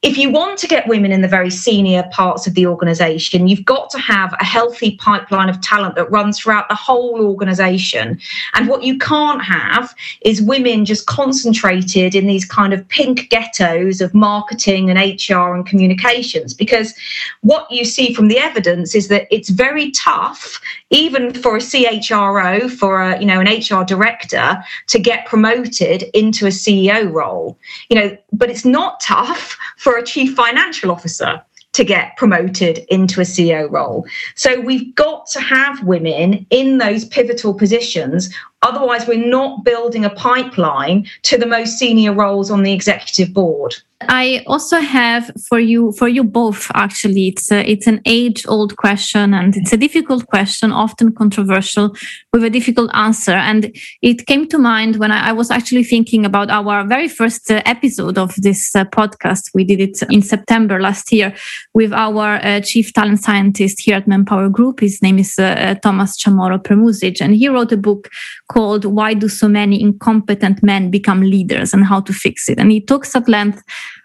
if 0.03 0.19
you 0.19 0.31
want 0.31 0.59
to 0.59 0.67
get 0.67 0.87
women 0.87 1.11
in 1.11 1.23
the 1.23 1.29
very 1.29 1.51
senior 1.51 2.05
parts 2.13 2.47
of 2.47 2.55
the 2.55 2.67
organization, 2.67 3.49
you've 3.49 3.65
got 3.65 3.89
to 3.91 3.99
have 3.99 4.35
a 4.39 4.45
healthy 4.45 4.97
pipeline 4.97 5.49
of 5.49 5.61
talent 5.63 5.95
that 5.95 6.11
runs 6.11 6.39
throughout 6.39 6.69
the 6.69 6.75
whole 6.75 7.21
organization. 7.21 8.21
And 8.55 8.69
what 8.69 8.83
you 8.83 8.99
can't 8.99 9.43
have 9.43 9.95
is 10.21 10.43
women 10.43 10.85
just 10.85 11.07
concentrated 11.07 12.15
in 12.15 12.27
these 12.27 12.45
kind 12.45 12.73
of 12.73 12.87
pink 12.89 13.31
ghettos 13.31 14.01
of 14.01 14.15
marketing 14.15 14.91
and 14.91 14.99
HR 14.99 15.55
and 15.55 15.67
communications. 15.67 16.53
Because 16.53 16.95
what 17.41 17.71
you 17.71 17.85
see 17.85 18.13
from 18.13 18.29
the 18.29 18.39
evidence 18.39 18.95
is 18.95 19.09
that 19.09 19.27
it's 19.31 19.49
very 19.49 19.91
tough, 19.93 20.61
even 20.91 21.33
for 21.33 21.57
a 21.57 21.61
CHRO, 21.61 22.71
for 22.71 23.01
a, 23.01 23.19
you 23.19 23.27
know, 23.27 23.41
an 23.41 23.47
HR 23.47 23.83
director 23.83 24.63
to 24.89 24.99
get 24.99 25.27
promoted 25.27 26.05
into 26.13 26.47
a 26.47 26.51
CEO 26.51 27.11
role. 27.11 27.59
You 27.89 27.97
know, 27.97 28.19
but 28.33 28.51
it's 28.51 28.65
not 28.65 29.01
tough 29.01 29.57
for 29.87 29.97
a 29.97 30.03
chief 30.03 30.35
financial 30.35 30.91
officer 30.91 31.41
to 31.73 31.85
get 31.85 32.17
promoted 32.17 32.79
into 32.89 33.21
a 33.21 33.25
CEO 33.25 33.71
role. 33.71 34.05
So 34.35 34.61
we've 34.61 34.93
got 34.97 35.29
to 35.29 35.41
have 35.41 35.81
women 35.85 36.45
in 36.51 36.79
those 36.79 37.05
pivotal 37.05 37.55
positions. 37.55 38.35
Otherwise, 38.63 39.07
we're 39.07 39.27
not 39.27 39.65
building 39.65 40.05
a 40.05 40.11
pipeline 40.11 41.07
to 41.23 41.37
the 41.39 41.47
most 41.47 41.79
senior 41.79 42.13
roles 42.13 42.51
on 42.51 42.63
the 42.63 42.73
executive 42.73 43.33
board. 43.33 43.75
I 44.03 44.45
also 44.47 44.79
have 44.79 45.31
for 45.49 45.59
you 45.59 45.93
for 45.93 46.07
you 46.07 46.23
both 46.23 46.71
actually 46.75 47.29
it's 47.29 47.51
a, 47.51 47.69
it's 47.69 47.87
an 47.87 48.03
age 48.05 48.45
old 48.47 48.77
question 48.77 49.33
and 49.33 49.57
it's 49.57 49.73
a 49.73 49.77
difficult 49.77 50.27
question 50.27 50.71
often 50.71 51.15
controversial 51.15 51.97
with 52.31 52.45
a 52.45 52.51
difficult 52.51 52.91
answer. 52.93 53.33
And 53.33 53.75
it 54.03 54.27
came 54.27 54.49
to 54.49 54.59
mind 54.59 54.97
when 54.97 55.11
I, 55.11 55.31
I 55.31 55.33
was 55.33 55.51
actually 55.51 55.85
thinking 55.85 56.27
about 56.27 56.51
our 56.51 56.85
very 56.85 57.09
first 57.09 57.51
uh, 57.51 57.63
episode 57.65 58.19
of 58.19 58.35
this 58.37 58.77
uh, 58.77 58.85
podcast. 58.85 59.51
We 59.55 59.65
did 59.65 59.81
it 59.81 60.03
in 60.11 60.21
September 60.21 60.79
last 60.79 61.11
year 61.11 61.35
with 61.73 61.95
our 61.95 62.35
uh, 62.45 62.61
chief 62.61 62.93
talent 62.93 63.23
scientist 63.23 63.81
here 63.81 63.97
at 63.97 64.07
Manpower 64.07 64.51
Group. 64.51 64.81
His 64.81 65.01
name 65.01 65.19
is 65.19 65.39
uh, 65.39 65.45
uh, 65.45 65.75
Thomas 65.77 66.19
Chamorro 66.19 66.63
Premuzic 66.63 67.23
and 67.23 67.35
he 67.35 67.49
wrote 67.49 67.73
a 67.73 67.79
book 67.79 68.11
called 68.49 68.85
Why 68.85 69.15
Do 69.15 69.29
So 69.29 69.49
Many 69.49 69.81
Incompetent 69.81 70.63
Men 70.63 70.91
Become 70.91 71.23
Leaders 71.23 71.73
and 71.73 71.85
How 71.85 72.01
to 72.01 72.13
Fix 72.13 72.49
It? 72.49 72.59
And 72.59 72.71
he 72.71 72.81
talks 72.81 73.15
at 73.17 73.29
length 73.29 73.63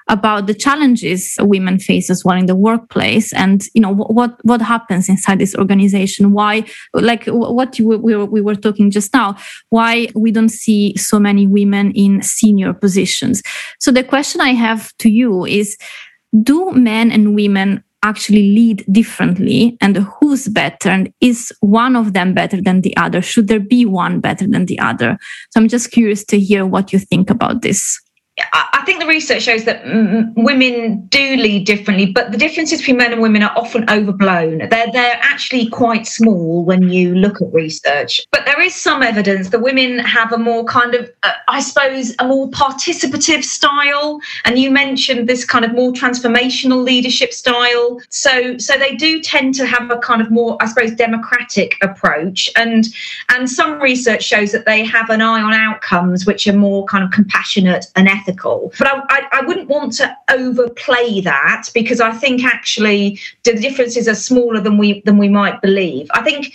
about 0.08 0.47
the 0.47 0.54
challenges 0.54 1.38
women 1.39 1.80
face 1.80 2.10
as 2.10 2.25
well 2.25 2.36
in 2.36 2.45
the 2.45 2.56
workplace 2.56 3.32
and 3.32 3.63
you 3.73 3.82
know 3.82 3.93
what 3.93 4.43
what 4.43 4.62
happens 4.62 5.08
inside 5.08 5.39
this 5.39 5.56
organization. 5.56 6.32
Why 6.34 6.65
like 6.93 7.25
what 7.25 7.80
you, 7.80 7.88
we, 7.88 8.15
were, 8.15 8.25
we 8.25 8.41
were 8.41 8.56
talking 8.56 8.91
just 8.91 9.13
now 9.13 9.38
why 9.69 10.10
we 10.15 10.32
don't 10.32 10.49
see 10.49 10.95
so 10.97 11.19
many 11.19 11.47
women 11.47 11.91
in 11.91 12.21
senior 12.21 12.73
positions. 12.73 13.41
So 13.80 13.91
the 13.91 14.04
question 14.04 14.41
i 14.41 14.49
have 14.49 14.91
to 14.97 15.10
you 15.10 15.45
is 15.45 15.77
do 16.43 16.71
men 16.71 17.12
and 17.12 17.36
women 17.36 17.84
actually 18.04 18.54
lead 18.54 18.86
differently 18.92 19.78
and 19.82 19.98
who's 19.98 20.48
better 20.48 20.90
and 20.90 21.14
is 21.22 21.54
one 21.60 21.96
of 21.96 22.14
them 22.14 22.34
better 22.34 22.62
than 22.62 22.82
the 22.82 22.96
other? 22.98 23.22
Should 23.22 23.48
there 23.48 23.60
be 23.60 23.86
one 23.86 24.20
better 24.20 24.48
than 24.48 24.66
the 24.66 24.80
other? 24.80 25.18
So 25.52 25.60
i'm 25.60 25.68
just 25.68 25.92
curious 25.92 26.24
to 26.26 26.40
hear 26.40 26.66
what 26.66 26.92
you 26.94 27.00
think 27.00 27.30
about 27.30 27.62
this 27.62 28.00
I 28.82 28.84
think 28.86 29.00
the 29.00 29.08
research 29.08 29.44
shows 29.44 29.65
that 29.65 29.84
women 30.36 31.06
do 31.08 31.36
lead 31.36 31.65
differently, 31.65 32.06
but 32.06 32.32
the 32.32 32.38
differences 32.38 32.80
between 32.80 32.98
men 32.98 33.12
and 33.12 33.22
women 33.22 33.44
are 33.44 33.52
often 33.58 33.88
overblown. 33.89 34.60
They're 34.70 34.91
they're 34.91 35.20
actually 35.22 35.67
quite 35.67 36.08
small 36.08 36.63
when 36.63 36.89
you 36.89 37.13
look 37.13 37.41
at 37.41 37.52
research. 37.52 38.26
But 38.32 38.46
there 38.46 38.60
is 38.62 38.74
some 38.74 39.04
evidence 39.04 39.50
that 39.50 39.62
women 39.62 40.00
have 40.00 40.32
a 40.32 40.38
more 40.38 40.63
kind 40.63 40.96
of, 40.96 41.12
uh, 41.24 41.34
I 41.50 41.60
suppose, 41.60 42.15
a 42.20 42.28
more 42.28 42.50
participative 42.52 43.44
style. 43.44 44.20
And 44.46 44.58
you 44.58 44.72
mentioned 44.72 45.28
this 45.28 45.44
kind 45.44 45.65
of 45.65 45.74
more 45.74 45.91
transformational 45.91 46.84
leadership 46.84 47.34
style. 47.34 48.00
So 48.10 48.58
so 48.58 48.78
they 48.78 48.96
do 48.96 49.22
tend 49.22 49.56
to 49.56 49.65
have 49.65 49.91
a 49.91 49.98
kind 49.98 50.22
of 50.22 50.32
more, 50.32 50.58
I 50.62 50.67
suppose, 50.67 50.91
democratic 50.91 51.76
approach. 51.82 52.50
And 52.56 52.86
and 53.30 53.50
some 53.50 53.80
research 53.82 54.24
shows 54.24 54.54
that 54.54 54.65
they 54.65 54.86
have 54.86 55.10
an 55.10 55.22
eye 55.22 55.41
on 55.41 55.54
outcomes 55.54 56.26
which 56.26 56.48
are 56.48 56.54
more 56.54 56.86
kind 56.86 57.04
of 57.04 57.12
compassionate 57.12 57.88
and 57.98 58.08
ethical 58.08 58.20
unethical. 58.21 58.73
But 58.77 58.88
I, 58.88 59.01
I, 59.10 59.27
I 59.34 59.41
wouldn't 59.41 59.69
want 59.69 59.93
to 59.93 60.17
overplay 60.29 61.21
that 61.21 61.67
because 61.73 61.99
I 62.01 62.12
think 62.12 62.43
actually 62.43 63.19
the 63.43 63.53
differences 63.53 64.07
are 64.07 64.15
smaller 64.15 64.60
than 64.60 64.77
we 64.77 65.01
than 65.01 65.17
we 65.17 65.29
might 65.29 65.62
believe. 65.62 66.10
I 66.13 66.21
think 66.21 66.53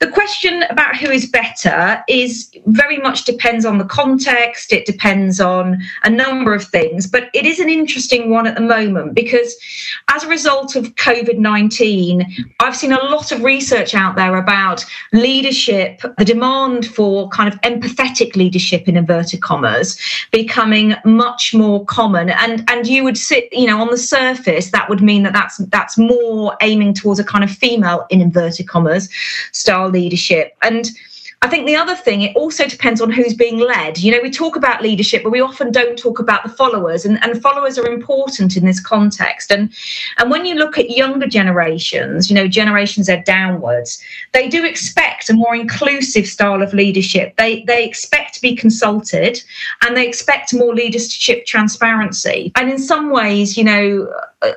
the 0.00 0.10
question 0.10 0.62
about 0.64 0.96
who 0.96 1.10
is 1.10 1.26
better 1.26 2.04
is 2.08 2.50
very 2.66 2.98
much 2.98 3.24
depends 3.24 3.64
on 3.64 3.78
the 3.78 3.84
context, 3.84 4.72
it 4.72 4.84
depends 4.84 5.40
on 5.40 5.80
a 6.04 6.10
number 6.10 6.54
of 6.54 6.64
things, 6.64 7.06
but 7.06 7.30
it 7.32 7.46
is 7.46 7.60
an 7.60 7.70
interesting 7.70 8.28
one 8.28 8.46
at 8.46 8.54
the 8.56 8.60
moment 8.60 9.14
because 9.14 9.56
as 10.10 10.24
a 10.24 10.28
result 10.28 10.76
of 10.76 10.94
COVID 10.96 11.38
19, 11.38 12.46
I've 12.60 12.76
seen 12.76 12.92
a 12.92 13.02
lot 13.04 13.32
of 13.32 13.42
research 13.42 13.94
out 13.94 14.16
there 14.16 14.36
about 14.36 14.84
leadership, 15.12 16.02
the 16.18 16.24
demand 16.24 16.86
for 16.86 17.28
kind 17.30 17.52
of 17.52 17.58
empathetic 17.62 18.36
leadership 18.36 18.88
in 18.88 18.96
inverted 18.96 19.40
commas 19.40 19.98
becoming 20.30 20.94
much 21.04 21.54
more 21.54 21.84
common. 21.86 22.30
And, 22.30 22.68
and 22.68 22.86
you 22.86 23.02
would 23.04 23.16
sit, 23.16 23.48
you 23.52 23.66
know, 23.66 23.80
on 23.80 23.88
the 23.88 23.98
surface, 23.98 24.70
that 24.72 24.88
would 24.90 25.02
mean 25.02 25.22
that 25.22 25.32
that's, 25.32 25.56
that's 25.56 25.96
more 25.96 26.56
aiming 26.60 26.94
towards 26.94 27.18
a 27.18 27.24
kind 27.24 27.44
of 27.44 27.50
female 27.50 28.06
in 28.10 28.20
inverted 28.20 28.68
commas 28.68 29.08
style 29.52 29.85
leadership. 29.88 30.56
And 30.62 30.90
I 31.42 31.48
think 31.48 31.66
the 31.66 31.76
other 31.76 31.94
thing, 31.94 32.22
it 32.22 32.34
also 32.34 32.66
depends 32.66 33.00
on 33.00 33.10
who's 33.10 33.34
being 33.34 33.58
led. 33.58 33.98
You 33.98 34.10
know, 34.12 34.20
we 34.22 34.30
talk 34.30 34.56
about 34.56 34.82
leadership, 34.82 35.22
but 35.22 35.30
we 35.30 35.40
often 35.40 35.70
don't 35.70 35.98
talk 35.98 36.18
about 36.18 36.42
the 36.42 36.48
followers, 36.48 37.04
and, 37.04 37.22
and 37.22 37.40
followers 37.42 37.78
are 37.78 37.86
important 37.86 38.56
in 38.56 38.64
this 38.64 38.80
context. 38.80 39.52
And 39.52 39.72
and 40.18 40.30
when 40.30 40.46
you 40.46 40.54
look 40.54 40.78
at 40.78 40.90
younger 40.90 41.26
generations, 41.26 42.30
you 42.30 42.34
know, 42.34 42.48
generations 42.48 43.10
are 43.10 43.22
downwards, 43.22 44.02
they 44.32 44.48
do 44.48 44.64
expect 44.64 45.28
a 45.28 45.34
more 45.34 45.54
inclusive 45.54 46.26
style 46.26 46.62
of 46.62 46.72
leadership. 46.72 47.36
They 47.36 47.62
they 47.64 47.84
expect 47.84 48.34
to 48.34 48.40
be 48.40 48.56
consulted 48.56 49.42
and 49.82 49.94
they 49.94 50.08
expect 50.08 50.54
more 50.54 50.74
leadership 50.74 51.44
transparency. 51.44 52.50
And 52.56 52.70
in 52.70 52.78
some 52.78 53.10
ways, 53.10 53.58
you 53.58 53.64
know, 53.64 54.10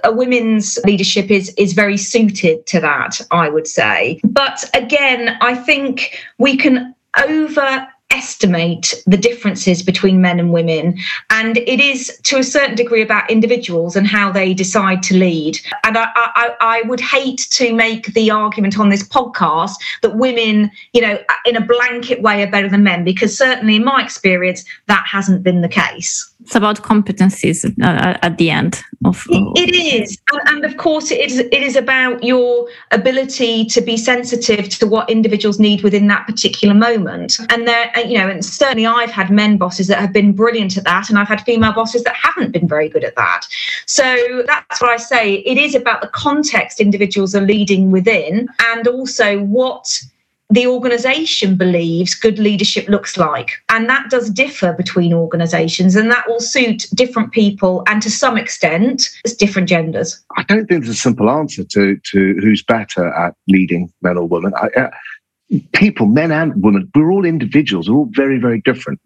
a, 0.03 0.11
women's 0.13 0.79
leadership 0.85 1.29
is 1.29 1.53
is 1.57 1.73
very 1.73 1.97
suited 1.97 2.65
to 2.67 2.79
that, 2.79 3.19
I 3.31 3.49
would 3.49 3.67
say. 3.67 4.21
But 4.23 4.63
again, 4.73 5.37
I 5.41 5.55
think 5.55 6.17
we 6.37 6.55
can 6.55 6.69
can 6.69 6.95
overestimate 7.17 9.03
the 9.05 9.17
differences 9.17 9.81
between 9.83 10.21
men 10.21 10.39
and 10.39 10.53
women. 10.53 10.97
And 11.29 11.57
it 11.57 11.79
is 11.79 12.19
to 12.23 12.37
a 12.37 12.43
certain 12.43 12.75
degree 12.75 13.01
about 13.01 13.29
individuals 13.29 13.95
and 13.95 14.07
how 14.07 14.31
they 14.31 14.53
decide 14.53 15.01
to 15.03 15.17
lead. 15.17 15.59
And 15.83 15.97
I, 15.97 16.07
I, 16.15 16.55
I 16.61 16.81
would 16.83 17.01
hate 17.01 17.47
to 17.51 17.73
make 17.73 18.13
the 18.13 18.31
argument 18.31 18.79
on 18.79 18.89
this 18.89 19.03
podcast 19.07 19.75
that 20.01 20.15
women, 20.15 20.71
you 20.93 21.01
know, 21.01 21.19
in 21.45 21.55
a 21.55 21.65
blanket 21.65 22.21
way 22.21 22.43
are 22.43 22.51
better 22.51 22.69
than 22.69 22.83
men, 22.83 23.03
because 23.03 23.37
certainly 23.37 23.77
in 23.77 23.83
my 23.83 24.03
experience, 24.03 24.63
that 24.87 25.05
hasn't 25.07 25.43
been 25.43 25.61
the 25.61 25.69
case 25.69 26.28
it's 26.49 26.55
about 26.55 26.77
competencies 26.77 27.63
uh, 27.83 28.17
at 28.23 28.39
the 28.39 28.49
end 28.49 28.81
of 29.05 29.23
it 29.29 29.75
is. 29.75 30.19
And, 30.31 30.41
and, 30.49 30.65
of 30.65 30.77
course 30.77 31.11
it 31.11 31.19
is 31.19 31.37
it 31.37 31.53
is 31.53 31.75
about 31.75 32.23
your 32.23 32.67
ability 32.89 33.65
to 33.65 33.81
be 33.81 33.95
sensitive 33.95 34.67
to 34.69 34.87
what 34.87 35.07
individuals 35.11 35.59
need 35.59 35.83
within 35.83 36.07
that 36.07 36.25
particular 36.25 36.73
moment. 36.73 37.37
And 37.51 37.67
there 37.67 37.91
you 37.99 38.17
know 38.17 38.27
and 38.27 38.43
certainly 38.43 38.87
i've 38.87 39.11
had 39.11 39.29
men 39.29 39.57
bosses 39.57 39.85
that 39.89 39.99
have 39.99 40.11
been 40.11 40.33
brilliant 40.33 40.75
at 40.75 40.85
that 40.85 41.09
and 41.09 41.19
i've 41.19 41.27
had 41.27 41.41
female 41.41 41.73
bosses 41.73 42.03
that 42.03 42.15
haven't 42.15 42.51
been 42.51 42.67
very 42.67 42.89
good 42.89 43.03
at 43.03 43.15
that. 43.15 43.45
So 43.85 44.43
that's 44.47 44.81
what 44.81 44.89
i 44.89 44.97
say. 44.97 45.35
It 45.51 45.59
is 45.59 45.75
about 45.75 46.01
the 46.01 46.07
context 46.07 46.79
individuals 46.79 47.35
are 47.35 47.41
leading 47.41 47.91
within 47.91 48.49
and 48.71 48.87
also 48.87 49.43
what 49.43 50.01
the 50.49 50.65
organization 50.65 51.55
believes 51.55 52.15
good 52.15 52.39
leadership 52.39 52.87
looks 52.87 53.17
like. 53.17 53.51
And 53.69 53.87
that 53.87 54.09
does 54.09 54.29
differ 54.29 54.73
between 54.73 55.13
organizations, 55.13 55.95
and 55.95 56.09
that 56.11 56.27
will 56.27 56.39
suit 56.39 56.87
different 56.95 57.31
people 57.31 57.83
and 57.87 58.01
to 58.01 58.09
some 58.09 58.37
extent, 58.37 59.09
it's 59.23 59.35
different 59.35 59.69
genders. 59.69 60.23
I 60.37 60.43
don't 60.43 60.65
think 60.65 60.83
there's 60.83 60.95
a 60.95 60.99
simple 60.99 61.29
answer 61.29 61.63
to, 61.63 61.97
to 61.97 62.33
who's 62.41 62.63
better 62.63 63.13
at 63.13 63.35
leading 63.47 63.91
men 64.01 64.17
or 64.17 64.27
women. 64.27 64.53
I, 64.55 64.67
uh, 64.79 64.89
people, 65.73 66.07
men 66.07 66.31
and 66.31 66.63
women, 66.63 66.89
we're 66.95 67.11
all 67.11 67.25
individuals, 67.25 67.89
we're 67.89 67.97
all 67.97 68.09
very, 68.11 68.39
very 68.39 68.61
different. 68.61 68.99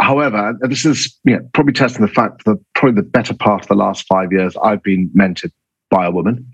However, 0.00 0.58
this 0.62 0.84
is 0.84 1.16
you 1.24 1.36
know, 1.36 1.48
probably 1.54 1.72
testing 1.72 2.04
the 2.04 2.12
fact 2.12 2.44
that 2.44 2.58
probably 2.74 3.00
the 3.00 3.08
better 3.08 3.34
part 3.34 3.62
of 3.62 3.68
the 3.68 3.76
last 3.76 4.06
five 4.08 4.32
years, 4.32 4.56
I've 4.62 4.82
been 4.82 5.08
mentored 5.10 5.52
by 5.90 6.06
a 6.06 6.10
woman. 6.10 6.50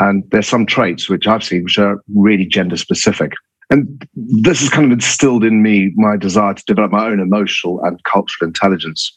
And 0.00 0.24
there's 0.30 0.48
some 0.48 0.66
traits 0.66 1.08
which 1.08 1.26
I've 1.26 1.44
seen 1.44 1.64
which 1.64 1.78
are 1.78 2.02
really 2.14 2.46
gender 2.46 2.76
specific. 2.76 3.32
And 3.70 4.08
this 4.14 4.60
has 4.60 4.68
kind 4.68 4.86
of 4.86 4.92
instilled 4.92 5.44
in 5.44 5.62
me 5.62 5.92
my 5.94 6.16
desire 6.16 6.54
to 6.54 6.64
develop 6.66 6.90
my 6.90 7.06
own 7.06 7.20
emotional 7.20 7.80
and 7.84 8.02
cultural 8.02 8.48
intelligence. 8.48 9.16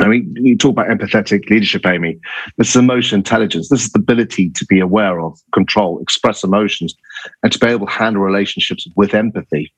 I 0.00 0.06
mean, 0.06 0.32
you 0.38 0.56
talk 0.56 0.72
about 0.72 0.86
empathetic 0.86 1.50
leadership, 1.50 1.84
Amy. 1.84 2.18
This 2.56 2.70
is 2.70 2.76
emotional 2.76 3.18
intelligence. 3.18 3.68
This 3.68 3.84
is 3.84 3.90
the 3.90 3.98
ability 3.98 4.50
to 4.50 4.64
be 4.66 4.78
aware 4.78 5.20
of, 5.20 5.38
control, 5.52 6.00
express 6.00 6.44
emotions, 6.44 6.94
and 7.42 7.52
to 7.52 7.58
be 7.58 7.66
able 7.66 7.86
to 7.86 7.92
handle 7.92 8.22
relationships 8.22 8.86
with 8.96 9.12
empathy. 9.12 9.72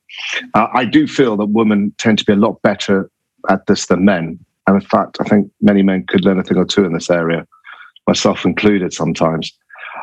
Uh, 0.54 0.66
I 0.74 0.84
do 0.84 1.06
feel 1.06 1.36
that 1.38 1.46
women 1.46 1.94
tend 1.96 2.18
to 2.18 2.24
be 2.24 2.34
a 2.34 2.36
lot 2.36 2.60
better 2.62 3.10
at 3.48 3.66
this 3.66 3.86
than 3.86 4.04
men. 4.04 4.38
And 4.66 4.76
in 4.76 4.86
fact, 4.86 5.16
I 5.20 5.24
think 5.24 5.50
many 5.62 5.82
men 5.82 6.04
could 6.06 6.24
learn 6.24 6.38
a 6.38 6.42
thing 6.42 6.58
or 6.58 6.66
two 6.66 6.84
in 6.84 6.92
this 6.92 7.10
area, 7.10 7.46
myself 8.06 8.44
included 8.44 8.92
sometimes. 8.92 9.56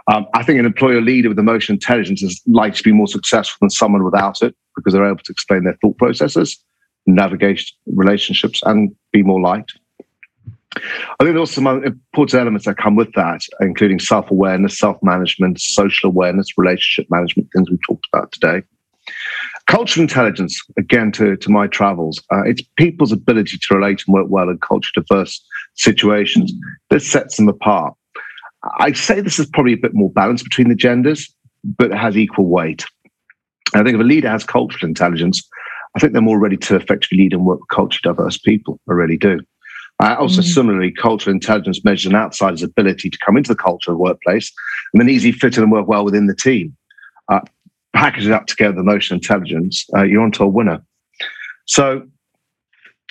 Um, 0.10 0.26
I 0.34 0.44
think 0.44 0.60
an 0.60 0.66
employer 0.66 1.02
leader 1.02 1.30
with 1.30 1.40
emotional 1.40 1.76
intelligence 1.76 2.24
is 2.24 2.42
likely 2.48 2.78
to 2.78 2.84
be 2.84 2.94
more 2.94 3.08
successful 3.08 3.58
than 3.62 3.70
someone 3.70 4.04
without 4.04 4.42
it 4.42 4.56
because 4.76 4.94
they're 4.94 5.06
able 5.06 5.18
to 5.18 5.32
explain 5.32 5.64
their 5.64 5.78
thought 5.82 5.98
processes, 5.98 6.58
navigate 7.06 7.62
relationships, 7.88 8.62
and 8.66 8.96
be 9.12 9.22
more 9.24 9.42
liked. 9.42 9.78
I 10.76 11.24
think 11.24 11.36
there's 11.36 11.52
some 11.52 11.68
important 11.68 12.40
elements 12.40 12.66
that 12.66 12.78
come 12.78 12.96
with 12.96 13.12
that, 13.14 13.42
including 13.62 14.00
self 14.00 14.30
awareness, 14.30 14.78
self 14.78 14.98
management, 15.02 15.60
social 15.60 16.10
awareness, 16.10 16.58
relationship 16.58 17.10
management, 17.10 17.50
things 17.54 17.70
we've 17.70 17.80
talked 17.86 18.08
about 18.14 18.32
today. 18.32 18.62
Cultural 19.68 20.04
intelligence, 20.04 20.62
again, 20.78 21.12
to, 21.14 21.36
to 21.38 21.50
my 21.50 21.68
travels, 21.68 22.22
uh, 22.32 22.44
it's 22.44 22.62
people's 22.78 23.12
ability 23.12 23.58
to 23.58 23.76
relate 23.76 24.04
and 24.06 24.14
work 24.14 24.28
well 24.30 24.50
in 24.50 24.58
culture 24.60 24.92
diverse 24.96 25.44
situations. 25.76 26.54
This 26.90 27.10
sets 27.10 27.38
them 27.38 27.50
apart. 27.50 27.94
I 28.80 28.92
say 28.94 29.22
this 29.22 29.40
is 29.40 29.48
probably 29.48 29.74
a 29.74 29.78
bit 29.78 29.94
more 29.94 30.12
balanced 30.12 30.44
between 30.44 30.70
the 30.70 30.76
genders, 30.76 31.34
but 31.64 31.92
it 31.92 31.98
has 31.98 32.18
equal 32.18 32.46
weight. 32.46 32.86
I 33.74 33.84
think 33.84 33.96
if 33.96 34.02
a 34.02 34.04
leader 34.04 34.30
has 34.30 34.44
cultural 34.44 34.88
intelligence, 34.88 35.48
I 35.96 36.00
think 36.00 36.14
they're 36.14 36.22
more 36.22 36.40
ready 36.40 36.58
to 36.58 36.76
effectively 36.76 37.18
lead 37.20 37.34
and 37.34 37.46
work 37.46 37.60
with 37.60 37.70
culture 37.70 38.00
diverse 38.04 38.38
people. 38.38 38.80
I 38.90 38.94
really 38.94 39.18
do. 39.18 39.40
Uh, 40.02 40.16
also, 40.20 40.42
mm-hmm. 40.42 40.52
similarly, 40.52 40.92
cultural 40.92 41.34
intelligence 41.34 41.84
measures 41.84 42.12
an 42.12 42.16
outsider's 42.16 42.62
ability 42.62 43.10
to 43.10 43.18
come 43.26 43.36
into 43.36 43.50
the 43.50 43.56
culture 43.56 43.92
of 43.92 43.98
the 43.98 44.04
workplace 44.04 44.52
and 44.94 45.02
then 45.02 45.10
easily 45.10 45.32
fit 45.32 45.58
in 45.58 45.64
and 45.64 45.72
work 45.72 45.88
well 45.88 46.06
within 46.06 46.28
the 46.28 46.36
team. 46.36 46.76
Uh, 47.30 47.40
package 47.94 48.28
it 48.28 48.32
up 48.32 48.46
together, 48.46 48.76
with 48.76 48.88
emotional 48.88 49.18
intelligence, 49.18 49.86
uh, 49.96 50.04
you're 50.04 50.22
onto 50.22 50.44
a 50.44 50.48
winner. 50.48 50.84
So, 51.66 52.08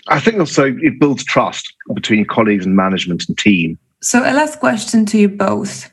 I 0.09 0.21
think 0.21 0.39
also 0.39 0.77
it 0.81 1.01
builds 1.01 1.25
trust 1.25 1.73
between 1.93 2.25
colleagues 2.25 2.65
and 2.65 2.77
management 2.77 3.25
and 3.29 3.37
team. 3.37 3.79
So, 4.03 4.21
a 4.21 4.33
last 4.33 4.61
question 4.61 5.07
to 5.07 5.19
you 5.19 5.29
both. 5.29 5.91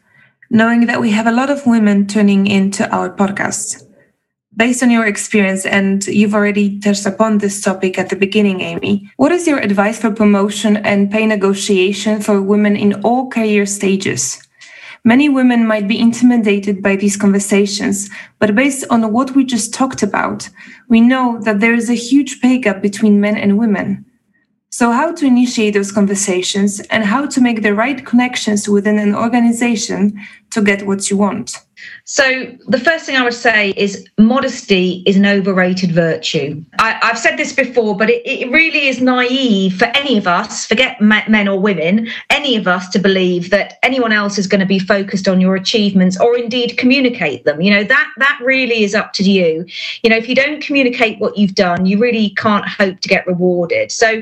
Knowing 0.50 0.88
that 0.88 1.00
we 1.00 1.12
have 1.12 1.26
a 1.26 1.32
lot 1.32 1.50
of 1.50 1.66
women 1.66 2.06
tuning 2.06 2.48
into 2.48 2.88
our 2.92 3.10
podcast, 3.10 3.82
based 4.56 4.84
on 4.84 4.92
your 4.92 5.06
experience, 5.06 5.66
and 5.66 6.06
you've 6.06 6.36
already 6.36 6.80
touched 6.80 7.06
upon 7.06 7.38
this 7.38 7.62
topic 7.62 7.98
at 7.98 8.10
the 8.10 8.18
beginning, 8.18 8.60
Amy, 8.60 9.10
what 9.16 9.32
is 9.32 9.48
your 9.48 9.60
advice 9.60 10.00
for 10.00 10.12
promotion 10.12 10.78
and 10.78 11.10
pay 11.12 11.26
negotiation 11.26 12.22
for 12.22 12.42
women 12.42 12.76
in 12.76 12.94
all 13.02 13.30
career 13.30 13.66
stages? 13.66 14.46
Many 15.06 15.30
women 15.30 15.66
might 15.66 15.88
be 15.88 16.00
intimidated 16.00 16.84
by 16.84 16.98
these 16.98 17.18
conversations, 17.18 18.10
but 18.40 18.54
based 18.54 18.86
on 18.90 19.14
what 19.14 19.32
we 19.32 19.46
just 19.46 19.74
talked 19.74 20.04
about, 20.04 20.50
we 20.90 21.00
know 21.00 21.40
that 21.42 21.62
there 21.62 21.74
is 21.74 21.90
a 21.90 21.96
huge 21.96 22.42
pay 22.42 22.58
gap 22.58 22.82
between 22.82 23.22
men 23.22 23.38
and 23.38 23.58
women. 23.58 24.06
So, 24.76 24.90
how 24.90 25.12
to 25.14 25.28
initiate 25.28 25.76
those 25.76 25.92
conversations 25.92 26.80
and 26.90 27.04
how 27.04 27.28
to 27.28 27.40
make 27.40 27.62
the 27.62 27.76
right 27.76 28.04
connections 28.04 28.68
within 28.68 28.98
an 28.98 29.14
organization 29.14 30.20
to 30.50 30.64
get 30.64 30.88
what 30.88 31.12
you 31.12 31.18
want. 31.18 31.60
So, 32.06 32.58
the 32.68 32.80
first 32.80 33.06
thing 33.06 33.16
I 33.16 33.24
would 33.24 33.34
say 33.34 33.72
is 33.78 34.06
modesty 34.18 35.04
is 35.06 35.16
an 35.16 35.26
overrated 35.26 35.92
virtue. 35.92 36.64
I, 36.80 36.92
have 37.02 37.18
said 37.18 37.38
this 37.38 37.54
before, 37.54 37.96
but 37.96 38.10
it, 38.10 38.22
it, 38.26 38.52
really 38.52 38.88
is 38.88 39.02
naive 39.02 39.78
for 39.78 39.86
any 39.86 40.18
of 40.18 40.28
us, 40.28 40.66
forget 40.66 41.00
men 41.00 41.48
or 41.48 41.60
women, 41.60 42.10
any 42.30 42.58
of 42.58 42.68
us 42.68 42.90
to 42.90 43.00
believe 43.00 43.52
that 43.52 43.80
anyone 43.84 44.12
else 44.12 44.38
is 44.38 44.48
going 44.48 44.60
to 44.60 44.66
be 44.66 44.80
focused 44.80 45.28
on 45.28 45.40
your 45.40 45.56
achievements 45.56 46.20
or 46.20 46.38
indeed 46.38 46.78
communicate 46.78 47.46
them. 47.46 47.62
You 47.62 47.72
know, 47.72 47.84
that, 47.86 48.08
that 48.18 48.40
really 48.44 48.84
is 48.84 48.94
up 48.94 49.14
to 49.14 49.24
you. 49.24 49.66
You 50.04 50.10
know, 50.10 50.18
if 50.18 50.28
you 50.28 50.36
don't 50.36 50.62
communicate 50.62 51.20
what 51.20 51.38
you've 51.38 51.56
done, 51.56 51.86
you 51.86 52.00
really 52.00 52.32
can't 52.32 52.68
hope 52.68 53.00
to 53.00 53.08
get 53.08 53.26
rewarded. 53.26 53.92
So, 53.92 54.22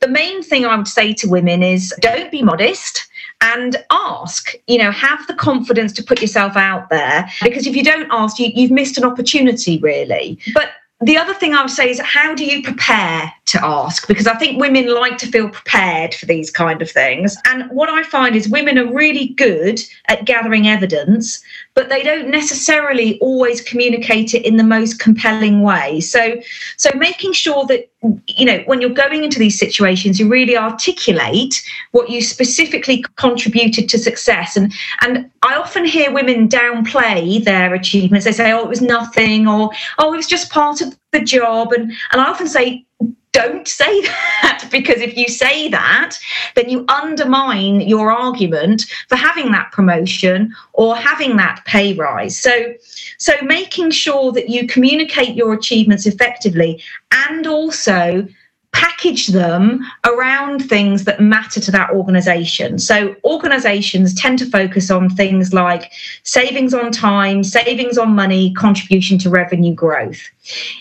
the 0.00 0.08
main 0.08 0.42
thing 0.42 0.64
I 0.64 0.76
would 0.76 0.88
say 0.88 1.14
to 1.14 1.28
women 1.28 1.62
is 1.62 1.94
don't 2.00 2.30
be 2.30 2.42
modest 2.42 3.09
and 3.42 3.76
ask 3.90 4.52
you 4.66 4.78
know 4.78 4.90
have 4.90 5.26
the 5.26 5.34
confidence 5.34 5.92
to 5.92 6.02
put 6.02 6.20
yourself 6.20 6.56
out 6.56 6.90
there 6.90 7.28
because 7.42 7.66
if 7.66 7.74
you 7.74 7.82
don't 7.82 8.08
ask 8.10 8.38
you, 8.38 8.50
you've 8.54 8.70
missed 8.70 8.98
an 8.98 9.04
opportunity 9.04 9.78
really 9.78 10.38
but 10.54 10.70
the 11.02 11.16
other 11.16 11.32
thing 11.32 11.54
I 11.54 11.62
would 11.62 11.70
say 11.70 11.88
is 11.88 11.98
how 12.00 12.34
do 12.34 12.44
you 12.44 12.62
prepare 12.62 13.32
to 13.46 13.64
ask? 13.64 14.06
Because 14.06 14.26
I 14.26 14.34
think 14.34 14.60
women 14.60 14.86
like 14.92 15.16
to 15.18 15.26
feel 15.26 15.48
prepared 15.48 16.14
for 16.14 16.26
these 16.26 16.50
kind 16.50 16.82
of 16.82 16.90
things. 16.90 17.36
And 17.46 17.70
what 17.70 17.88
I 17.88 18.02
find 18.02 18.36
is 18.36 18.50
women 18.50 18.78
are 18.78 18.92
really 18.92 19.28
good 19.28 19.80
at 20.08 20.26
gathering 20.26 20.68
evidence, 20.68 21.42
but 21.74 21.88
they 21.88 22.02
don't 22.02 22.28
necessarily 22.28 23.18
always 23.20 23.60
communicate 23.60 24.34
it 24.34 24.44
in 24.44 24.56
the 24.56 24.64
most 24.64 24.98
compelling 24.98 25.62
way. 25.62 26.00
So, 26.00 26.40
so 26.76 26.90
making 26.96 27.32
sure 27.32 27.64
that 27.66 27.88
you 28.26 28.46
know 28.46 28.58
when 28.66 28.80
you're 28.80 28.90
going 28.90 29.24
into 29.24 29.38
these 29.38 29.58
situations, 29.58 30.18
you 30.18 30.28
really 30.28 30.56
articulate 30.56 31.62
what 31.92 32.10
you 32.10 32.22
specifically 32.22 33.04
contributed 33.16 33.88
to 33.90 33.98
success. 33.98 34.56
And 34.56 34.72
and 35.02 35.30
I 35.42 35.54
often 35.56 35.84
hear 35.84 36.12
women 36.12 36.48
downplay 36.48 37.42
their 37.44 37.74
achievements. 37.74 38.24
They 38.24 38.32
say, 38.32 38.52
"Oh, 38.52 38.64
it 38.64 38.68
was 38.68 38.82
nothing," 38.82 39.46
or 39.46 39.70
"Oh, 39.98 40.12
it 40.12 40.16
was 40.16 40.26
just 40.26 40.50
part 40.50 40.80
of 40.80 40.96
the 41.12 41.20
job." 41.20 41.72
And 41.72 41.92
and 42.12 42.20
I 42.20 42.24
often 42.24 42.48
say, 42.48 42.84
don't 43.32 43.68
say 43.68 44.00
that 44.42 44.68
because 44.70 45.00
if 45.00 45.16
you 45.16 45.28
say 45.28 45.68
that, 45.68 46.16
then 46.54 46.68
you 46.68 46.84
undermine 46.88 47.80
your 47.80 48.10
argument 48.10 48.86
for 49.08 49.16
having 49.16 49.52
that 49.52 49.72
promotion 49.72 50.54
or 50.72 50.96
having 50.96 51.36
that 51.36 51.62
pay 51.64 51.94
rise. 51.94 52.38
So, 52.38 52.74
so 53.18 53.34
making 53.42 53.90
sure 53.90 54.32
that 54.32 54.48
you 54.48 54.66
communicate 54.66 55.36
your 55.36 55.52
achievements 55.52 56.06
effectively 56.06 56.82
and 57.12 57.46
also 57.46 58.26
package 58.72 59.28
them 59.28 59.80
around 60.04 60.68
things 60.68 61.04
that 61.04 61.20
matter 61.20 61.60
to 61.60 61.70
that 61.70 61.90
organization. 61.90 62.78
So, 62.78 63.16
organizations 63.24 64.14
tend 64.14 64.38
to 64.40 64.46
focus 64.46 64.90
on 64.90 65.10
things 65.10 65.52
like 65.52 65.92
savings 66.22 66.74
on 66.74 66.92
time, 66.92 67.42
savings 67.42 67.98
on 67.98 68.14
money, 68.14 68.52
contribution 68.54 69.18
to 69.18 69.30
revenue 69.30 69.74
growth. 69.74 70.22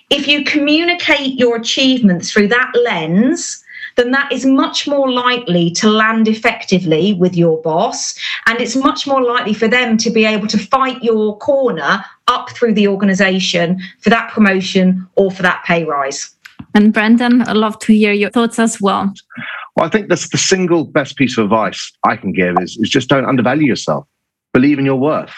If 0.09 0.27
you 0.27 0.43
communicate 0.43 1.39
your 1.39 1.55
achievements 1.55 2.31
through 2.31 2.49
that 2.49 2.71
lens, 2.83 3.63
then 3.95 4.11
that 4.11 4.31
is 4.31 4.45
much 4.45 4.87
more 4.87 5.11
likely 5.11 5.71
to 5.71 5.89
land 5.89 6.27
effectively 6.27 7.13
with 7.13 7.35
your 7.35 7.61
boss. 7.61 8.15
And 8.47 8.59
it's 8.61 8.75
much 8.75 9.07
more 9.07 9.21
likely 9.21 9.53
for 9.53 9.67
them 9.67 9.97
to 9.97 10.09
be 10.09 10.25
able 10.25 10.47
to 10.47 10.57
fight 10.57 11.03
your 11.03 11.37
corner 11.37 12.03
up 12.27 12.49
through 12.51 12.75
the 12.75 12.87
organization 12.87 13.81
for 13.99 14.09
that 14.09 14.31
promotion 14.31 15.07
or 15.15 15.31
for 15.31 15.41
that 15.41 15.63
pay 15.65 15.83
rise. 15.83 16.35
And 16.75 16.93
Brendan, 16.93 17.41
I'd 17.43 17.57
love 17.57 17.79
to 17.79 17.93
hear 17.93 18.13
your 18.13 18.29
thoughts 18.29 18.59
as 18.59 18.79
well. 18.79 19.13
Well, 19.75 19.85
I 19.85 19.89
think 19.89 20.09
that's 20.09 20.29
the 20.29 20.37
single 20.37 20.85
best 20.85 21.15
piece 21.15 21.37
of 21.37 21.45
advice 21.45 21.91
I 22.05 22.15
can 22.15 22.31
give 22.31 22.55
is, 22.61 22.77
is 22.77 22.89
just 22.89 23.09
don't 23.09 23.25
undervalue 23.25 23.67
yourself. 23.67 24.05
Believe 24.53 24.79
in 24.79 24.85
your 24.85 24.99
worth. 24.99 25.33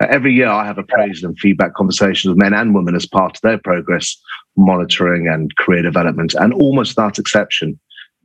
Every 0.00 0.32
year, 0.32 0.48
I 0.48 0.64
have 0.64 0.78
a 0.78 0.84
praise 0.84 1.24
and 1.24 1.38
feedback 1.38 1.74
conversations 1.74 2.30
with 2.30 2.38
men 2.38 2.54
and 2.54 2.74
women 2.74 2.94
as 2.94 3.04
part 3.04 3.36
of 3.36 3.40
their 3.42 3.58
progress 3.58 4.16
monitoring 4.56 5.26
and 5.26 5.54
career 5.56 5.82
development. 5.82 6.34
And 6.34 6.52
almost 6.54 6.92
without 6.96 7.18
exception, 7.18 7.78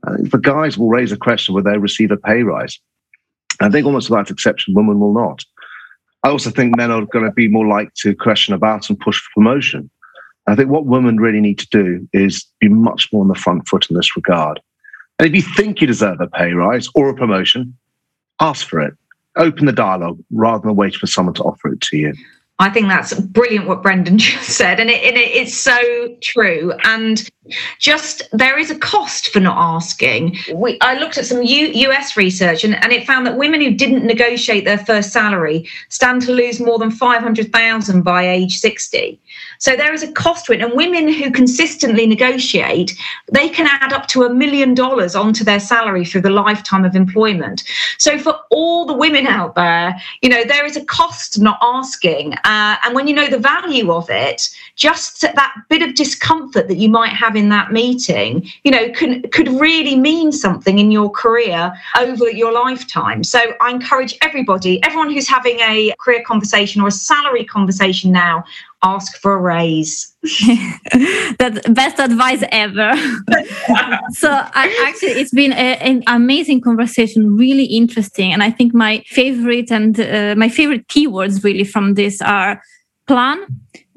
the 0.04 0.38
guys 0.38 0.78
will 0.78 0.90
raise 0.90 1.12
a 1.12 1.18
question 1.18 1.56
whether 1.56 1.72
they 1.72 1.78
receive 1.78 2.12
a 2.12 2.18
pay 2.18 2.44
rise. 2.44 2.80
I 3.60 3.70
think 3.70 3.86
almost 3.86 4.10
without 4.10 4.30
exception, 4.30 4.74
women 4.76 5.00
will 5.00 5.14
not. 5.14 5.44
I 6.24 6.30
also 6.30 6.52
think 6.52 6.78
men 6.78 6.92
are 6.92 7.06
going 7.06 7.26
to 7.26 7.32
be 7.32 7.48
more 7.48 7.68
like 7.68 7.94
to 7.96 8.16
question 8.16 8.54
about 8.54 8.90
and 8.90 9.00
push 9.00 9.20
for 9.20 9.30
promotion. 9.36 9.90
I 10.48 10.56
think 10.56 10.70
what 10.70 10.86
women 10.86 11.18
really 11.18 11.40
need 11.40 11.60
to 11.60 11.68
do 11.70 12.08
is 12.14 12.46
be 12.60 12.68
much 12.68 13.10
more 13.14 13.22
on 13.22 13.30
the 13.30 13.36
front 13.36 13.68
foot 13.68 13.90
in 13.90 13.96
this 13.96 14.16
regard. 14.16 14.60
And 15.20 15.28
if 15.28 15.36
you 15.36 15.42
think 15.42 15.80
you 15.80 15.88
deserve 15.88 16.20
a 16.20 16.28
pay 16.28 16.54
rise 16.54 16.90
or 16.96 17.10
a 17.10 17.16
promotion, 17.16 17.78
ask 18.40 18.68
for 18.68 18.82
it. 18.82 18.94
Open 19.38 19.66
the 19.66 19.72
dialogue 19.72 20.20
rather 20.32 20.68
than 20.68 20.76
wait 20.76 20.96
for 20.96 21.08
someone 21.08 21.34
to 21.36 21.44
offer 21.44 21.74
it 21.74 21.82
to 21.82 21.98
you. 21.98 22.14
I 22.64 22.70
think 22.70 22.88
that's 22.88 23.14
brilliant 23.14 23.68
what 23.68 23.84
Brendan 23.84 24.18
just 24.30 24.52
said, 24.52 24.80
and, 24.80 24.90
it, 24.90 25.04
and 25.04 25.18
it, 25.18 25.32
it's 25.32 25.54
so 25.54 26.16
true. 26.22 26.72
And 26.86 27.30
just 27.78 28.24
there 28.32 28.58
is 28.58 28.72
a 28.72 28.80
cost 28.80 29.30
for 29.30 29.42
not 29.42 29.58
asking. 29.58 30.38
We, 30.54 30.78
I 30.80 30.98
looked 30.98 31.18
at 31.18 31.26
some 31.26 31.44
U, 31.44 31.68
US 31.90 32.16
research, 32.16 32.64
and, 32.64 32.82
and 32.82 32.94
it 32.94 33.06
found 33.06 33.28
that 33.28 33.38
women 33.38 33.60
who 33.60 33.72
didn't 33.72 34.06
negotiate 34.06 34.64
their 34.64 34.78
first 34.78 35.12
salary 35.12 35.68
stand 35.90 36.22
to 36.24 36.32
lose 36.32 36.62
more 36.62 36.80
than 36.80 36.90
five 36.90 37.22
hundred 37.22 37.52
thousand 37.52 38.04
by 38.04 38.28
age 38.28 38.60
sixty. 38.60 39.20
So 39.60 39.76
there 39.76 39.94
is 39.94 40.04
a 40.04 40.12
cost 40.12 40.46
to 40.46 40.54
it, 40.54 40.62
and 40.62 40.74
women 40.74 41.12
who 41.12 41.32
consistently 41.32 42.08
negotiate, 42.08 42.98
they 43.32 43.50
can 43.50 43.68
add 43.68 43.92
up 43.92 44.08
to 44.08 44.24
a 44.24 44.34
million 44.34 44.74
dollars 44.74 45.16
onto 45.16 45.44
their 45.44 45.60
salary 45.60 46.06
through 46.06 46.22
the 46.22 46.30
lifetime 46.30 46.86
of 46.86 46.96
employment. 46.96 47.64
So 47.98 48.18
for 48.18 48.40
all 48.52 48.86
the 48.86 48.94
women 48.94 49.28
out 49.28 49.56
there, 49.56 50.00
you 50.22 50.30
know 50.30 50.46
there 50.46 50.66
is 50.66 50.78
a 50.78 50.86
cost 50.86 51.40
not 51.40 51.58
asking. 51.62 52.36
Uh, 52.54 52.78
and 52.84 52.94
when 52.94 53.08
you 53.08 53.16
know 53.16 53.28
the 53.28 53.40
value 53.40 53.92
of 53.92 54.08
it, 54.12 54.48
just 54.76 55.22
that 55.22 55.54
bit 55.70 55.82
of 55.82 55.96
discomfort 55.96 56.68
that 56.68 56.78
you 56.78 56.88
might 56.88 57.14
have 57.24 57.36
in 57.36 57.50
that 57.50 57.72
meeting, 57.72 58.48
you 58.64 58.70
know, 58.70 58.92
can, 58.92 59.24
could 59.30 59.48
really 59.60 59.96
mean 59.96 60.32
something 60.32 60.78
in 60.78 60.92
your 60.92 61.10
career 61.10 61.74
over 61.98 62.30
your 62.30 62.52
lifetime. 62.52 63.24
So 63.24 63.40
I 63.60 63.72
encourage 63.72 64.16
everybody, 64.22 64.84
everyone 64.84 65.12
who's 65.12 65.28
having 65.28 65.60
a 65.62 65.96
career 66.00 66.24
conversation 66.28 66.80
or 66.80 66.90
a 66.90 66.92
salary 66.92 67.44
conversation 67.44 68.12
now, 68.12 68.44
ask 68.84 69.18
for 69.18 69.36
a 69.36 69.42
raise. 69.42 70.14
That's 71.40 71.68
best 71.70 72.00
advice 72.00 72.44
ever. 72.52 72.94
so 74.12 74.30
I, 74.30 74.86
actually, 74.88 75.14
it's 75.22 75.34
been 75.34 75.54
a, 75.54 75.78
an 75.78 76.04
amazing 76.08 76.62
conversation, 76.62 77.36
really 77.36 77.66
interesting. 77.66 78.34
And 78.34 78.44
I 78.44 78.52
think 78.52 78.74
my 78.74 79.04
favorite 79.08 79.72
and 79.72 80.00
uh, 80.00 80.36
my 80.38 80.50
favorite 80.50 80.88
keywords 80.88 81.44
really 81.44 81.64
from 81.64 81.96
this 81.96 82.22
are 82.22 82.62
plan, 83.08 83.46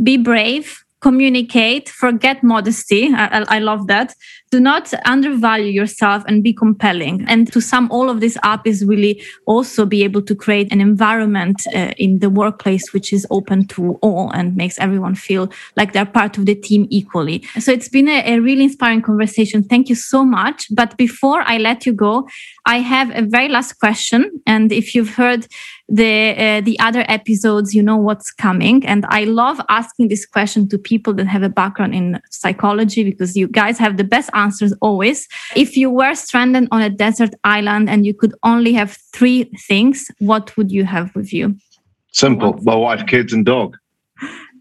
be 0.03 0.17
brave, 0.17 0.85
communicate, 1.01 1.89
forget 1.89 2.43
modesty. 2.43 3.13
I, 3.15 3.45
I, 3.49 3.59
love 3.59 3.87
that. 3.87 4.15
Do 4.51 4.61
not 4.61 4.93
undervalue 5.05 5.73
yourself 5.73 6.23
and 6.29 6.43
be 6.43 6.53
compelling. 6.53 7.25
And 7.29 7.53
to 7.53 7.61
sum 7.61 7.89
all 7.91 8.09
of 8.09 8.21
this 8.21 8.39
up 8.43 8.67
is 8.67 8.85
really 8.85 9.23
also 9.45 9.85
be 9.85 10.05
able 10.05 10.23
to 10.23 10.35
create 10.35 10.73
an 10.73 10.81
environment 10.81 11.63
uh, 11.75 11.93
in 11.99 12.21
the 12.21 12.31
workplace 12.31 12.93
which 12.93 13.13
is 13.13 13.27
open 13.31 13.67
to 13.69 13.99
all 14.03 14.31
and 14.31 14.57
makes 14.57 14.79
everyone 14.79 15.17
feel 15.17 15.51
like 15.77 15.93
they're 15.93 16.07
part 16.07 16.39
of 16.39 16.47
the 16.47 16.55
team 16.55 16.87
equally. 16.91 17.43
So 17.59 17.73
it's 17.73 17.89
been 17.89 18.09
a, 18.09 18.37
a 18.37 18.39
really 18.39 18.65
inspiring 18.65 19.03
conversation. 19.03 19.65
Thank 19.65 19.89
you 19.89 19.97
so 19.97 20.25
much. 20.25 20.67
But 20.71 20.97
before 20.97 21.43
I 21.45 21.59
let 21.59 21.85
you 21.85 21.93
go, 21.93 22.29
I 22.67 22.79
have 22.79 23.11
a 23.15 23.23
very 23.23 23.49
last 23.49 23.75
question. 23.81 24.43
And 24.47 24.71
if 24.71 24.95
you've 24.95 25.15
heard 25.15 25.47
the 25.89 26.35
uh, 26.37 26.61
the 26.61 26.79
other 26.81 27.05
episodes 27.09 27.75
you 27.75 27.83
know 27.83 27.97
what's 27.97 28.33
coming. 28.33 28.85
And 28.87 29.07
i 29.09 29.25
love 29.25 29.61
asking 29.69 30.09
this 30.09 30.27
question 30.27 30.69
to 30.69 30.79
people 30.79 31.15
that 31.15 31.27
have 31.27 31.43
a 31.43 31.49
background 31.49 31.95
in 31.95 32.21
psychology 32.31 33.05
because 33.05 33.37
you 33.37 33.49
guys 33.49 33.79
have 33.79 33.97
the 33.97 34.05
best 34.05 34.31
answers 34.35 34.73
always. 34.81 35.29
If 35.55 35.77
you 35.77 35.91
were 35.91 36.15
stranded 36.15 36.69
on 36.71 36.83
a 36.83 36.91
desert 36.91 37.35
island 37.45 37.89
and 37.89 38.05
you 38.05 38.15
could 38.15 38.35
only 38.43 38.73
have 38.73 38.97
three 39.13 39.45
things 39.69 40.11
what 40.19 40.57
would 40.57 40.71
you 40.71 40.85
have 40.85 41.15
with 41.15 41.33
you? 41.33 41.57
Simple. 42.13 42.59
My 42.63 42.75
wife 42.75 43.07
kids 43.07 43.33
and 43.33 43.45
dog. 43.45 43.77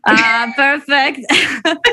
Ah 0.07 0.47
uh, 0.47 0.53
perfect. 0.55 1.21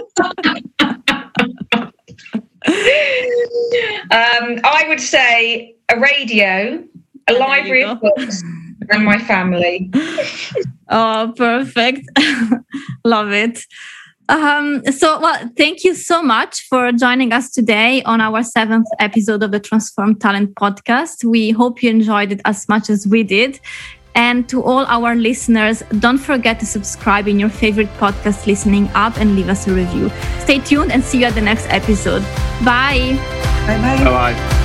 Um, 4.13 4.61
i 4.65 4.85
would 4.89 5.01
say 5.01 5.75
a 5.89 5.99
radio 5.99 6.85
a 7.29 7.33
library 7.33 7.83
of 7.83 8.01
books 8.01 8.43
and 8.93 9.05
my 9.05 9.19
family. 9.19 9.91
oh, 10.89 11.33
perfect. 11.37 12.09
Love 13.05 13.33
it. 13.33 13.65
Um, 14.29 14.85
so, 14.87 15.21
well, 15.21 15.51
thank 15.57 15.85
you 15.85 15.95
so 15.95 16.23
much 16.23 16.67
for 16.69 16.93
joining 16.93 17.33
us 17.33 17.51
today 17.51 18.03
on 18.05 18.21
our 18.21 18.43
seventh 18.43 18.87
episode 18.99 19.43
of 19.43 19.51
the 19.51 19.61
Transform 19.61 20.15
Talent 20.15 20.55
podcast. 20.55 21.25
We 21.25 21.51
hope 21.51 21.83
you 21.83 21.91
enjoyed 21.91 22.33
it 22.33 22.41
as 22.45 22.69
much 22.69 22.89
as 22.89 23.07
we 23.07 23.25
did. 23.25 23.61
And 24.15 24.49
to 24.51 24.63
all 24.63 24.85
our 24.87 25.15
listeners, 25.15 25.83
don't 25.99 26.19
forget 26.19 26.61
to 26.61 26.67
subscribe 26.67 27.29
in 27.29 27.41
your 27.41 27.49
favorite 27.49 27.89
podcast 27.99 28.47
listening 28.47 28.89
app 28.95 29.17
and 29.17 29.37
leave 29.37 29.49
us 29.49 29.67
a 29.67 29.75
review. 29.75 30.11
Stay 30.41 30.59
tuned 30.59 30.93
and 30.93 31.03
see 31.03 31.21
you 31.21 31.27
at 31.27 31.35
the 31.35 31.41
next 31.41 31.67
episode. 31.69 32.23
Bye. 32.65 33.17
Bye 33.67 33.79
bye. 33.79 34.05
Bye 34.05 34.35
bye. 34.35 34.62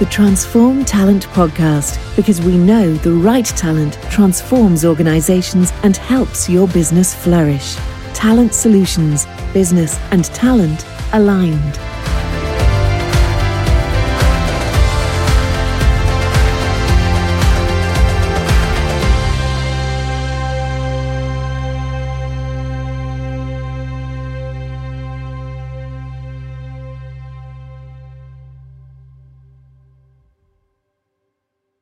The 0.00 0.06
Transform 0.06 0.82
Talent 0.82 1.26
podcast 1.26 1.98
because 2.16 2.40
we 2.40 2.56
know 2.56 2.94
the 2.94 3.12
right 3.12 3.44
talent 3.44 3.98
transforms 4.10 4.82
organizations 4.82 5.72
and 5.82 5.94
helps 5.94 6.48
your 6.48 6.66
business 6.68 7.14
flourish. 7.14 7.76
Talent 8.14 8.54
solutions, 8.54 9.26
business 9.52 9.98
and 10.10 10.24
talent 10.24 10.86
aligned. 11.12 11.78